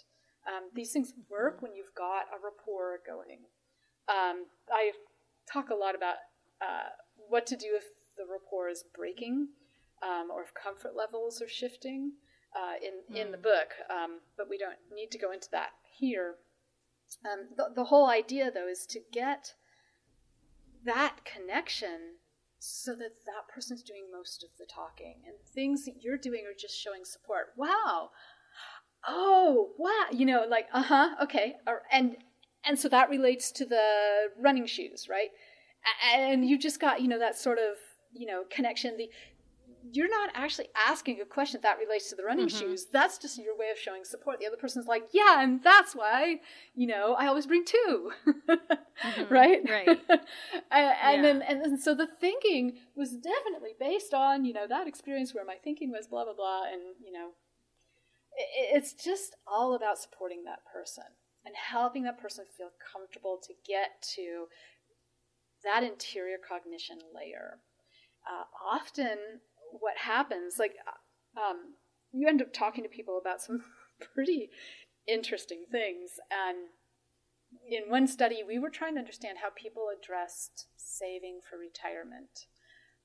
Um, 0.46 0.70
these 0.76 0.92
things 0.92 1.14
work 1.30 1.62
when 1.62 1.74
you've 1.74 1.96
got 1.96 2.26
a 2.34 2.38
rapport 2.44 3.00
going. 3.08 3.40
Um, 4.10 4.46
I 4.72 4.92
talk 5.52 5.70
a 5.70 5.76
lot 5.76 5.96
about 5.96 6.16
uh, 6.62 6.90
what 7.30 7.48
to 7.48 7.56
do 7.56 7.70
if 7.74 7.86
the 8.18 8.26
rapport 8.32 8.70
is 8.70 8.84
breaking 8.96 9.48
um, 10.04 10.30
or 10.32 10.44
if 10.44 10.54
comfort 10.54 10.96
levels 10.96 11.42
are 11.42 11.50
shifting 11.50 12.12
uh, 12.56 12.76
in, 12.82 13.16
in 13.16 13.32
the 13.32 13.38
mm. 13.38 13.44
book, 13.44 13.70
um, 13.90 14.20
but 14.38 14.50
we 14.50 14.58
don't 14.58 14.78
need 14.94 15.12
to 15.12 15.18
go 15.18 15.32
into 15.32 15.48
that 15.52 15.70
here. 15.98 16.36
Um, 17.26 17.48
the, 17.56 17.70
the 17.76 17.86
whole 17.86 18.10
idea, 18.10 18.52
though, 18.52 18.68
is 18.68 18.86
to 18.88 19.00
get 19.12 19.54
that 20.86 21.26
connection 21.26 22.18
so 22.60 22.92
that 22.92 23.26
that 23.26 23.48
person's 23.54 23.82
doing 23.82 24.04
most 24.16 24.44
of 24.44 24.50
the 24.60 24.66
talking 24.66 25.16
and 25.26 25.36
things 25.54 25.86
that 25.86 25.96
you're 26.02 26.18
doing 26.18 26.44
are 26.46 26.58
just 26.58 26.80
showing 26.80 27.04
support. 27.04 27.48
Wow. 27.58 28.12
Oh 29.08 29.72
wow. 29.80 30.06
You 30.12 30.28
know 30.28 30.46
like 30.48 30.68
uh-huh 30.72 31.16
okay 31.24 31.56
and 31.92 32.18
and 32.64 32.78
so 32.78 32.88
that 32.90 33.10
relates 33.10 33.52
to 33.54 33.66
the 33.66 34.30
running 34.40 34.68
shoes 34.68 35.08
right? 35.10 35.30
And 36.16 36.48
you 36.48 36.60
just 36.60 36.80
got 36.80 37.02
you 37.02 37.08
know 37.08 37.18
that 37.18 37.36
sort 37.36 37.58
of 37.58 37.78
you 38.14 38.28
know 38.28 38.44
connection. 38.52 38.96
The 38.98 39.10
you're 39.94 40.10
not 40.10 40.30
actually 40.34 40.70
asking 40.88 41.20
a 41.22 41.26
question 41.26 41.60
that 41.64 41.78
relates 41.78 42.10
to 42.10 42.16
the 42.16 42.24
running 42.24 42.48
mm-hmm. 42.48 42.70
shoes. 42.70 42.88
That's 42.92 43.18
just 43.18 43.38
your 43.38 43.58
way 43.58 43.70
of 43.72 43.78
showing 43.78 44.04
support. 44.06 44.40
The 44.40 44.48
other 44.48 44.58
person's 44.58 44.88
like, 44.88 45.04
yeah, 45.12 45.44
and 45.44 45.62
that's 45.64 45.96
why, 45.96 46.40
you 46.76 46.88
know, 46.88 47.14
I 47.14 47.28
always 47.28 47.46
bring 47.46 47.66
2 47.66 48.12
mm-hmm. 48.28 49.24
right? 49.34 49.62
Right. 49.70 49.88
and, 50.10 50.26
and 50.72 51.16
yeah. 51.16 51.22
then, 51.22 51.42
and 51.42 51.62
then, 51.62 51.80
so 51.80 51.94
the 51.94 52.08
thinking 52.20 52.78
was 52.96 53.12
definitely 53.12 53.72
based 53.80 54.14
on, 54.14 54.46
you 54.46 54.54
know, 54.54 54.66
that 54.68 54.88
experience 54.88 55.34
where 55.34 55.46
my 55.46 55.56
thinking 55.64 55.92
was 55.92 56.08
blah, 56.08 56.24
blah, 56.24 56.34
blah. 56.34 56.64
And, 56.72 56.82
you 57.04 57.12
know, 57.12 57.32
it, 58.38 58.78
it's 58.78 58.94
just 58.94 59.36
all 59.46 59.76
about 59.76 60.00
supporting 60.00 60.44
that 60.46 60.60
person 60.72 61.06
and 61.46 61.56
helping 61.56 62.04
that 62.04 62.22
person 62.22 62.46
feel 62.58 62.70
comfortable 62.94 63.40
to 63.44 63.54
get 63.68 64.02
to 64.16 64.46
that 65.64 65.84
interior 65.84 66.38
cognition 66.38 67.00
layer. 67.14 67.60
Uh, 68.26 68.44
often 68.64 69.42
what 69.80 69.98
happens, 69.98 70.56
like, 70.60 70.76
um, 71.38 71.76
you 72.12 72.28
end 72.28 72.42
up 72.42 72.54
talking 72.54 72.84
to 72.84 72.90
people 72.90 73.18
about 73.20 73.42
some 73.42 73.64
pretty 74.14 74.50
interesting 75.08 75.66
things. 75.72 76.12
And 76.30 76.68
in 77.70 77.90
one 77.90 78.08
study, 78.08 78.44
we 78.48 78.60
were 78.60 78.70
trying 78.70 78.96
to 78.96 79.00
understand 79.00 79.38
how 79.42 79.50
people 79.56 79.88
addressed 79.90 80.68
saving 80.76 81.40
for 81.50 81.58
retirement. 81.58 82.48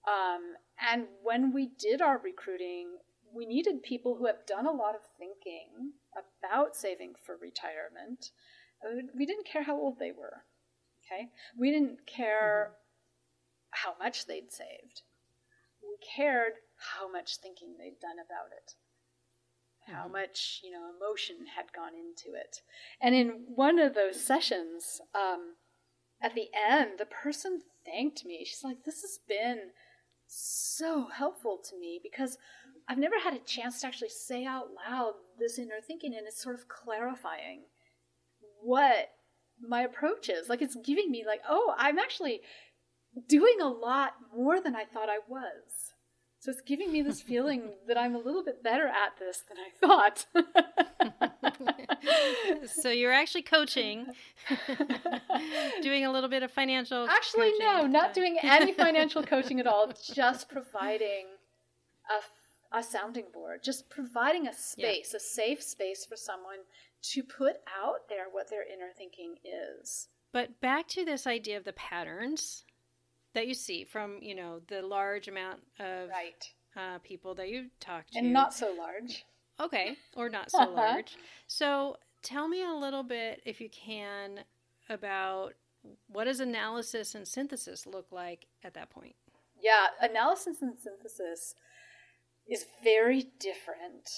Um, 0.07 0.55
and 0.81 1.07
when 1.23 1.53
we 1.53 1.71
did 1.79 2.01
our 2.01 2.19
recruiting, 2.19 2.99
we 3.35 3.45
needed 3.45 3.83
people 3.83 4.17
who 4.17 4.27
have 4.27 4.47
done 4.47 4.67
a 4.67 4.73
lot 4.73 4.95
of 4.95 5.01
thinking 5.19 5.93
about 6.17 6.77
saving 6.77 7.15
for 7.25 7.37
retirement. 7.37 8.31
Uh, 8.85 9.03
we 9.17 9.27
didn't 9.27 9.47
care 9.47 9.65
how 9.65 9.77
old 9.77 9.99
they 9.99 10.13
were. 10.13 10.45
Okay, 11.05 11.29
we 11.57 11.71
didn't 11.71 12.07
care 12.07 12.71
mm-hmm. 12.71 13.87
how 13.87 13.95
much 14.03 14.27
they'd 14.27 14.53
saved 14.53 15.03
cared 16.17 16.55
how 16.95 17.11
much 17.11 17.39
thinking 17.39 17.77
they'd 17.79 18.01
done 18.01 18.19
about 18.25 18.53
it. 18.53 18.73
How 19.87 20.05
mm-hmm. 20.05 20.13
much 20.13 20.61
you 20.63 20.71
know 20.71 20.91
emotion 20.97 21.37
had 21.57 21.73
gone 21.75 21.93
into 21.95 22.37
it. 22.39 22.61
And 23.01 23.15
in 23.15 23.45
one 23.55 23.79
of 23.79 23.95
those 23.95 24.23
sessions 24.23 25.01
um, 25.15 25.57
at 26.21 26.35
the 26.35 26.49
end 26.55 26.99
the 26.99 27.07
person 27.07 27.63
thanked 27.85 28.25
me. 28.25 28.45
She's 28.45 28.65
like 28.65 28.85
this 28.85 29.03
has 29.03 29.19
been 29.29 29.71
so 30.29 31.07
helpful 31.17 31.57
to 31.57 31.79
me 31.79 32.01
because 32.03 32.37
i've 32.89 32.99
never 32.99 33.15
had 33.23 33.33
a 33.33 33.39
chance 33.39 33.81
to 33.81 33.87
actually 33.87 34.09
say 34.09 34.45
out 34.45 34.67
loud 34.75 35.13
this 35.39 35.57
inner 35.57 35.81
thinking 35.81 36.13
and 36.17 36.27
it's 36.27 36.43
sort 36.43 36.57
of 36.57 36.67
clarifying 36.67 37.61
what 38.61 39.11
my 39.61 39.83
approach 39.83 40.29
is. 40.29 40.49
Like 40.49 40.61
it's 40.61 40.77
giving 40.85 41.11
me 41.11 41.25
like 41.27 41.41
oh 41.49 41.75
i'm 41.79 41.99
actually 41.99 42.41
doing 43.29 43.57
a 43.61 43.69
lot 43.69 44.15
more 44.35 44.61
than 44.61 44.77
I 44.77 44.85
thought 44.85 45.09
I 45.09 45.19
was. 45.29 45.93
So 46.39 46.53
it's 46.53 46.61
giving 46.61 46.93
me 46.93 47.03
this 47.03 47.21
feeling 47.21 47.71
that 47.89 47.99
I'm 47.99 48.15
a 48.15 48.19
little 48.19 48.45
bit 48.45 48.63
better 48.63 48.87
at 48.87 49.19
this 49.19 49.43
than 49.49 49.57
I 49.59 49.71
thought. 49.81 50.27
so 52.69 52.91
you're 52.91 53.13
actually 53.13 53.43
coaching, 53.43 54.07
doing 55.83 56.05
a 56.05 56.13
little 56.13 56.29
bit 56.29 56.43
of 56.43 56.53
financial. 56.53 57.09
Actually, 57.09 57.53
no, 57.59 57.87
not 57.87 58.15
doing 58.15 58.39
any 58.43 58.73
financial 58.73 59.23
coaching 59.23 59.59
at 59.59 59.67
all. 59.67 59.93
Just 60.15 60.49
providing 60.49 61.27
a, 62.09 62.79
a 62.79 62.83
sounding 62.83 63.25
board, 63.33 63.65
just 63.65 63.91
providing 63.91 64.47
a 64.47 64.55
space, 64.55 65.11
yeah. 65.13 65.17
a 65.17 65.21
safe 65.21 65.63
space 65.63 66.05
for 66.05 66.17
someone 66.17 66.59
to 67.03 67.23
put 67.23 67.57
out 67.77 68.09
there 68.09 68.27
what 68.31 68.51
their 68.51 68.63
inner 68.63 68.91
thinking 68.97 69.37
is. 69.45 70.09
But 70.33 70.61
back 70.61 70.87
to 70.89 71.05
this 71.05 71.27
idea 71.27 71.57
of 71.57 71.65
the 71.65 71.73
patterns 71.73 72.65
that 73.37 73.47
you 73.47 73.55
see 73.55 73.85
from 73.85 74.19
you 74.23 74.35
know 74.35 74.61
the 74.67 74.81
large 74.81 75.29
amount 75.29 75.61
of 75.79 76.09
right. 76.09 76.51
uh, 76.75 76.99
people 77.05 77.35
that 77.35 77.51
you 77.51 77.67
talk 77.79 78.07
to, 78.11 78.19
and 78.19 78.33
not 78.33 78.53
so 78.53 78.75
large. 78.77 79.25
Okay, 79.61 79.97
or 80.17 80.29
not 80.29 80.51
so 80.51 80.69
large. 80.71 81.17
So 81.47 81.97
tell 82.23 82.49
me 82.49 82.63
a 82.65 82.73
little 82.73 83.03
bit, 83.03 83.43
if 83.45 83.61
you 83.61 83.69
can, 83.69 84.41
about 84.89 85.53
what 86.09 86.25
does 86.25 86.41
analysis 86.41 87.15
and 87.15 87.29
synthesis 87.29 87.87
look 87.87 88.07
like 88.11 88.47
at 88.65 88.75
that 88.75 88.91
point. 88.91 89.15
Yeah, 89.63 89.87
analysis 90.01 90.63
and 90.63 90.75
synthesis 90.79 91.55
is 92.49 92.65
very 92.83 93.27
different 93.39 94.11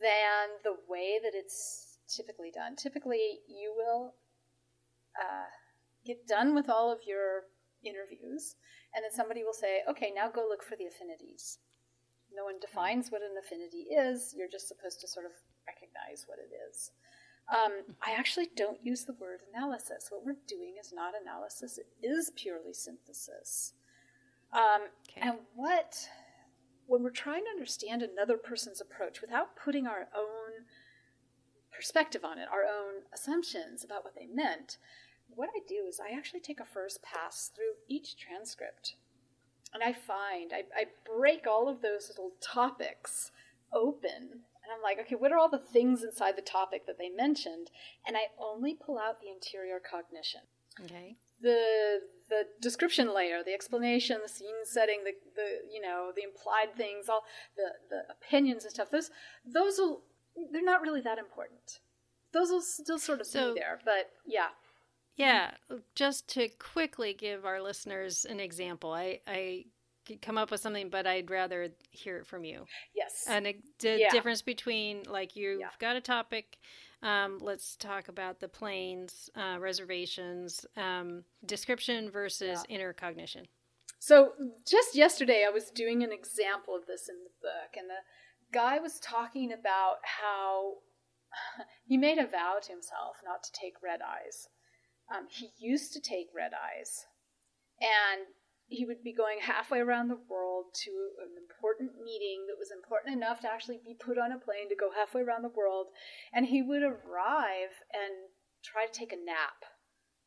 than 0.00 0.48
the 0.62 0.76
way 0.88 1.18
that 1.22 1.32
it's 1.34 1.98
typically 2.06 2.50
done. 2.50 2.76
Typically, 2.76 3.40
you 3.48 3.74
will 3.76 4.14
uh, 5.18 5.48
get 6.04 6.26
done 6.26 6.54
with 6.54 6.68
all 6.68 6.92
of 6.92 7.00
your 7.06 7.42
interviews, 7.84 8.56
and 8.94 9.04
then 9.04 9.12
somebody 9.12 9.44
will 9.44 9.56
say, 9.56 9.82
okay, 9.88 10.12
now 10.14 10.30
go 10.30 10.46
look 10.48 10.62
for 10.62 10.76
the 10.76 10.86
affinities. 10.86 11.58
No 12.34 12.44
one 12.44 12.60
defines 12.60 13.10
what 13.10 13.22
an 13.22 13.36
affinity 13.38 13.88
is, 13.94 14.34
you're 14.36 14.48
just 14.50 14.68
supposed 14.68 15.00
to 15.00 15.08
sort 15.08 15.26
of 15.26 15.32
recognize 15.66 16.24
what 16.26 16.38
it 16.38 16.50
is. 16.68 16.92
Um, 17.48 17.96
I 18.02 18.12
actually 18.12 18.48
don't 18.56 18.78
use 18.84 19.04
the 19.04 19.14
word 19.14 19.40
analysis. 19.54 20.08
What 20.10 20.24
we're 20.24 20.36
doing 20.46 20.74
is 20.78 20.92
not 20.92 21.14
analysis, 21.20 21.78
it 21.78 21.88
is 22.06 22.30
purely 22.36 22.74
synthesis. 22.74 23.72
Um, 24.52 24.88
okay. 25.08 25.28
And 25.28 25.38
what, 25.54 25.96
when 26.86 27.02
we're 27.02 27.10
trying 27.10 27.44
to 27.44 27.50
understand 27.50 28.02
another 28.02 28.36
person's 28.36 28.80
approach 28.80 29.20
without 29.20 29.56
putting 29.56 29.86
our 29.86 30.08
own 30.16 30.66
perspective 31.72 32.24
on 32.24 32.38
it, 32.38 32.48
our 32.52 32.64
own 32.64 33.02
assumptions 33.14 33.84
about 33.84 34.04
what 34.04 34.14
they 34.14 34.26
meant, 34.26 34.78
what 35.34 35.48
I 35.54 35.60
do 35.68 35.86
is 35.88 36.00
I 36.00 36.16
actually 36.16 36.40
take 36.40 36.60
a 36.60 36.64
first 36.64 37.02
pass 37.02 37.50
through 37.54 37.74
each 37.88 38.16
transcript. 38.16 38.94
And 39.74 39.82
I 39.82 39.92
find, 39.92 40.52
I, 40.52 40.64
I 40.74 40.86
break 41.04 41.46
all 41.46 41.68
of 41.68 41.82
those 41.82 42.08
little 42.08 42.32
topics 42.40 43.30
open. 43.72 44.42
And 44.68 44.72
I'm 44.74 44.82
like, 44.82 44.98
okay, 45.00 45.14
what 45.14 45.32
are 45.32 45.38
all 45.38 45.50
the 45.50 45.58
things 45.58 46.02
inside 46.02 46.36
the 46.36 46.42
topic 46.42 46.86
that 46.86 46.98
they 46.98 47.08
mentioned? 47.10 47.70
And 48.06 48.16
I 48.16 48.28
only 48.38 48.74
pull 48.74 48.98
out 48.98 49.20
the 49.20 49.28
interior 49.28 49.78
cognition. 49.78 50.40
Okay. 50.84 51.16
The 51.40 52.00
the 52.28 52.42
description 52.60 53.14
layer, 53.14 53.42
the 53.44 53.54
explanation, 53.54 54.18
the 54.22 54.28
scene 54.28 54.64
setting, 54.64 55.04
the, 55.04 55.12
the 55.34 55.72
you 55.72 55.80
know, 55.80 56.12
the 56.14 56.22
implied 56.22 56.76
things, 56.76 57.08
all 57.08 57.22
the, 57.56 57.70
the 57.88 58.02
opinions 58.10 58.64
and 58.64 58.72
stuff, 58.72 58.90
those 58.90 59.10
those 59.46 59.78
will 59.78 60.02
they're 60.52 60.62
not 60.62 60.82
really 60.82 61.00
that 61.00 61.18
important. 61.18 61.80
Those 62.32 62.50
will 62.50 62.60
still 62.60 62.98
sort 62.98 63.20
of 63.20 63.26
so, 63.26 63.54
be 63.54 63.60
there, 63.60 63.80
but 63.84 64.10
yeah. 64.26 64.48
Yeah, 65.18 65.50
just 65.96 66.28
to 66.28 66.48
quickly 66.48 67.12
give 67.12 67.44
our 67.44 67.60
listeners 67.60 68.24
an 68.24 68.38
example, 68.38 68.92
I, 68.92 69.20
I 69.26 69.64
could 70.06 70.22
come 70.22 70.38
up 70.38 70.52
with 70.52 70.60
something, 70.60 70.88
but 70.88 71.08
I'd 71.08 71.28
rather 71.28 71.70
hear 71.90 72.18
it 72.18 72.26
from 72.26 72.44
you. 72.44 72.64
Yes. 72.94 73.26
And 73.28 73.44
the 73.80 73.98
yeah. 73.98 74.10
difference 74.10 74.42
between, 74.42 75.02
like, 75.08 75.34
you've 75.34 75.60
yeah. 75.60 75.68
got 75.80 75.96
a 75.96 76.00
topic. 76.00 76.58
Um, 77.02 77.38
let's 77.40 77.74
talk 77.74 78.06
about 78.06 78.38
the 78.38 78.48
planes, 78.48 79.28
uh, 79.36 79.58
reservations, 79.58 80.64
um, 80.76 81.24
description 81.44 82.10
versus 82.10 82.64
yeah. 82.68 82.76
inner 82.76 82.92
cognition. 82.92 83.46
So, 83.98 84.32
just 84.64 84.94
yesterday, 84.94 85.44
I 85.46 85.50
was 85.50 85.70
doing 85.70 86.04
an 86.04 86.12
example 86.12 86.76
of 86.76 86.86
this 86.86 87.08
in 87.08 87.16
the 87.16 87.30
book, 87.42 87.76
and 87.76 87.90
the 87.90 88.02
guy 88.52 88.78
was 88.78 89.00
talking 89.00 89.52
about 89.52 89.96
how 90.02 90.74
he 91.88 91.96
made 91.96 92.18
a 92.18 92.26
vow 92.26 92.58
to 92.62 92.72
himself 92.72 93.16
not 93.24 93.42
to 93.42 93.52
take 93.52 93.82
red 93.82 94.00
eyes. 94.00 94.48
Um, 95.14 95.26
he 95.30 95.50
used 95.58 95.92
to 95.94 96.00
take 96.00 96.28
red 96.36 96.52
eyes, 96.52 97.06
and 97.80 98.26
he 98.68 98.84
would 98.84 99.02
be 99.02 99.14
going 99.14 99.40
halfway 99.40 99.80
around 99.80 100.08
the 100.08 100.20
world 100.28 100.66
to 100.84 100.92
an 101.24 101.32
important 101.40 101.96
meeting 102.04 102.44
that 102.46 102.60
was 102.60 102.70
important 102.70 103.16
enough 103.16 103.40
to 103.40 103.50
actually 103.50 103.80
be 103.80 103.96
put 103.96 104.18
on 104.18 104.30
a 104.30 104.38
plane 104.38 104.68
to 104.68 104.76
go 104.76 104.92
halfway 104.92 105.22
around 105.22 105.42
the 105.42 105.56
world. 105.56 105.88
And 106.32 106.46
he 106.46 106.60
would 106.60 106.82
arrive 106.82 107.80
and 107.88 108.28
try 108.62 108.84
to 108.84 108.92
take 108.92 109.12
a 109.12 109.16
nap. 109.16 109.64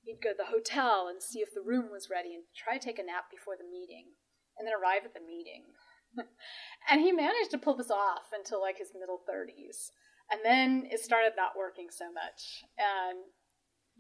He'd 0.01 0.23
go 0.23 0.33
to 0.33 0.41
the 0.41 0.49
hotel 0.49 1.05
and 1.05 1.21
see 1.21 1.39
if 1.39 1.53
the 1.53 1.61
room 1.61 1.93
was 1.93 2.09
ready 2.09 2.33
and 2.33 2.49
try 2.57 2.77
to 2.77 2.83
take 2.83 2.97
a 2.97 3.05
nap 3.05 3.29
before 3.29 3.53
the 3.53 3.69
meeting, 3.69 4.17
and 4.57 4.65
then 4.65 4.73
arrive 4.73 5.05
at 5.05 5.13
the 5.13 5.21
meeting. 5.21 5.77
and 6.89 7.01
he 7.01 7.11
managed 7.11 7.51
to 7.51 7.61
pull 7.61 7.77
this 7.77 7.91
off 7.91 8.33
until 8.33 8.59
like 8.59 8.79
his 8.79 8.97
middle 8.97 9.21
30s. 9.29 9.93
And 10.31 10.41
then 10.43 10.89
it 10.89 11.03
started 11.03 11.33
not 11.37 11.53
working 11.57 11.87
so 11.91 12.09
much. 12.11 12.65
And 12.79 13.21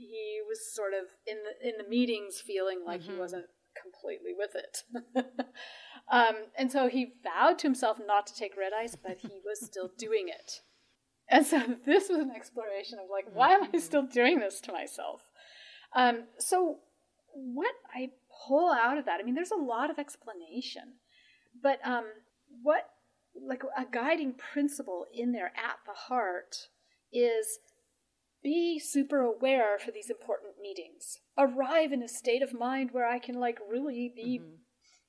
he 0.01 0.39
was 0.47 0.73
sort 0.73 0.93
of 0.93 1.07
in 1.25 1.37
the 1.43 1.69
in 1.69 1.77
the 1.77 1.89
meetings 1.89 2.41
feeling 2.45 2.83
like 2.85 3.01
mm-hmm. 3.01 3.13
he 3.13 3.17
wasn't 3.17 3.45
completely 3.81 4.31
with 4.37 4.51
it. 4.55 4.83
um, 6.11 6.35
and 6.57 6.71
so 6.71 6.87
he 6.87 7.13
vowed 7.23 7.59
to 7.59 7.67
himself 7.67 7.97
not 8.05 8.27
to 8.27 8.35
take 8.35 8.57
red 8.57 8.71
eyes, 8.77 8.95
but 9.01 9.17
he 9.17 9.39
was 9.45 9.65
still 9.65 9.91
doing 9.97 10.27
it. 10.27 10.61
And 11.29 11.45
so 11.45 11.61
this 11.85 12.09
was 12.09 12.19
an 12.19 12.31
exploration 12.35 12.99
of 12.99 13.09
like, 13.09 13.25
why 13.33 13.53
am 13.53 13.63
I 13.63 13.67
mm-hmm. 13.67 13.77
still 13.79 14.03
doing 14.03 14.39
this 14.39 14.59
to 14.61 14.73
myself? 14.73 15.21
Um, 15.95 16.23
so 16.37 16.79
what 17.33 17.73
I 17.93 18.09
pull 18.47 18.71
out 18.71 18.97
of 18.97 19.05
that, 19.05 19.19
I 19.19 19.23
mean, 19.23 19.35
there's 19.35 19.51
a 19.51 19.55
lot 19.55 19.89
of 19.89 19.99
explanation, 19.99 20.93
but 21.61 21.79
um, 21.85 22.05
what 22.61 22.89
like 23.47 23.63
a 23.77 23.85
guiding 23.89 24.33
principle 24.33 25.05
in 25.13 25.31
there 25.31 25.53
at 25.55 25.77
the 25.85 25.93
heart 25.93 26.67
is 27.13 27.59
be 28.43 28.79
super 28.79 29.21
aware 29.21 29.77
for 29.77 29.91
these 29.91 30.09
important 30.09 30.53
meetings. 30.61 31.19
Arrive 31.37 31.91
in 31.91 32.01
a 32.01 32.07
state 32.07 32.41
of 32.41 32.53
mind 32.53 32.89
where 32.91 33.07
I 33.07 33.19
can 33.19 33.35
like 33.35 33.59
really 33.69 34.11
be, 34.15 34.39
mm-hmm. 34.39 34.55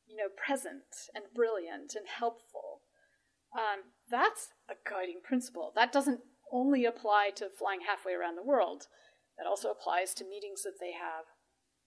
you 0.06 0.16
know, 0.16 0.28
present 0.36 1.10
and 1.14 1.24
brilliant 1.34 1.94
and 1.94 2.06
helpful. 2.06 2.80
Um, 3.54 3.92
that's 4.10 4.48
a 4.70 4.74
guiding 4.88 5.20
principle. 5.22 5.72
That 5.74 5.92
doesn't 5.92 6.20
only 6.52 6.84
apply 6.84 7.30
to 7.36 7.48
flying 7.58 7.80
halfway 7.86 8.12
around 8.12 8.36
the 8.36 8.44
world. 8.44 8.84
That 9.38 9.46
also 9.46 9.70
applies 9.70 10.14
to 10.14 10.24
meetings 10.24 10.62
that 10.62 10.78
they 10.80 10.92
have 10.92 11.24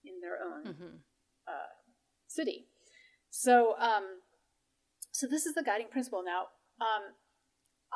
in 0.04 0.20
their 0.20 0.38
own 0.42 0.64
mm-hmm. 0.64 0.96
uh, 1.46 1.72
city. 2.26 2.66
So, 3.30 3.76
um, 3.78 4.04
so 5.12 5.26
this 5.26 5.46
is 5.46 5.54
the 5.54 5.62
guiding 5.62 5.88
principle. 5.90 6.22
Now, 6.24 6.48
um, 6.80 7.14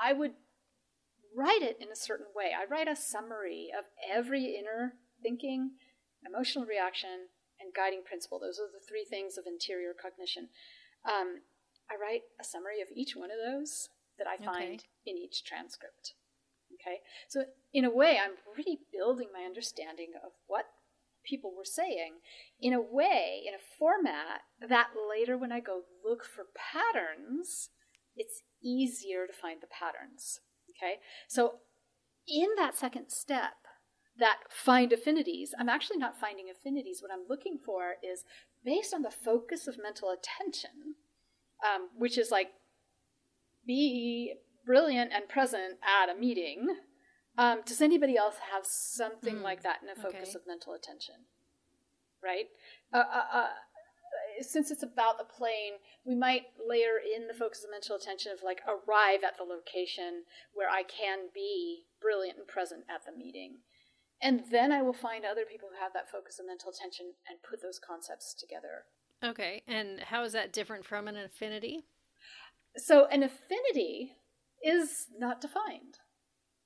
I 0.01 0.13
would 0.13 0.33
write 1.37 1.63
it 1.63 1.79
in 1.81 1.91
a 1.91 1.97
certain 1.97 2.27
way. 2.35 2.53
I 2.57 2.71
write 2.71 2.89
a 2.89 2.97
summary 2.97 3.69
of 3.77 3.85
every 4.11 4.57
inner 4.57 4.95
thinking, 5.23 5.73
emotional 6.27 6.67
reaction, 6.67 7.29
and 7.61 7.75
guiding 7.75 8.03
principle. 8.05 8.41
Those 8.41 8.59
are 8.59 8.71
the 8.73 8.85
three 8.87 9.05
things 9.05 9.37
of 9.37 9.45
interior 9.47 9.93
cognition. 9.95 10.49
Um, 11.05 11.43
I 11.91 12.01
write 12.01 12.23
a 12.41 12.45
summary 12.45 12.81
of 12.81 12.89
each 12.95 13.15
one 13.15 13.31
of 13.31 13.39
those 13.39 13.89
that 14.19 14.27
I 14.27 14.37
find 14.37 14.81
okay. 14.81 15.07
in 15.07 15.17
each 15.17 15.45
transcript. 15.45 16.15
Okay, 16.75 17.01
so 17.29 17.45
in 17.75 17.85
a 17.85 17.91
way, 17.91 18.19
I'm 18.23 18.39
rebuilding 18.57 19.29
my 19.35 19.45
understanding 19.45 20.13
of 20.25 20.33
what 20.47 20.67
people 21.25 21.53
were 21.55 21.65
saying 21.65 22.15
in 22.61 22.73
a 22.73 22.81
way, 22.81 23.43
in 23.47 23.55
a 23.55 23.67
format 23.79 24.43
that 24.67 24.89
later, 24.97 25.37
when 25.37 25.53
I 25.53 25.61
go 25.61 25.83
look 26.05 26.25
for 26.25 26.45
patterns, 26.55 27.71
it's 28.17 28.43
easier 28.63 29.27
to 29.27 29.33
find 29.33 29.61
the 29.61 29.67
patterns. 29.67 30.41
Okay, 30.81 30.95
so 31.29 31.57
in 32.27 32.49
that 32.57 32.77
second 32.77 33.11
step, 33.11 33.53
that 34.19 34.39
find 34.51 34.93
affinities, 34.93 35.55
I'm 35.59 35.69
actually 35.69 35.99
not 35.99 36.19
finding 36.19 36.47
affinities. 36.51 37.03
What 37.03 37.11
I'm 37.13 37.27
looking 37.29 37.59
for 37.65 37.95
is 38.03 38.25
based 38.65 38.95
on 38.95 39.03
the 39.03 39.11
focus 39.11 39.67
of 39.67 39.79
mental 39.83 40.11
attention, 40.11 40.95
um, 41.65 41.89
which 41.97 42.17
is 42.17 42.31
like 42.31 42.49
be 43.67 44.35
brilliant 44.65 45.13
and 45.13 45.29
present 45.29 45.79
at 45.83 46.15
a 46.15 46.19
meeting. 46.19 46.77
Um, 47.39 47.61
does 47.65 47.81
anybody 47.81 48.17
else 48.17 48.37
have 48.53 48.65
something 48.67 49.37
mm, 49.37 49.43
like 49.43 49.63
that 49.63 49.79
in 49.83 49.89
a 49.89 49.95
focus 49.95 50.31
okay. 50.31 50.39
of 50.39 50.47
mental 50.47 50.75
attention? 50.75 51.15
Right? 52.23 52.47
Uh, 52.93 52.99
uh, 52.99 53.39
uh, 53.39 53.47
since 54.41 54.71
it's 54.71 54.83
about 54.83 55.19
the 55.19 55.25
plane, 55.25 55.75
we 56.05 56.15
might 56.15 56.47
layer 56.69 56.99
in 56.99 57.27
the 57.27 57.35
focus 57.35 57.65
of 57.65 57.71
mental 57.71 57.97
attention 57.97 58.33
of 58.33 58.43
like 58.43 58.61
arrive 58.67 59.21
at 59.25 59.37
the 59.37 59.45
location 59.45 60.25
where 60.55 60.69
I 60.69 60.83
can 60.83 61.29
be 61.35 61.85
brilliant 62.01 62.39
and 62.39 62.47
present 62.47 62.85
at 62.89 63.05
the 63.05 63.17
meeting. 63.17 63.59
And 64.23 64.43
then 64.51 64.71
I 64.71 64.83
will 64.83 64.93
find 64.93 65.25
other 65.25 65.45
people 65.51 65.71
who 65.71 65.83
have 65.83 65.93
that 65.95 66.11
focus 66.11 66.39
of 66.39 66.47
mental 66.47 66.71
attention 66.71 67.15
and 67.29 67.43
put 67.43 67.63
those 67.63 67.79
concepts 67.79 68.35
together. 68.35 68.85
Okay. 69.25 69.63
And 69.67 70.01
how 70.01 70.25
is 70.25 70.33
that 70.33 70.53
different 70.53 70.85
from 70.85 71.09
an 71.09 71.17
affinity? 71.17 71.85
So, 72.77 73.07
an 73.07 73.23
affinity 73.23 74.13
is 74.63 75.07
not 75.19 75.41
defined. 75.41 75.99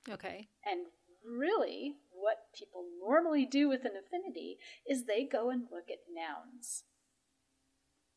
Okay. 0.09 0.49
And 0.65 0.87
really, 1.25 1.95
what 2.11 2.47
people 2.57 2.83
normally 3.01 3.45
do 3.45 3.67
with 3.67 3.85
an 3.85 3.93
affinity 3.97 4.57
is 4.87 5.05
they 5.05 5.23
go 5.23 5.49
and 5.49 5.63
look 5.71 5.89
at 5.89 5.99
nouns. 6.13 6.83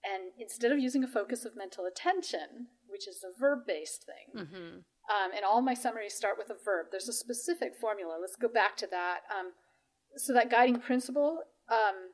And 0.04 0.32
instead 0.38 0.72
of 0.72 0.78
using 0.78 1.02
a 1.02 1.08
focus 1.08 1.44
of 1.44 1.56
mental 1.56 1.84
attention, 1.84 2.68
which 2.86 3.08
is 3.08 3.24
a 3.24 3.38
verb 3.38 3.60
based 3.66 4.04
thing, 4.06 4.44
mm-hmm. 4.44 4.76
um, 4.76 5.30
and 5.34 5.44
all 5.44 5.60
my 5.60 5.74
summaries 5.74 6.14
start 6.14 6.36
with 6.38 6.50
a 6.50 6.64
verb, 6.64 6.86
there's 6.90 7.08
a 7.08 7.12
specific 7.12 7.72
formula. 7.80 8.18
Let's 8.20 8.36
go 8.36 8.48
back 8.48 8.76
to 8.78 8.86
that. 8.90 9.20
Um, 9.36 9.52
so, 10.16 10.32
that 10.32 10.50
guiding 10.50 10.80
principle 10.80 11.40
um, 11.70 12.12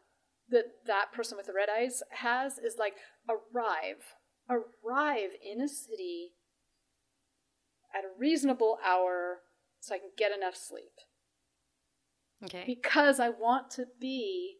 that 0.51 0.64
that 0.87 1.12
person 1.12 1.37
with 1.37 1.47
the 1.47 1.53
red 1.53 1.68
eyes 1.68 2.03
has 2.11 2.59
is 2.59 2.76
like 2.78 2.95
arrive. 3.28 4.03
Arrive 4.49 5.30
in 5.43 5.61
a 5.61 5.68
city 5.68 6.32
at 7.95 8.05
a 8.05 8.18
reasonable 8.18 8.78
hour 8.85 9.41
so 9.80 9.95
I 9.95 9.99
can 9.99 10.11
get 10.18 10.32
enough 10.37 10.57
sleep. 10.57 10.93
Okay. 12.45 12.64
Because 12.66 13.20
I 13.20 13.30
want 13.30 13.70
to 13.72 13.87
be 14.01 14.57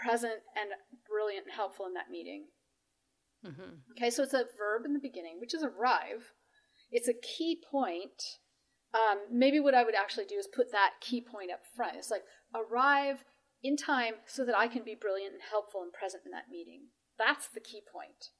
present 0.00 0.44
and 0.54 0.70
brilliant 1.08 1.46
and 1.46 1.54
helpful 1.54 1.86
in 1.86 1.94
that 1.94 2.10
meeting. 2.10 2.46
Mm-hmm. 3.44 3.92
Okay, 3.92 4.10
so 4.10 4.22
it's 4.22 4.34
a 4.34 4.44
verb 4.58 4.84
in 4.84 4.92
the 4.92 5.00
beginning, 5.00 5.38
which 5.40 5.54
is 5.54 5.62
arrive. 5.62 6.32
It's 6.90 7.08
a 7.08 7.14
key 7.14 7.60
point. 7.70 8.40
Um, 8.94 9.18
maybe 9.30 9.60
what 9.60 9.74
I 9.74 9.84
would 9.84 9.94
actually 9.94 10.26
do 10.26 10.36
is 10.36 10.48
put 10.52 10.72
that 10.72 10.94
key 11.00 11.20
point 11.20 11.50
up 11.50 11.60
front. 11.74 11.96
It's 11.96 12.10
like 12.10 12.24
arrive 12.54 13.24
in 13.62 13.76
time 13.76 14.14
so 14.26 14.44
that 14.44 14.56
I 14.56 14.68
can 14.68 14.84
be 14.84 14.94
brilliant 14.94 15.34
and 15.34 15.42
helpful 15.50 15.82
and 15.82 15.92
present 15.92 16.22
in 16.24 16.32
that 16.32 16.50
meeting. 16.50 16.88
That's 17.18 17.48
the 17.48 17.60
key 17.60 17.82
point. 17.90 18.30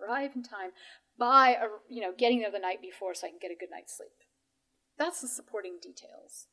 Arrive 0.00 0.32
in 0.34 0.42
time 0.42 0.70
by 1.18 1.56
you 1.88 2.02
know 2.02 2.12
getting 2.16 2.40
there 2.40 2.50
the 2.50 2.58
night 2.58 2.82
before 2.82 3.14
so 3.14 3.26
I 3.26 3.30
can 3.30 3.38
get 3.40 3.52
a 3.52 3.58
good 3.58 3.70
night's 3.70 3.96
sleep. 3.96 4.10
That's 4.98 5.20
the 5.20 5.28
supporting 5.28 5.78
details. 5.82 6.46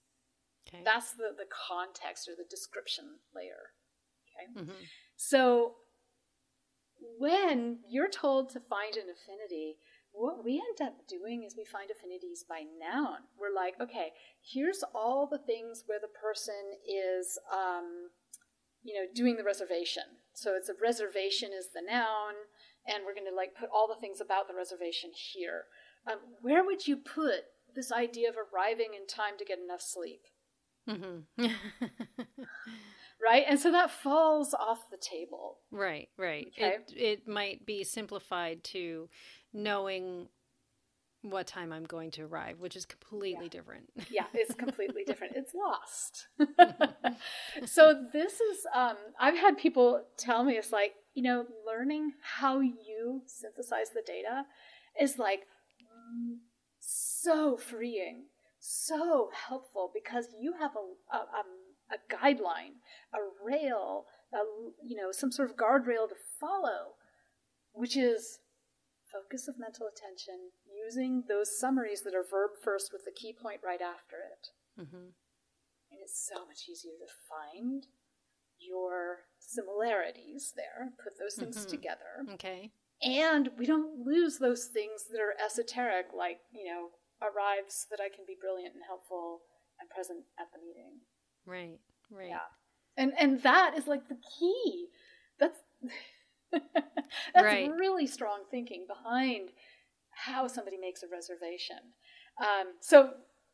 Okay. 0.67 0.83
That's 0.83 1.11
the, 1.11 1.33
the 1.35 1.49
context 1.49 2.29
or 2.29 2.33
the 2.35 2.49
description 2.49 3.21
layer. 3.35 3.73
Okay. 4.35 4.65
Mm-hmm. 4.65 4.83
So 5.15 5.75
when 7.17 7.79
you're 7.87 8.09
told 8.09 8.49
to 8.51 8.59
find 8.59 8.95
an 8.95 9.05
affinity, 9.09 9.77
what 10.13 10.43
we 10.43 10.53
end 10.53 10.87
up 10.87 11.07
doing 11.07 11.43
is 11.43 11.55
we 11.57 11.65
find 11.65 11.89
affinities 11.89 12.43
by 12.47 12.63
noun. 12.79 13.19
We're 13.39 13.55
like, 13.55 13.75
okay, 13.79 14.11
here's 14.41 14.83
all 14.93 15.27
the 15.29 15.37
things 15.37 15.83
where 15.85 15.99
the 15.99 16.07
person 16.07 16.77
is, 16.87 17.39
um, 17.51 18.09
you 18.83 18.93
know, 18.93 19.07
doing 19.13 19.37
the 19.37 19.43
reservation. 19.43 20.03
So 20.33 20.55
it's 20.55 20.69
a 20.69 20.73
reservation 20.81 21.51
is 21.57 21.69
the 21.73 21.81
noun, 21.81 22.33
and 22.87 23.03
we're 23.05 23.15
going 23.15 23.29
to 23.29 23.35
like 23.35 23.55
put 23.55 23.69
all 23.73 23.87
the 23.87 23.99
things 23.99 24.21
about 24.21 24.47
the 24.47 24.55
reservation 24.55 25.11
here. 25.13 25.65
Um, 26.09 26.19
where 26.41 26.65
would 26.65 26.87
you 26.87 26.97
put 26.97 27.45
this 27.73 27.91
idea 27.91 28.29
of 28.29 28.35
arriving 28.35 28.93
in 28.99 29.07
time 29.07 29.37
to 29.37 29.45
get 29.45 29.59
enough 29.59 29.81
sleep? 29.81 30.21
Mm-hmm. 30.89 31.45
right? 33.23 33.43
And 33.47 33.59
so 33.59 33.71
that 33.71 33.91
falls 33.91 34.53
off 34.53 34.89
the 34.89 34.97
table. 34.97 35.57
Right, 35.71 36.09
right. 36.17 36.47
Okay? 36.57 36.77
It, 36.89 36.93
it 36.95 37.27
might 37.27 37.65
be 37.65 37.83
simplified 37.83 38.63
to 38.65 39.09
knowing 39.53 40.27
what 41.21 41.45
time 41.45 41.71
I'm 41.71 41.83
going 41.83 42.11
to 42.11 42.23
arrive, 42.23 42.59
which 42.59 42.75
is 42.75 42.85
completely 42.85 43.45
yeah. 43.45 43.49
different. 43.49 43.89
yeah, 44.09 44.25
it's 44.33 44.55
completely 44.55 45.03
different. 45.07 45.33
It's 45.35 45.53
lost. 45.53 46.27
so 47.65 48.05
this 48.11 48.33
is 48.33 48.65
um 48.73 48.95
I've 49.19 49.37
had 49.37 49.57
people 49.57 50.03
tell 50.17 50.43
me 50.43 50.53
it's 50.53 50.71
like, 50.71 50.93
you 51.13 51.23
know, 51.23 51.45
learning 51.65 52.13
how 52.21 52.59
you 52.59 53.21
synthesize 53.27 53.89
the 53.93 54.01
data 54.05 54.45
is 54.99 55.19
like 55.19 55.41
mm, 55.81 56.37
so 56.79 57.55
freeing, 57.55 58.23
so 58.59 59.29
helpful 59.47 59.91
because 59.93 60.27
you 60.39 60.53
have 60.59 60.71
a 60.75 61.15
a, 61.15 61.19
a 61.19 61.43
guideline, 62.09 62.79
a 63.13 63.19
rail, 63.43 64.05
a, 64.33 64.37
you 64.83 64.95
know, 64.95 65.11
some 65.11 65.31
sort 65.31 65.49
of 65.49 65.57
guardrail 65.57 66.07
to 66.07 66.15
follow, 66.39 66.95
which 67.73 67.97
is 67.97 68.39
focus 69.11 69.47
of 69.47 69.59
mental 69.59 69.87
attention 69.87 70.51
using 70.71 71.23
those 71.27 71.59
summaries 71.59 72.01
that 72.03 72.15
are 72.15 72.23
verb 72.23 72.51
first 72.63 72.91
with 72.93 73.03
the 73.03 73.11
key 73.11 73.35
point 73.35 73.59
right 73.63 73.81
after 73.81 74.15
it. 74.23 74.47
Mm-hmm. 74.79 75.11
And 75.91 75.99
it's 76.01 76.29
so 76.31 76.45
much 76.45 76.69
easier 76.71 76.95
to 76.95 77.11
find 77.27 77.85
your 78.57 79.27
similarities 79.39 80.53
there, 80.55 80.93
put 81.03 81.19
those 81.19 81.35
things 81.35 81.57
mm-hmm. 81.57 81.75
together. 81.75 82.23
Okay. 82.33 82.71
And 83.03 83.49
we 83.57 83.65
don't 83.65 84.05
lose 84.05 84.37
those 84.37 84.69
things 84.71 85.09
that 85.11 85.19
are 85.19 85.35
esoteric, 85.43 86.13
like, 86.15 86.39
you 86.53 86.65
know, 86.65 86.95
arrives 87.19 87.87
that 87.89 87.99
I 87.99 88.13
can 88.13 88.25
be 88.25 88.37
brilliant 88.39 88.75
and 88.75 88.85
helpful 88.85 89.41
and 89.81 89.89
present 89.89 90.23
at 90.39 90.53
the 90.53 90.61
meeting. 90.61 91.01
Right, 91.45 91.79
right. 92.09 92.29
Yeah. 92.29 92.39
And 92.97 93.13
and 93.19 93.41
that 93.43 93.77
is 93.77 93.87
like 93.87 94.07
the 94.07 94.17
key. 94.39 94.87
That's 95.39 95.59
that's 96.51 97.45
right. 97.45 97.71
really 97.71 98.07
strong 98.07 98.41
thinking 98.49 98.85
behind 98.87 99.49
how 100.11 100.47
somebody 100.47 100.77
makes 100.77 101.03
a 101.03 101.07
reservation. 101.07 101.77
Um, 102.39 102.73
so 102.81 103.11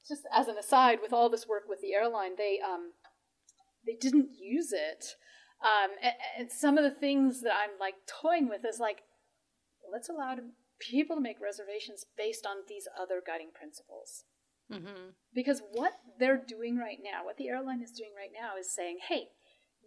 just 0.08 0.24
as 0.34 0.48
an 0.48 0.58
aside, 0.58 1.00
with 1.02 1.14
all 1.14 1.30
this 1.30 1.48
work 1.48 1.64
with 1.68 1.82
the 1.82 1.94
airline, 1.94 2.36
they 2.38 2.60
um, 2.66 2.92
they 3.86 3.96
didn't 3.96 4.30
use 4.40 4.72
it. 4.72 5.16
Um, 5.62 5.92
and, 6.04 6.14
and 6.38 6.52
some 6.52 6.78
of 6.78 6.84
the 6.84 7.00
things 7.00 7.42
that 7.42 7.54
I'm 7.54 7.80
like 7.80 7.96
toying 8.06 8.48
with 8.48 8.62
is 8.66 8.80
like, 8.80 9.02
let's 9.92 10.10
allow 10.10 10.36
people 10.80 11.16
to 11.16 11.22
make 11.22 11.42
reservations 11.42 12.06
based 12.18 12.46
on 12.46 12.58
these 12.68 12.88
other 13.00 13.22
guiding 13.26 13.50
principles. 13.54 14.24
Mm-hmm. 14.72 15.12
Because 15.34 15.62
what 15.72 15.94
they're 16.20 16.42
doing 16.46 16.78
right 16.78 17.00
now, 17.04 17.24
what 17.24 17.38
the 17.38 17.48
airline 17.48 17.82
is 17.82 17.92
doing 17.92 18.12
right 18.18 18.32
now, 18.34 18.60
is 18.60 18.74
saying, 18.74 18.98
hey, 19.08 19.30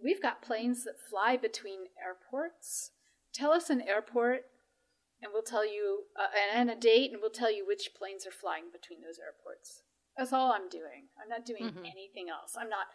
we've 0.02 0.22
got 0.22 0.42
planes 0.42 0.84
that 0.84 1.00
fly 1.10 1.36
between 1.36 1.86
airports. 2.02 2.92
Tell 3.32 3.52
us 3.52 3.70
an 3.70 3.82
airport, 3.82 4.42
and 5.22 5.32
we'll 5.32 5.42
tell 5.42 5.66
you, 5.66 6.04
uh, 6.18 6.28
and 6.54 6.70
a 6.70 6.74
date, 6.74 7.12
and 7.12 7.20
we'll 7.20 7.30
tell 7.30 7.52
you 7.52 7.66
which 7.66 7.90
planes 7.96 8.26
are 8.26 8.30
flying 8.30 8.64
between 8.72 9.02
those 9.02 9.18
airports. 9.18 9.82
That's 10.16 10.32
all 10.32 10.52
I'm 10.52 10.68
doing. 10.68 11.08
I'm 11.22 11.28
not 11.28 11.46
doing 11.46 11.64
mm-hmm. 11.64 11.84
anything 11.84 12.28
else. 12.28 12.56
I'm 12.58 12.68
not 12.68 12.86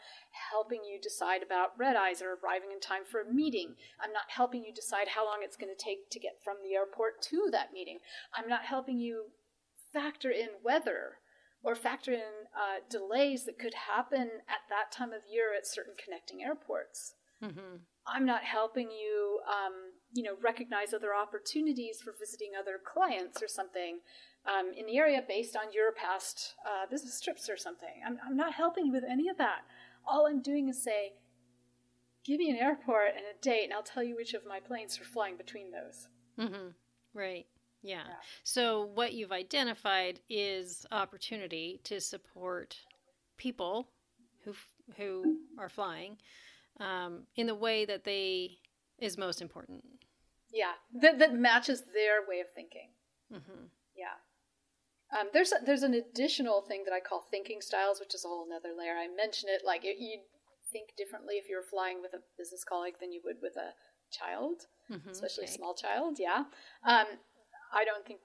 helping 0.52 0.82
you 0.84 1.00
decide 1.02 1.42
about 1.42 1.78
red 1.78 1.96
eyes 1.96 2.22
or 2.22 2.36
arriving 2.36 2.70
in 2.74 2.80
time 2.80 3.04
for 3.10 3.22
a 3.22 3.34
meeting. 3.34 3.76
I'm 4.04 4.12
not 4.12 4.30
helping 4.30 4.64
you 4.64 4.74
decide 4.74 5.08
how 5.08 5.26
long 5.26 5.40
it's 5.42 5.58
going 5.58 5.74
to 5.76 5.84
take 5.84 6.10
to 6.12 6.20
get 6.20 6.44
from 6.44 6.58
the 6.62 6.76
airport 6.76 7.22
to 7.30 7.50
that 7.52 7.74
meeting. 7.74 8.00
I'm 8.36 8.50
not 8.50 8.66
helping 8.66 9.00
you 9.00 9.32
factor 9.94 10.30
in 10.30 10.50
weather 10.64 11.20
or 11.66 11.76
factor 11.76 12.14
in 12.14 12.20
uh, 12.56 12.80
delays 12.90 13.46
that 13.46 13.58
could 13.58 13.74
happen 13.74 14.30
at 14.48 14.62
that 14.70 14.92
time 14.92 15.12
of 15.12 15.22
year 15.30 15.54
at 15.58 15.66
certain 15.66 15.94
connecting 16.02 16.44
airports. 16.44 17.16
Mm-hmm. 17.44 17.78
I'm 18.06 18.26
not 18.26 18.44
helping 18.44 18.92
you, 18.92 19.40
um, 19.50 19.74
you 20.14 20.22
know, 20.22 20.36
recognize 20.44 20.94
other 20.94 21.16
opportunities 21.16 22.02
for 22.02 22.14
visiting 22.18 22.52
other 22.58 22.80
clients 22.86 23.42
or 23.42 23.48
something 23.48 23.98
um, 24.46 24.74
in 24.78 24.86
the 24.86 24.98
area 24.98 25.24
based 25.28 25.56
on 25.56 25.74
your 25.74 25.92
past 25.92 26.54
uh, 26.64 26.86
business 26.90 27.20
trips 27.20 27.50
or 27.50 27.58
something. 27.58 28.04
I'm, 28.06 28.20
I'm 28.24 28.38
not 28.38 28.54
helping 28.54 28.86
you 28.86 28.92
with 28.92 29.04
any 29.10 29.28
of 29.28 29.40
that. 29.40 29.62
All 30.08 30.28
I'm 30.28 30.44
doing 30.44 30.70
is 30.70 30.84
say, 30.84 31.14
give 32.24 32.38
me 32.38 32.52
an 32.52 32.58
airport 32.58 33.16
and 33.18 33.26
a 33.26 33.42
date, 33.42 33.64
and 33.64 33.74
I'll 33.74 33.82
tell 33.82 34.04
you 34.04 34.16
which 34.16 34.36
of 34.36 34.46
my 34.48 34.60
planes 34.60 35.02
are 35.02 35.04
flying 35.04 35.36
between 35.36 35.72
those. 35.72 36.08
Mm-hmm. 36.40 36.68
Right. 37.16 37.48
Yeah. 37.86 38.02
yeah. 38.08 38.16
So 38.44 38.90
what 38.96 39.14
you've 39.14 39.32
identified 39.32 40.20
is 40.30 40.86
opportunity 40.92 41.80
to 41.84 42.02
support 42.02 42.76
people 43.38 43.88
who 44.44 44.54
who 44.98 45.38
are 45.58 45.70
flying 45.70 46.18
um, 46.80 47.24
in 47.36 47.48
the 47.48 47.56
way 47.56 47.86
that 47.86 48.04
they 48.04 48.58
is 49.00 49.18
most 49.18 49.42
important. 49.42 49.84
Yeah, 50.52 50.74
that 51.02 51.20
that 51.20 51.34
matches 51.34 51.84
their 51.94 52.28
way 52.28 52.40
of 52.40 52.50
thinking. 52.50 52.90
Mm-hmm. 53.32 53.66
Yeah. 53.96 54.18
Um, 55.18 55.28
there's 55.34 55.52
a, 55.52 55.58
there's 55.64 55.84
an 55.84 55.94
additional 55.94 56.62
thing 56.62 56.84
that 56.86 56.94
I 56.94 57.00
call 57.00 57.22
thinking 57.30 57.62
styles, 57.62 58.00
which 58.00 58.16
is 58.16 58.26
a 58.26 58.28
whole 58.28 58.46
another 58.46 58.70
layer. 58.78 58.94
I 58.94 59.08
mentioned 59.08 59.52
it 59.54 59.62
like 59.64 59.86
it, 59.86 59.98
you 60.00 60.20
think 60.72 60.96
differently 60.98 61.36
if 61.36 61.48
you're 61.48 61.62
flying 61.62 62.02
with 62.02 62.14
a 62.14 62.24
business 62.38 62.64
colleague 62.64 62.96
than 63.00 63.12
you 63.12 63.22
would 63.24 63.38
with 63.42 63.56
a 63.56 63.74
child, 64.12 64.66
mm-hmm, 64.92 65.10
especially 65.10 65.44
okay. 65.44 65.54
a 65.54 65.56
small 65.56 65.74
child. 65.74 66.18
Yeah. 66.20 66.46
Um, 66.86 67.06
I 67.76 67.84
don't 67.84 68.06
think 68.06 68.22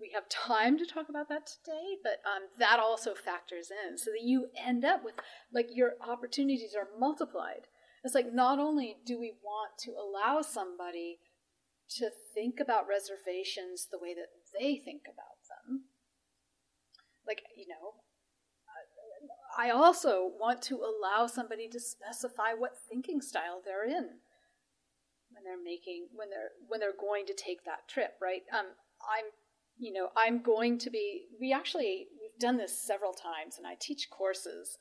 we 0.00 0.10
have 0.14 0.28
time 0.28 0.78
to 0.78 0.86
talk 0.86 1.08
about 1.08 1.28
that 1.28 1.46
today, 1.46 1.98
but 2.02 2.20
um, 2.24 2.48
that 2.58 2.78
also 2.78 3.14
factors 3.14 3.70
in 3.70 3.98
so 3.98 4.10
that 4.10 4.22
you 4.22 4.48
end 4.56 4.84
up 4.84 5.04
with 5.04 5.14
like 5.52 5.68
your 5.72 5.92
opportunities 6.00 6.74
are 6.76 6.88
multiplied. 6.98 7.68
It's 8.02 8.14
like 8.14 8.32
not 8.32 8.58
only 8.58 8.96
do 9.04 9.18
we 9.18 9.32
want 9.42 9.78
to 9.80 9.92
allow 9.92 10.42
somebody 10.42 11.18
to 11.96 12.10
think 12.34 12.60
about 12.60 12.88
reservations 12.88 13.88
the 13.90 13.98
way 13.98 14.14
that 14.14 14.28
they 14.58 14.76
think 14.76 15.02
about 15.04 15.38
them, 15.48 15.84
like, 17.26 17.42
you 17.56 17.66
know, 17.68 17.94
I 19.56 19.70
also 19.70 20.30
want 20.38 20.62
to 20.62 20.82
allow 20.82 21.26
somebody 21.26 21.68
to 21.68 21.80
specify 21.80 22.52
what 22.56 22.72
thinking 22.90 23.20
style 23.20 23.62
they're 23.64 23.84
in 23.84 24.18
when 25.30 25.44
they're 25.44 25.62
making 25.62 26.08
when 26.14 26.30
they're 26.30 26.50
when 26.66 26.80
they're 26.80 26.98
going 26.98 27.26
to 27.26 27.34
take 27.34 27.64
that 27.64 27.88
trip, 27.88 28.14
right? 28.20 28.42
Um, 28.52 28.74
I'm 29.08 29.30
you 29.76 29.92
know 29.92 30.08
I'm 30.16 30.42
going 30.42 30.78
to 30.78 30.90
be. 30.90 31.26
We 31.40 31.52
actually 31.52 32.08
we've 32.20 32.38
done 32.38 32.56
this 32.56 32.78
several 32.78 33.12
times, 33.12 33.58
and 33.58 33.66
I 33.66 33.76
teach 33.80 34.08
courses 34.10 34.78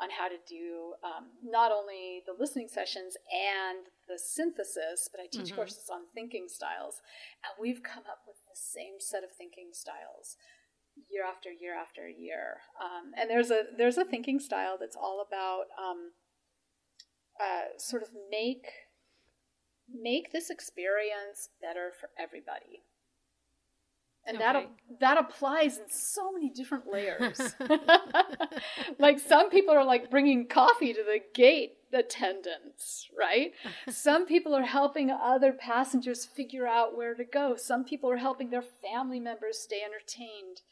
on 0.00 0.10
how 0.10 0.26
to 0.26 0.36
do 0.48 0.94
um, 1.04 1.30
not 1.44 1.70
only 1.70 2.22
the 2.26 2.34
listening 2.36 2.66
sessions 2.66 3.16
and 3.30 3.86
the 4.08 4.18
synthesis, 4.18 5.08
but 5.10 5.20
I 5.20 5.26
teach 5.30 5.46
mm-hmm. 5.46 5.56
courses 5.56 5.88
on 5.90 6.10
thinking 6.14 6.46
styles, 6.48 7.00
and 7.44 7.54
we've 7.60 7.82
come 7.82 8.02
up 8.10 8.26
with 8.26 8.36
the 8.50 8.58
same 8.58 8.98
set 8.98 9.22
of 9.22 9.30
thinking 9.30 9.70
styles 9.72 10.36
year 11.08 11.24
after 11.24 11.50
year 11.50 11.74
after 11.74 12.08
year. 12.08 12.58
Um, 12.80 13.12
and 13.18 13.30
there's 13.30 13.50
a 13.50 13.64
there's 13.76 13.98
a 13.98 14.04
thinking 14.04 14.40
style 14.40 14.76
that's 14.78 14.96
all 14.96 15.24
about 15.26 15.66
um, 15.78 16.12
uh, 17.40 17.78
sort 17.78 18.02
of 18.02 18.10
make 18.30 18.66
make 19.92 20.32
this 20.32 20.50
experience 20.50 21.50
better 21.60 21.92
for 21.98 22.10
everybody. 22.18 22.82
And 24.26 24.38
okay. 24.38 24.44
that 24.44 24.66
that 25.00 25.18
applies 25.18 25.78
in 25.78 25.84
so 25.88 26.32
many 26.32 26.48
different 26.48 26.84
layers. 26.90 27.54
like 28.98 29.18
some 29.18 29.50
people 29.50 29.74
are 29.74 29.84
like 29.84 30.10
bringing 30.10 30.46
coffee 30.46 30.94
to 30.94 31.02
the 31.02 31.20
gate 31.34 31.74
attendants, 31.92 33.08
right? 33.18 33.52
some 33.88 34.26
people 34.26 34.54
are 34.54 34.64
helping 34.64 35.10
other 35.10 35.52
passengers 35.52 36.24
figure 36.24 36.66
out 36.66 36.96
where 36.96 37.14
to 37.14 37.24
go. 37.24 37.56
Some 37.56 37.84
people 37.84 38.10
are 38.10 38.16
helping 38.16 38.50
their 38.50 38.62
family 38.62 39.20
members 39.20 39.58
stay 39.58 39.82
entertained 39.84 40.62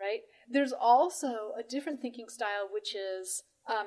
right? 0.00 0.20
There's 0.48 0.72
also 0.72 1.52
a 1.58 1.62
different 1.62 2.00
thinking 2.00 2.28
style, 2.28 2.68
which 2.72 2.94
is 2.94 3.42
um, 3.68 3.86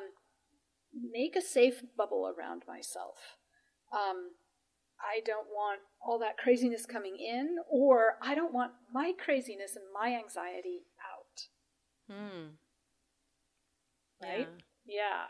make 1.12 1.36
a 1.36 1.42
safe 1.42 1.84
bubble 1.98 2.32
around 2.38 2.64
myself. 2.68 3.18
Um, 3.92 4.32
I 5.04 5.22
don't 5.26 5.48
want 5.48 5.82
all 6.02 6.20
that 6.20 6.38
craziness 6.38 6.86
coming 6.86 7.18
in, 7.18 7.58
or 7.70 8.16
I 8.22 8.36
don't 8.36 8.54
want 8.54 8.72
my 8.94 9.14
craziness 9.18 9.76
and 9.76 9.86
my 9.94 10.16
anxiety 10.16 10.82
out. 11.12 12.16
Hmm. 12.16 12.48
Right? 14.22 14.48
Yeah. 14.86 14.96
yeah. 14.96 15.24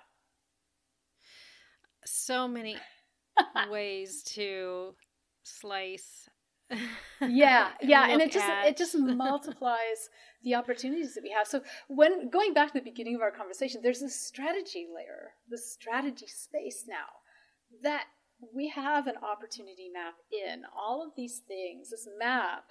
So 2.05 2.47
many 2.47 2.77
ways 3.69 4.23
to 4.35 4.95
slice 5.43 6.29
yeah 7.21 7.69
yeah 7.81 8.07
and 8.09 8.21
it 8.21 8.31
just 8.31 8.45
at. 8.45 8.65
it 8.65 8.77
just 8.77 8.97
multiplies 8.97 10.09
the 10.43 10.55
opportunities 10.55 11.13
that 11.13 11.23
we 11.23 11.29
have 11.29 11.47
so 11.47 11.61
when 11.87 12.29
going 12.29 12.53
back 12.53 12.71
to 12.71 12.79
the 12.79 12.83
beginning 12.83 13.15
of 13.15 13.21
our 13.21 13.31
conversation 13.31 13.81
there's 13.83 13.99
this 13.99 14.19
strategy 14.19 14.87
layer 14.93 15.31
the 15.49 15.57
strategy 15.57 16.27
space 16.27 16.85
now 16.87 17.05
that 17.81 18.05
we 18.53 18.69
have 18.69 19.07
an 19.07 19.15
opportunity 19.17 19.89
map 19.93 20.15
in 20.31 20.63
all 20.75 21.03
of 21.05 21.13
these 21.15 21.41
things 21.47 21.89
this 21.89 22.07
map 22.19 22.65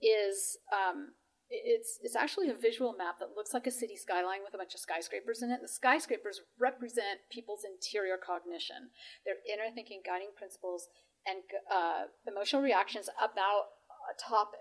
is 0.00 0.58
um, 0.72 1.12
it's 1.52 1.98
it's 2.02 2.16
actually 2.16 2.48
a 2.48 2.54
visual 2.54 2.94
map 2.96 3.18
that 3.20 3.36
looks 3.36 3.52
like 3.52 3.66
a 3.66 3.70
city 3.70 3.96
skyline 3.96 4.40
with 4.44 4.54
a 4.54 4.58
bunch 4.58 4.74
of 4.74 4.80
skyscrapers 4.80 5.42
in 5.42 5.50
it. 5.50 5.60
The 5.60 5.68
skyscrapers 5.68 6.40
represent 6.58 7.28
people's 7.30 7.64
interior 7.64 8.16
cognition, 8.16 8.90
their 9.24 9.36
inner 9.44 9.72
thinking, 9.74 10.00
guiding 10.04 10.32
principles, 10.36 10.88
and 11.26 11.44
uh, 11.70 12.08
emotional 12.26 12.62
reactions 12.62 13.08
about 13.20 13.76
a 14.08 14.16
topic. 14.18 14.60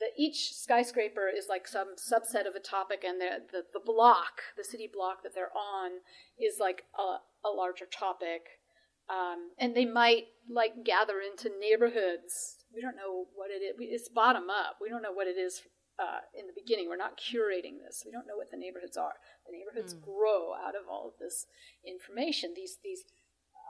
That 0.00 0.14
each 0.18 0.54
skyscraper 0.54 1.28
is 1.28 1.46
like 1.48 1.68
some 1.68 1.94
subset 1.94 2.46
of 2.48 2.54
a 2.54 2.60
topic, 2.60 3.04
and 3.06 3.20
the, 3.20 3.42
the, 3.50 3.62
the 3.72 3.82
block, 3.84 4.42
the 4.56 4.64
city 4.64 4.90
block 4.92 5.22
that 5.22 5.34
they're 5.34 5.54
on, 5.54 6.02
is 6.38 6.58
like 6.58 6.82
a, 6.98 7.22
a 7.46 7.50
larger 7.50 7.86
topic. 7.86 8.62
Um, 9.08 9.50
and 9.58 9.76
they 9.76 9.84
might 9.84 10.24
like 10.50 10.84
gather 10.84 11.20
into 11.20 11.50
neighborhoods. 11.60 12.64
We 12.74 12.80
don't 12.80 12.96
know 12.96 13.26
what 13.34 13.50
it 13.50 13.62
is. 13.62 13.74
It's 13.78 14.08
bottom 14.08 14.48
up. 14.50 14.78
We 14.80 14.88
don't 14.88 15.02
know 15.02 15.12
what 15.12 15.26
it 15.26 15.38
is 15.38 15.62
uh, 15.98 16.20
in 16.38 16.46
the 16.46 16.56
beginning. 16.56 16.88
We're 16.88 16.96
not 16.96 17.20
curating 17.20 17.84
this. 17.84 18.02
We 18.04 18.12
don't 18.12 18.26
know 18.26 18.36
what 18.36 18.50
the 18.50 18.56
neighborhoods 18.56 18.96
are. 18.96 19.14
The 19.46 19.56
neighborhoods 19.56 19.94
mm. 19.94 20.02
grow 20.02 20.54
out 20.54 20.74
of 20.74 20.88
all 20.90 21.08
of 21.08 21.18
this 21.20 21.46
information. 21.86 22.52
These 22.56 22.78
these 22.82 23.04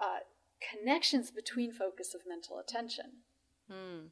uh, 0.03 0.23
connections 0.63 1.31
between 1.31 1.73
focus 1.73 2.15
of 2.15 2.23
mental 2.27 2.59
attention. 2.59 3.27
Mm. 3.71 4.11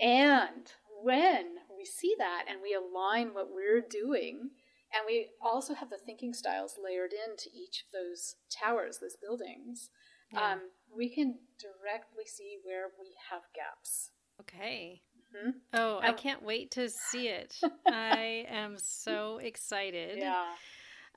And 0.00 0.72
when 1.02 1.66
we 1.76 1.84
see 1.84 2.14
that 2.18 2.44
and 2.48 2.60
we 2.62 2.74
align 2.74 3.34
what 3.34 3.52
we're 3.52 3.82
doing, 3.82 4.50
and 4.92 5.04
we 5.06 5.28
also 5.40 5.74
have 5.74 5.90
the 5.90 5.98
thinking 6.04 6.32
styles 6.32 6.78
layered 6.82 7.12
into 7.12 7.48
each 7.54 7.84
of 7.84 7.92
those 7.92 8.36
towers, 8.50 8.98
those 8.98 9.16
buildings, 9.20 9.90
yeah. 10.32 10.52
um, 10.52 10.60
we 10.96 11.08
can 11.08 11.36
directly 11.58 12.24
see 12.26 12.58
where 12.64 12.88
we 12.98 13.08
have 13.30 13.42
gaps. 13.54 14.10
Okay. 14.40 15.02
Mm-hmm. 15.36 15.50
Oh, 15.74 16.00
I 16.02 16.12
can't 16.12 16.42
wait 16.42 16.72
to 16.72 16.88
see 16.88 17.28
it. 17.28 17.56
I 17.86 18.46
am 18.48 18.76
so 18.78 19.38
excited. 19.38 20.18
Yeah. 20.18 20.46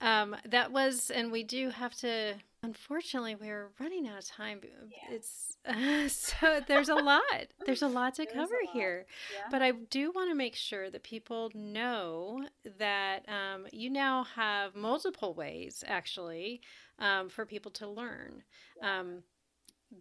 Um, 0.01 0.35
that 0.49 0.71
was, 0.71 1.09
and 1.09 1.31
we 1.31 1.43
do 1.43 1.69
have 1.69 1.95
to. 1.97 2.35
Unfortunately, 2.61 3.35
we're 3.35 3.71
running 3.77 4.07
out 4.07 4.19
of 4.19 4.25
time. 4.25 4.61
Yeah. 4.63 5.15
It's 5.15 5.57
uh, 5.65 6.07
so 6.07 6.61
there's 6.65 6.89
a 6.89 6.95
lot. 6.95 7.47
There's 7.65 7.81
a 7.81 7.87
lot 7.87 8.15
to 8.15 8.25
cover 8.33 8.55
lot. 8.65 8.73
here, 8.73 9.05
yeah. 9.33 9.47
but 9.51 9.61
I 9.61 9.71
do 9.71 10.11
want 10.11 10.29
to 10.29 10.35
make 10.35 10.55
sure 10.55 10.89
that 10.89 11.03
people 11.03 11.51
know 11.53 12.45
that 12.79 13.03
that 13.23 13.31
um, 13.31 13.67
you 13.71 13.89
now 13.89 14.23
have 14.35 14.75
multiple 14.75 15.33
ways, 15.33 15.83
actually, 15.87 16.61
um, 16.99 17.29
for 17.29 17.45
people 17.45 17.71
to 17.71 17.87
learn. 17.87 18.43
Um, 18.81 19.23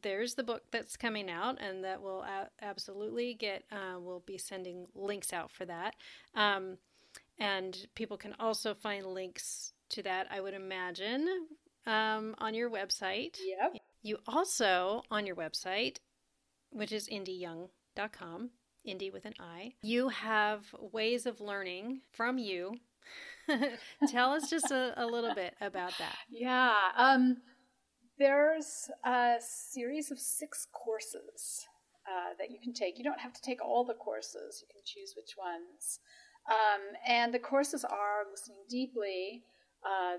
there's 0.03 0.35
the 0.35 0.45
book 0.45 0.63
that's 0.71 0.97
coming 0.97 1.31
out, 1.31 1.61
and 1.61 1.85
that 1.85 2.01
will 2.01 2.23
a- 2.23 2.51
absolutely 2.63 3.35
get. 3.35 3.65
Uh, 3.71 3.99
we'll 3.99 4.23
be 4.27 4.39
sending 4.39 4.87
links 4.95 5.33
out 5.33 5.51
for 5.51 5.65
that, 5.67 5.95
um, 6.35 6.79
and 7.39 7.87
people 7.95 8.17
can 8.17 8.35
also 8.39 8.75
find 8.75 9.07
links 9.07 9.73
to 9.91 10.03
that. 10.03 10.27
I 10.31 10.41
would 10.41 10.55
imagine 10.55 11.29
um, 11.87 12.35
on 12.39 12.55
your 12.55 12.71
website. 12.71 13.39
Yep. 13.45 13.83
You 14.03 14.19
also 14.27 15.03
on 15.11 15.27
your 15.27 15.37
website, 15.37 15.99
which 16.71 16.93
is 16.93 17.09
indiyoung.com, 17.09 18.51
Indi 18.85 19.11
with 19.11 19.25
an 19.25 19.35
I. 19.39 19.75
You 19.83 20.09
have 20.09 20.75
ways 20.81 21.27
of 21.27 21.41
learning 21.41 22.01
from 22.13 22.39
you. 22.39 22.77
Tell 24.09 24.33
us 24.33 24.49
just 24.49 24.71
a, 24.71 24.95
a 24.97 25.07
little 25.07 25.35
bit 25.35 25.55
about 25.61 25.93
that. 25.99 26.17
Yeah. 26.31 26.75
Um, 26.97 27.39
there's 28.19 28.91
a 29.05 29.37
series 29.41 30.11
of 30.11 30.19
six 30.19 30.67
courses 30.73 31.67
uh, 32.07 32.35
that 32.39 32.51
you 32.51 32.59
can 32.63 32.73
take. 32.73 32.99
You 32.99 33.05
don't 33.05 33.21
have 33.21 33.33
to 33.33 33.43
take 33.43 33.65
all 33.65 33.85
the 33.85 33.95
courses, 33.95 34.63
you 34.63 34.69
can 34.71 34.83
choose 34.85 35.15
which 35.17 35.35
ones. 35.37 36.01
Um, 36.51 36.83
and 37.07 37.33
the 37.33 37.39
courses 37.39 37.85
are 37.85 38.25
listening 38.31 38.65
deeply, 38.69 39.45
uh, 39.87 40.19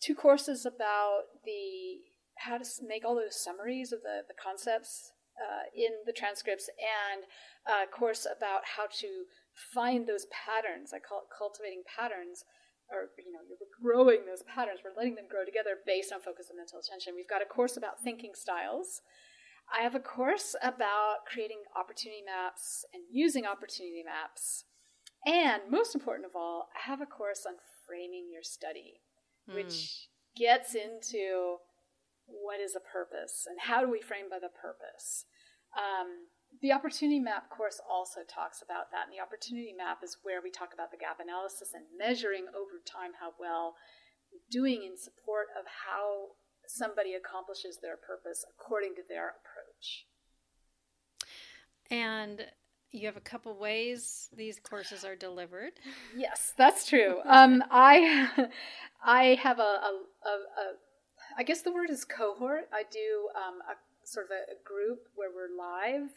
two 0.00 0.14
courses 0.14 0.66
about 0.66 1.22
the 1.44 2.02
how 2.38 2.58
to 2.58 2.64
make 2.86 3.04
all 3.04 3.14
those 3.14 3.42
summaries 3.42 3.92
of 3.92 4.02
the, 4.02 4.22
the 4.26 4.34
concepts 4.34 5.12
uh, 5.38 5.70
in 5.74 5.90
the 6.06 6.12
transcripts, 6.12 6.68
and 6.78 7.24
a 7.66 7.86
course 7.86 8.26
about 8.26 8.62
how 8.76 8.86
to 8.86 9.24
find 9.72 10.06
those 10.06 10.26
patterns. 10.30 10.92
I 10.92 10.98
call 10.98 11.18
it 11.18 11.34
cultivating 11.36 11.82
patterns 11.86 12.44
or 12.90 13.10
you 13.18 13.32
know 13.32 13.40
you're 13.48 13.58
growing 13.80 14.26
those 14.26 14.42
patterns. 14.42 14.80
We're 14.84 14.96
letting 14.96 15.14
them 15.14 15.28
grow 15.28 15.44
together 15.44 15.78
based 15.86 16.12
on 16.12 16.20
focus 16.20 16.48
and 16.50 16.58
mental 16.58 16.78
attention. 16.78 17.14
We've 17.14 17.28
got 17.28 17.42
a 17.42 17.46
course 17.46 17.76
about 17.76 18.02
thinking 18.02 18.32
styles. 18.34 19.02
I 19.72 19.82
have 19.82 19.94
a 19.94 20.00
course 20.00 20.54
about 20.62 21.24
creating 21.26 21.62
opportunity 21.74 22.22
maps 22.24 22.84
and 22.92 23.02
using 23.10 23.46
opportunity 23.46 24.02
maps. 24.04 24.64
And 25.26 25.62
most 25.70 25.94
important 25.94 26.26
of 26.26 26.36
all 26.36 26.68
i 26.76 26.90
have 26.90 27.00
a 27.00 27.06
course 27.06 27.46
on 27.46 27.54
framing 27.86 28.28
your 28.30 28.42
study 28.42 29.00
mm. 29.48 29.54
which 29.54 30.08
gets 30.36 30.74
into 30.74 31.56
what 32.26 32.60
is 32.60 32.74
a 32.76 32.80
purpose 32.80 33.46
and 33.48 33.58
how 33.60 33.80
do 33.80 33.90
we 33.90 34.00
frame 34.00 34.28
by 34.30 34.38
the 34.38 34.48
purpose. 34.48 35.26
Um, 35.76 36.28
the 36.62 36.72
opportunity 36.72 37.20
map 37.20 37.50
course 37.50 37.80
also 37.88 38.20
talks 38.28 38.62
about 38.62 38.90
that. 38.90 39.06
And 39.06 39.12
the 39.12 39.22
opportunity 39.22 39.74
map 39.76 39.98
is 40.02 40.18
where 40.22 40.40
we 40.42 40.50
talk 40.50 40.72
about 40.72 40.90
the 40.90 40.96
gap 40.96 41.18
analysis 41.20 41.72
and 41.74 41.84
measuring 41.96 42.46
over 42.54 42.80
time 42.84 43.12
how 43.20 43.32
well 43.38 43.74
doing 44.50 44.82
in 44.82 44.96
support 44.96 45.46
of 45.58 45.64
how 45.86 46.36
somebody 46.66 47.14
accomplishes 47.14 47.78
their 47.82 47.96
purpose 47.96 48.44
according 48.48 48.94
to 48.96 49.02
their 49.08 49.34
approach. 49.38 50.06
And 51.90 52.46
you 52.90 53.06
have 53.06 53.16
a 53.16 53.20
couple 53.20 53.56
ways 53.58 54.28
these 54.36 54.60
courses 54.60 55.04
are 55.04 55.16
delivered. 55.16 55.72
Yes, 56.16 56.54
that's 56.56 56.86
true. 56.86 57.18
Um, 57.24 57.64
I 57.70 58.48
I 59.04 59.38
have 59.42 59.58
a, 59.58 59.62
a, 59.62 60.00
a, 60.24 60.30
a 60.30 60.72
I 61.36 61.42
guess 61.42 61.62
the 61.62 61.72
word 61.72 61.90
is 61.90 62.04
cohort. 62.04 62.68
I 62.72 62.84
do 62.90 63.28
um, 63.36 63.58
a 63.68 63.74
sort 64.04 64.26
of 64.26 64.32
a, 64.32 64.52
a, 64.52 64.58
group 64.64 65.08
where 65.14 65.30
we're 65.34 65.56
live 65.56 66.10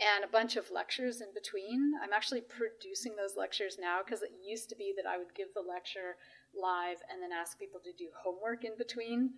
and 0.00 0.24
a 0.24 0.28
bunch 0.28 0.56
of 0.56 0.70
lectures 0.70 1.20
in 1.20 1.28
between. 1.34 1.92
I'm 2.02 2.12
actually 2.12 2.42
producing 2.42 3.16
those 3.16 3.36
lectures 3.36 3.78
now 3.80 4.00
because 4.04 4.22
it 4.22 4.32
used 4.42 4.68
to 4.70 4.76
be 4.76 4.92
that 4.96 5.08
I 5.08 5.18
would 5.18 5.34
give 5.34 5.48
the 5.54 5.60
lecture 5.60 6.16
live 6.54 6.98
and 7.10 7.22
then 7.22 7.30
ask 7.32 7.58
people 7.58 7.80
to 7.80 7.92
do 7.92 8.08
homework 8.22 8.64
in 8.64 8.72
between. 8.76 9.34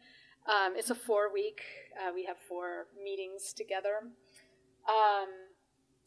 Um, 0.46 0.74
it's 0.76 0.90
a 0.90 0.94
four 0.94 1.32
week, 1.32 1.60
uh, 1.96 2.12
we 2.14 2.24
have 2.24 2.38
four 2.38 2.86
meetings 3.02 3.52
together. 3.52 4.02
Um, 4.88 5.28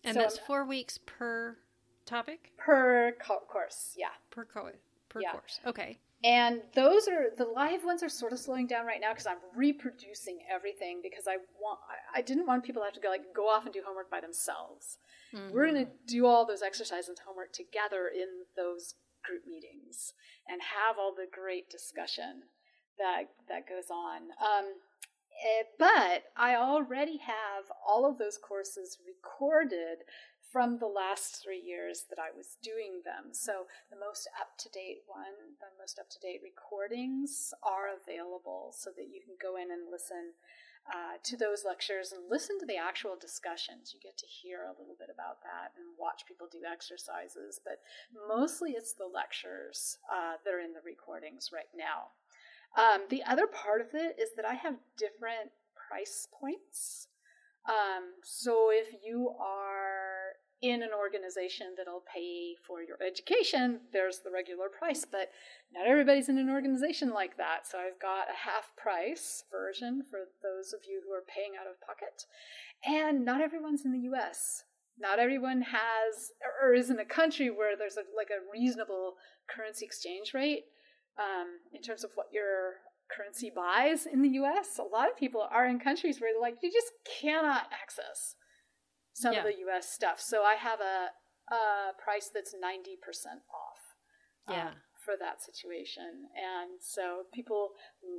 and 0.04 0.14
so 0.14 0.22
that's 0.22 0.40
four 0.40 0.66
weeks 0.66 0.98
per 0.98 1.58
topic? 2.06 2.52
Per 2.58 3.16
co- 3.22 3.44
course, 3.48 3.96
yeah. 3.98 4.16
Per, 4.32 4.46
co- 4.46 4.72
per 5.10 5.22
yeah. 5.22 5.32
course, 5.32 5.60
okay. 5.66 6.00
And 6.24 6.62
those 6.76 7.08
are 7.08 7.28
the 7.38 7.46
live 7.46 7.86
ones 7.86 8.04
are 8.04 8.10
sort 8.10 8.34
of 8.34 8.40
slowing 8.40 8.68
down 8.68 8.86
right 8.86 9.00
now 9.00 9.14
because 9.14 9.26
I'm 9.28 9.38
reproducing 9.56 10.40
everything 10.54 11.00
because 11.02 11.28
I 11.28 11.38
want 11.62 11.80
I, 12.14 12.22
didn't 12.22 12.46
want 12.46 12.66
people 12.66 12.82
to 12.82 12.86
have 12.86 12.94
to 12.94 13.00
go 13.00 13.10
like 13.10 13.34
go 13.34 13.48
off 13.48 13.64
and 13.64 13.74
do 13.74 13.82
homework 13.86 14.12
by 14.12 14.20
themselves. 14.20 14.98
Mm-hmm. 15.34 15.54
We're 15.54 15.72
going 15.72 15.86
to 15.86 15.92
do 16.08 16.26
all 16.26 16.46
those 16.46 16.62
exercises 16.62 17.08
and 17.08 17.18
homework 17.26 17.54
together 17.54 18.12
in 18.14 18.28
those 18.58 18.96
group 19.24 19.44
meetings 19.48 20.14
and 20.48 20.60
have 20.62 20.98
all 21.00 21.14
the 21.16 21.28
great 21.32 21.70
discussion 21.70 22.44
that 22.98 23.32
that 23.48 23.70
goes 23.70 23.90
on. 23.90 24.24
Um, 24.44 24.66
eh, 25.40 25.64
but 25.78 26.24
I 26.36 26.56
already 26.56 27.18
have 27.18 27.72
all 27.88 28.06
of 28.06 28.18
those 28.18 28.38
courses 28.38 28.98
recorded 29.08 30.04
from 30.52 30.80
the 30.80 30.90
last 30.90 31.42
three 31.44 31.62
years 31.62 32.06
that 32.10 32.18
I 32.18 32.36
was 32.36 32.58
doing 32.62 33.02
them. 33.06 33.34
So 33.34 33.70
the 33.90 34.00
most 34.00 34.28
up 34.40 34.58
to 34.60 34.70
date 34.70 35.06
one, 35.06 35.58
the 35.62 35.70
most 35.78 36.00
up 36.00 36.10
to 36.10 36.20
date 36.20 36.42
recordings 36.44 37.54
are 37.62 37.94
available 37.94 38.74
so 38.74 38.90
that 38.98 39.14
you 39.14 39.22
can 39.22 39.38
go 39.42 39.56
in 39.56 39.70
and 39.70 39.92
listen 39.92 40.34
uh, 40.90 41.22
to 41.22 41.38
those 41.38 41.62
lectures 41.66 42.12
and 42.12 42.26
listen 42.30 42.58
to 42.58 42.66
the 42.66 42.78
actual 42.78 43.14
discussions. 43.14 43.94
You 43.94 44.00
get 44.02 44.18
to 44.18 44.26
hear 44.26 44.66
a 44.66 44.74
little 44.80 44.98
bit 44.98 45.14
about 45.14 45.44
that 45.46 45.78
and 45.78 45.86
watch 46.00 46.26
people 46.26 46.48
do 46.52 46.66
exercises, 46.66 47.62
but 47.64 47.86
mostly 48.28 48.72
it's 48.72 48.94
the 48.94 49.06
lectures 49.06 49.98
uh, 50.10 50.42
that 50.44 50.54
are 50.54 50.66
in 50.66 50.74
the 50.74 50.82
recordings 50.84 51.52
right 51.54 51.70
now. 51.78 52.18
Um, 52.74 53.06
the 53.10 53.24
other 53.24 53.46
part 53.46 53.82
of 53.82 53.94
it 53.94 54.18
is 54.18 54.30
that 54.36 54.46
I 54.46 54.54
have 54.56 54.82
different 54.98 55.54
price 55.76 56.28
points. 56.34 57.08
Um, 57.68 58.18
so 58.24 58.70
if 58.72 58.88
you 59.06 59.30
are 59.40 59.99
in 60.62 60.84
an 60.84 60.90
organization 60.98 61.68
that'll 61.78 62.04
pay 62.14 62.56
for 62.68 62.82
your 62.82 62.98
education, 63.06 63.80
there's 63.94 64.20
the 64.20 64.32
regular 64.32 64.68
price, 64.68 65.06
but 65.10 65.32
not 65.74 65.88
everybody's 65.88 66.28
in 66.28 66.38
an 66.38 66.50
organization 66.50 67.12
like 67.12 67.38
that. 67.38 67.66
So 67.66 67.78
I've 67.78 68.00
got 68.02 68.28
a 68.28 68.50
half 68.50 68.76
price 68.76 69.44
version 69.52 70.04
for 70.10 70.20
those 70.44 70.74
of 70.74 70.82
you 70.88 71.02
who 71.06 71.14
are 71.14 71.24
paying 71.24 71.54
out 71.60 71.68
of 71.68 71.80
pocket. 71.80 72.26
And 72.86 73.24
not 73.24 73.42
everyone's 73.42 73.86
in 73.86 73.94
the 73.94 74.10
US. 74.12 74.64
Not 75.00 75.20
everyone 75.20 75.62
has 75.62 76.32
or 76.62 76.74
is 76.74 76.90
in 76.90 77.00
a 77.00 77.06
country 77.06 77.50
where 77.50 77.78
there's 77.78 77.96
a, 77.96 78.04
like 78.16 78.30
a 78.30 78.44
reasonable 78.52 79.16
currency 79.48 79.86
exchange 79.86 80.34
rate 80.34 80.66
um, 81.18 81.48
in 81.74 81.82
terms 81.82 82.04
of 82.04 82.12
what 82.16 82.28
your 82.34 82.84
currency 83.10 83.50
buys 83.54 84.06
in 84.06 84.22
the 84.22 84.30
US. 84.42 84.78
A 84.78 84.84
lot 84.84 85.10
of 85.10 85.16
people 85.16 85.48
are 85.50 85.66
in 85.66 85.80
countries 85.80 86.20
where 86.20 86.40
like 86.40 86.58
you 86.62 86.70
just 86.70 86.92
cannot 87.22 87.68
access 87.72 88.36
some 89.14 89.34
yeah. 89.34 89.40
of 89.40 89.46
the 89.46 89.58
US 89.68 89.90
stuff. 89.90 90.20
So 90.20 90.44
I 90.44 90.56
have 90.56 90.80
a, 90.80 91.54
a 91.54 91.94
price 92.04 92.30
that's 92.34 92.54
90% 92.54 92.58
off. 93.54 93.80
Um, 94.48 94.56
yeah. 94.56 94.68
Um, 94.68 94.74
for 95.10 95.14
that 95.20 95.42
situation. 95.42 96.28
And 96.36 96.72
so 96.82 97.24
people 97.34 97.70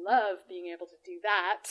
love 0.05 0.39
being 0.49 0.73
able 0.73 0.87
to 0.87 0.97
do 1.05 1.21
that. 1.23 1.63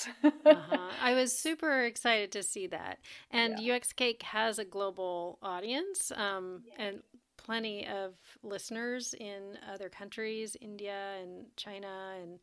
uh-huh. 0.45 0.89
I 1.01 1.13
was 1.13 1.37
super 1.37 1.83
excited 1.83 2.31
to 2.33 2.43
see 2.43 2.67
that. 2.67 2.99
And 3.31 3.59
yeah. 3.59 3.75
UX 3.75 3.91
Cake 3.91 4.21
has 4.23 4.59
a 4.59 4.65
global 4.65 5.39
audience 5.41 6.11
um, 6.15 6.61
yeah. 6.65 6.85
and 6.85 7.03
plenty 7.37 7.87
of 7.87 8.15
listeners 8.43 9.15
in 9.19 9.57
other 9.73 9.89
countries, 9.89 10.55
India 10.61 11.15
and 11.21 11.45
China 11.55 12.13
and 12.21 12.39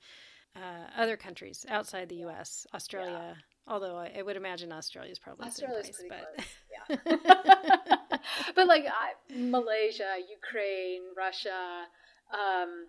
uh, 0.57 0.91
other 1.01 1.16
countries 1.16 1.64
outside 1.68 2.09
the 2.09 2.24
US, 2.27 2.66
Australia. 2.74 3.37
Although 3.68 3.96
I, 3.96 4.12
I, 4.18 4.22
would 4.22 4.36
imagine 4.36 4.70
Australia 4.70 5.10
is 5.10 5.18
probably 5.18 5.46
Australia's 5.46 5.90
price, 5.90 6.02
pretty 6.08 6.14
but 6.88 7.08
close. 7.16 7.18
yeah. 7.18 8.18
but 8.54 8.66
like 8.68 8.84
I, 8.86 9.12
Malaysia, 9.34 10.14
Ukraine, 10.30 11.02
Russia, 11.16 11.86
um, 12.32 12.86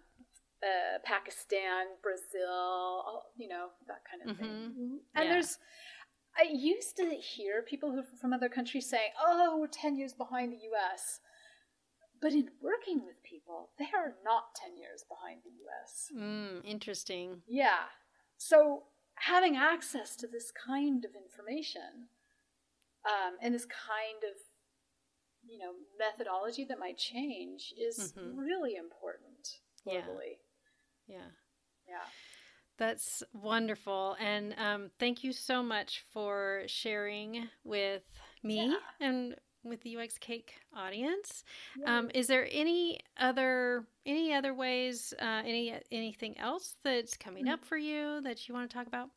uh, 0.61 0.99
Pakistan, 1.03 1.85
Brazil, 2.03 3.23
you 3.37 3.47
know 3.47 3.69
that 3.87 4.01
kind 4.09 4.29
of 4.29 4.37
mm-hmm. 4.37 4.43
thing. 4.43 4.99
And 5.15 5.25
yeah. 5.25 5.33
there's, 5.33 5.57
I 6.37 6.45
used 6.51 6.95
to 6.97 7.05
hear 7.15 7.63
people 7.63 7.91
who 7.91 8.03
from 8.21 8.33
other 8.33 8.49
countries 8.49 8.87
saying, 8.87 9.09
"Oh, 9.19 9.57
we're 9.59 9.67
ten 9.67 9.97
years 9.97 10.13
behind 10.13 10.51
the 10.51 10.59
U.S." 10.71 11.19
But 12.19 12.33
in 12.33 12.49
working 12.61 13.05
with 13.05 13.21
people, 13.23 13.69
they 13.77 13.85
are 13.95 14.15
not 14.25 14.55
10 14.55 14.75
years 14.75 15.05
behind 15.07 15.41
the 15.43 15.51
US. 15.67 16.09
Mm, 16.17 16.65
interesting. 16.65 17.43
Yeah. 17.47 17.85
So 18.37 18.83
having 19.19 19.55
access 19.55 20.15
to 20.17 20.27
this 20.27 20.51
kind 20.51 21.05
of 21.05 21.11
information 21.15 22.09
um, 23.05 23.35
and 23.41 23.53
this 23.53 23.65
kind 23.65 24.23
of 24.23 24.37
you 25.49 25.59
know 25.59 25.71
methodology 25.97 26.65
that 26.65 26.79
might 26.79 26.97
change 26.97 27.73
is 27.79 28.13
mm-hmm. 28.17 28.37
really 28.37 28.75
important 28.75 29.59
globally. 29.85 30.39
Yeah. 31.07 31.17
Yeah. 31.17 31.27
Yeah. 31.87 32.05
That's 32.77 33.23
wonderful. 33.33 34.15
And 34.19 34.53
um, 34.57 34.91
thank 34.99 35.23
you 35.23 35.33
so 35.33 35.63
much 35.63 36.03
for 36.13 36.63
sharing 36.67 37.47
with 37.63 38.03
me 38.43 38.67
yeah. 38.67 39.07
and 39.07 39.35
with 39.67 39.81
the 39.81 39.97
UX 39.97 40.17
Cake 40.17 40.55
audience. 40.75 41.43
Um, 41.85 42.09
is 42.13 42.27
there 42.27 42.47
any 42.51 42.99
other 43.17 43.85
any 44.05 44.33
other 44.33 44.53
ways, 44.53 45.13
uh, 45.21 45.41
any 45.45 45.73
anything 45.91 46.37
else 46.37 46.75
that's 46.83 47.17
coming 47.17 47.45
Mm. 47.45 47.53
up 47.53 47.65
for 47.65 47.77
you 47.77 48.21
that 48.21 48.47
you 48.47 48.53
want 48.53 48.69
to 48.69 48.73
talk 48.77 48.87
about? 48.87 49.09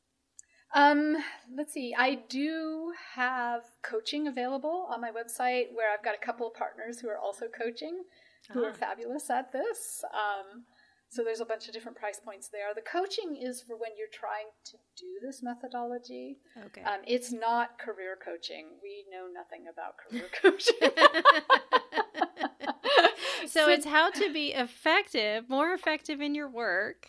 Um, 0.72 1.16
let's 1.52 1.72
see. 1.72 1.94
I 1.96 2.14
do 2.28 2.92
have 3.14 3.62
coaching 3.82 4.28
available 4.28 4.86
on 4.88 5.00
my 5.00 5.10
website 5.10 5.72
where 5.72 5.92
I've 5.92 6.02
got 6.04 6.14
a 6.14 6.18
couple 6.18 6.46
of 6.46 6.54
partners 6.54 7.00
who 7.00 7.08
are 7.08 7.18
also 7.18 7.46
coaching, 7.48 8.04
who 8.52 8.64
are 8.64 8.70
Ah. 8.70 8.74
fabulous 8.74 9.30
at 9.30 9.50
this. 9.52 10.04
Um, 10.12 10.64
so 11.10 11.24
there's 11.24 11.40
a 11.40 11.44
bunch 11.44 11.66
of 11.66 11.74
different 11.74 11.98
price 11.98 12.20
points 12.24 12.48
there. 12.48 12.72
The 12.74 12.82
coaching 12.82 13.36
is 13.36 13.60
for 13.60 13.74
when 13.76 13.90
you're 13.98 14.06
trying 14.12 14.46
to 14.66 14.76
do 14.96 15.06
this 15.20 15.42
methodology. 15.42 16.38
Okay. 16.66 16.82
Um, 16.82 17.00
it's 17.06 17.32
not 17.32 17.78
career 17.78 18.16
coaching. 18.24 18.66
We 18.82 19.04
know 19.10 19.26
nothing 19.32 19.66
about 19.70 19.96
career 19.98 20.28
coaching. 20.42 20.76
so 23.48 23.68
it's 23.68 23.86
how 23.86 24.10
to 24.10 24.32
be 24.32 24.48
effective, 24.52 25.48
more 25.48 25.72
effective 25.72 26.20
in 26.20 26.34
your 26.34 26.48
work. 26.48 27.06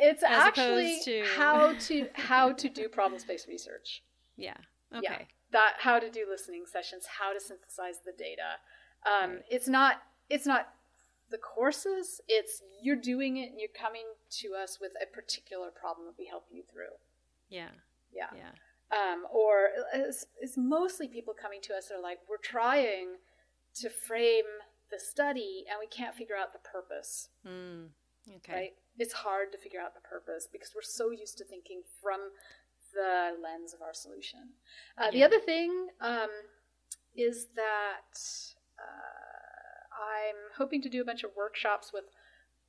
it's 0.00 0.22
actually 0.22 0.98
to- 1.04 1.24
how 1.36 1.72
to 1.88 2.08
how 2.14 2.52
to 2.52 2.68
do 2.68 2.88
problem 2.88 3.20
space 3.20 3.46
research. 3.48 4.02
Yeah. 4.36 4.56
Yeah. 4.92 4.98
Okay. 5.12 5.26
that 5.52 5.74
how 5.78 5.98
to 5.98 6.10
do 6.10 6.26
listening 6.30 6.64
sessions, 6.70 7.04
how 7.18 7.32
to 7.32 7.40
synthesize 7.40 7.96
the 8.04 8.12
data. 8.16 8.58
Um, 9.06 9.40
It's 9.50 9.68
not 9.68 10.02
it's 10.28 10.46
not 10.46 10.68
the 11.34 11.38
courses. 11.38 12.20
It's 12.28 12.62
you're 12.80 13.02
doing 13.12 13.38
it 13.38 13.50
and 13.50 13.58
you're 13.58 13.76
coming 13.76 14.06
to 14.40 14.48
us 14.54 14.78
with 14.80 14.92
a 15.02 15.06
particular 15.12 15.70
problem 15.70 16.06
that 16.06 16.14
we 16.16 16.26
help 16.26 16.46
you 16.52 16.62
through. 16.70 16.94
Yeah. 17.48 17.74
Yeah. 18.12 18.30
Yeah. 18.36 18.54
Um, 18.96 19.24
or 19.32 19.70
it's, 19.92 20.26
it's 20.40 20.56
mostly 20.56 21.08
people 21.08 21.34
coming 21.34 21.60
to 21.62 21.74
us 21.74 21.88
that 21.88 21.96
are 21.96 22.02
like, 22.02 22.18
we're 22.30 22.36
trying 22.36 23.18
to 23.80 23.90
frame 23.90 24.44
the 24.92 25.00
study 25.00 25.64
and 25.68 25.76
we 25.80 25.88
can't 25.88 26.14
figure 26.14 26.36
out 26.36 26.52
the 26.52 26.60
purpose. 26.60 27.30
Mm. 27.44 27.88
Okay. 28.36 28.52
Right? 28.52 28.72
It's 28.96 29.12
hard 29.12 29.50
to 29.50 29.58
figure 29.58 29.80
out 29.80 29.94
the 29.94 30.08
purpose 30.08 30.46
because 30.50 30.70
we're 30.72 30.82
so 30.82 31.10
used 31.10 31.36
to 31.38 31.44
thinking 31.44 31.82
from 32.00 32.20
the 32.94 33.32
lens 33.42 33.74
of 33.74 33.82
our 33.82 33.92
solution. 33.92 34.54
Uh, 34.96 35.10
The 35.10 35.24
other 35.24 35.40
thing 35.40 35.88
um, 36.00 36.30
is 37.16 37.48
that 37.56 38.14
uh, 38.78 39.23
I'm 40.04 40.52
hoping 40.56 40.82
to 40.82 40.88
do 40.88 41.00
a 41.00 41.04
bunch 41.04 41.24
of 41.24 41.30
workshops 41.36 41.90
with 41.92 42.04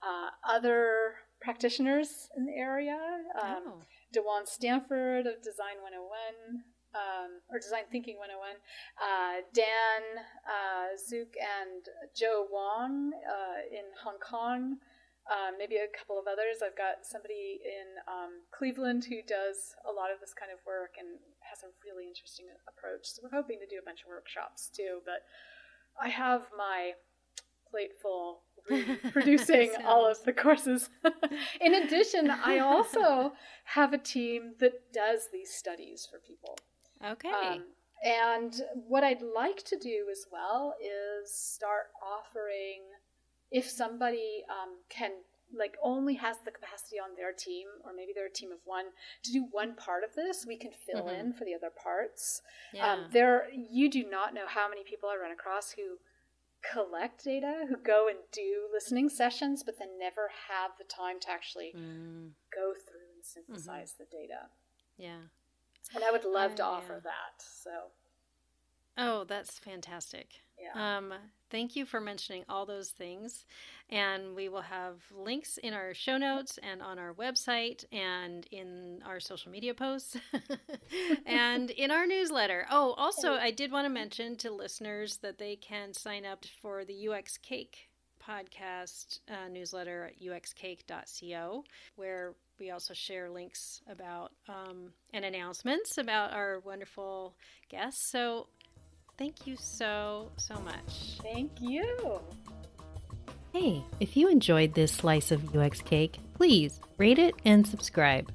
uh, 0.01 0.29
other 0.47 1.15
practitioners 1.41 2.29
in 2.38 2.45
the 2.45 2.53
area. 2.53 2.97
Um, 3.41 3.63
oh. 3.67 3.81
Dawan 4.15 4.47
Stanford 4.47 5.27
of 5.27 5.43
Design 5.43 5.83
101, 5.83 6.63
um, 6.95 7.43
or 7.51 7.59
Design 7.59 7.83
Thinking 7.91 8.15
101, 8.15 8.55
uh, 9.01 9.43
Dan 9.53 10.23
uh, 10.47 10.95
Szuc 10.95 11.36
and 11.36 11.83
Jo 12.15 12.47
Wong 12.49 13.11
uh, 13.27 13.59
in 13.67 13.83
Hong 14.03 14.17
Kong, 14.23 14.79
um, 15.27 15.57
maybe 15.57 15.75
a 15.75 15.91
couple 15.91 16.15
of 16.15 16.31
others. 16.31 16.63
I've 16.63 16.77
got 16.77 17.03
somebody 17.03 17.59
in 17.65 17.99
um, 18.07 18.45
Cleveland 18.55 19.05
who 19.09 19.19
does 19.25 19.75
a 19.83 19.91
lot 19.91 20.13
of 20.13 20.23
this 20.23 20.31
kind 20.31 20.53
of 20.53 20.63
work 20.63 20.95
and 20.95 21.19
has 21.43 21.65
a 21.67 21.73
really 21.83 22.07
interesting 22.07 22.45
approach. 22.69 23.11
So 23.11 23.25
we're 23.25 23.36
hoping 23.36 23.59
to 23.59 23.67
do 23.67 23.81
a 23.81 23.86
bunch 23.86 24.05
of 24.05 24.13
workshops 24.13 24.71
too, 24.71 25.03
but 25.03 25.27
I 25.99 26.09
have 26.09 26.47
my 26.55 26.95
plate 27.76 27.91
full 28.01 28.41
producing 29.11 29.69
all 29.86 30.09
of 30.09 30.23
the 30.23 30.34
courses. 30.34 30.89
In 31.61 31.73
addition, 31.76 32.32
I 32.32 32.59
also 32.59 33.34
have 33.65 33.93
a 33.93 33.97
team 33.97 34.53
that 34.59 34.91
does 34.93 35.28
these 35.32 35.51
studies 35.53 36.07
for 36.09 36.19
people. 36.19 36.57
Okay. 37.05 37.30
Um, 37.30 37.63
and 38.03 38.53
what 38.88 39.03
I'd 39.03 39.21
like 39.21 39.63
to 39.65 39.78
do 39.78 40.07
as 40.11 40.26
well 40.32 40.73
is 40.82 41.32
start 41.32 41.88
offering 42.01 42.82
if 43.51 43.69
somebody 43.69 44.43
um, 44.49 44.78
can 44.89 45.11
like 45.55 45.76
only 45.84 46.15
has 46.15 46.38
the 46.43 46.51
capacity 46.51 46.95
on 46.97 47.15
their 47.15 47.32
team 47.32 47.67
or 47.84 47.91
maybe 47.95 48.11
they're 48.15 48.26
a 48.26 48.32
team 48.32 48.51
of 48.51 48.57
one 48.65 48.86
to 49.23 49.32
do 49.32 49.45
one 49.51 49.76
part 49.76 50.03
of 50.03 50.09
this 50.15 50.43
we 50.45 50.57
can 50.57 50.71
fill 50.71 51.03
Mhm. 51.05 51.19
in 51.19 51.34
for 51.34 51.45
the 51.45 51.53
other 51.53 51.69
parts 51.69 52.41
yeah. 52.73 52.93
um, 52.93 53.05
there 53.11 53.47
you 53.53 53.88
do 53.88 54.03
not 54.09 54.34
know 54.34 54.47
how 54.47 54.67
many 54.67 54.84
people 54.84 55.07
i 55.07 55.15
run 55.15 55.32
across 55.32 55.71
who 55.71 55.99
collect 56.74 57.24
data 57.24 57.66
who 57.70 57.78
go 57.78 58.07
and 58.07 58.18
do 58.32 58.68
listening 58.74 59.09
sessions 59.09 59.63
but 59.63 59.78
then 59.80 59.97
never 59.99 60.30
have 60.49 60.72
the 60.78 60.84
time 60.84 61.20
to 61.20 61.30
actually 61.32 61.74
Mm. 61.76 62.32
go 62.53 62.74
through 62.74 63.07
and 63.16 63.24
synthesize 63.24 63.93
the 63.93 64.05
data 64.05 64.49
Yeah. 64.97 65.22
and 65.93 66.03
i 66.03 66.11
would 66.11 66.26
love 66.26 66.55
to 66.55 66.66
Uh, 66.66 66.70
offer 66.70 66.93
yeah. 66.93 66.99
that 67.11 67.41
so 67.41 67.91
Oh, 68.97 69.26
that's 69.26 69.59
fantastic. 69.59 70.30
yeah 70.57 70.97
Um, 70.97 71.13
thank 71.49 71.76
you 71.76 71.86
for 71.86 71.99
mentioning 71.99 72.45
all 72.47 72.66
those 72.66 72.91
things. 72.91 73.45
And 73.89 74.36
we 74.36 74.49
will 74.49 74.61
have 74.61 74.95
links 75.15 75.57
in 75.57 75.73
our 75.73 75.93
show 75.93 76.17
notes 76.17 76.57
and 76.63 76.81
on 76.81 76.97
our 76.97 77.13
website 77.13 77.86
and 77.91 78.45
in 78.51 79.01
our 79.05 79.19
social 79.19 79.51
media 79.51 79.75
posts 79.75 80.17
and 81.25 81.69
in 81.69 81.91
our 81.91 82.07
newsletter. 82.07 82.65
Oh, 82.71 82.93
also, 82.97 83.33
I 83.33 83.51
did 83.51 83.71
want 83.71 83.86
to 83.86 83.89
mention 83.89 84.38
to 84.38 84.51
listeners 84.51 85.17
that 85.17 85.38
they 85.38 85.55
can 85.55 85.93
sign 85.93 86.25
up 86.25 86.45
for 86.61 86.83
the 86.83 87.09
UX 87.09 87.38
Cake 87.38 87.89
podcast 88.27 89.19
uh, 89.29 89.47
newsletter 89.49 90.05
at 90.05 90.21
uxcake.co, 90.21 91.63
where 91.95 92.33
we 92.59 92.71
also 92.71 92.93
share 92.93 93.29
links 93.29 93.81
about 93.89 94.31
um, 94.47 94.91
and 95.13 95.25
announcements 95.25 95.97
about 95.97 96.33
our 96.33 96.59
wonderful 96.59 97.36
guests. 97.69 98.09
So 98.09 98.47
thank 99.17 99.45
you 99.45 99.55
so, 99.57 100.31
so 100.38 100.55
much. 100.55 101.19
thank 101.21 101.51
you 101.61 102.21
Hey, 103.57 103.85
if 104.01 104.17
you 104.17 104.27
enjoyed 104.27 104.73
this 104.73 104.91
slice 104.91 105.31
of 105.31 105.55
UX 105.55 105.79
cake, 105.79 106.19
please 106.33 106.81
rate 106.97 107.17
it 107.17 107.35
and 107.45 107.65
subscribe. 107.65 108.29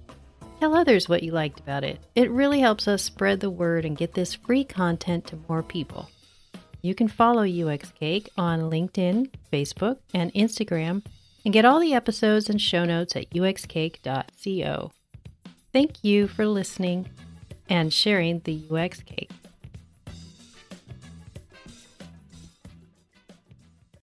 Tell 0.60 0.74
others 0.74 1.10
what 1.10 1.22
you 1.22 1.30
liked 1.30 1.60
about 1.60 1.84
it. 1.84 2.00
It 2.14 2.30
really 2.30 2.60
helps 2.60 2.88
us 2.88 3.02
spread 3.02 3.40
the 3.40 3.50
word 3.50 3.84
and 3.84 3.98
get 3.98 4.14
this 4.14 4.34
free 4.34 4.64
content 4.64 5.26
to 5.26 5.38
more 5.46 5.62
people. 5.62 6.08
You 6.80 6.94
can 6.94 7.06
follow 7.06 7.42
UX 7.42 7.90
Cake 7.90 8.30
on 8.38 8.70
LinkedIn, 8.70 9.28
Facebook, 9.52 9.98
and 10.14 10.32
Instagram, 10.32 11.04
and 11.44 11.52
get 11.52 11.66
all 11.66 11.80
the 11.80 11.92
episodes 11.92 12.48
and 12.48 12.58
show 12.58 12.86
notes 12.86 13.14
at 13.14 13.28
uxcake.co. 13.28 14.92
Thank 15.70 16.02
you 16.02 16.28
for 16.28 16.46
listening 16.46 17.10
and 17.68 17.92
sharing 17.92 18.40
the 18.40 18.64
UX 18.70 19.02
Cake. 19.02 19.30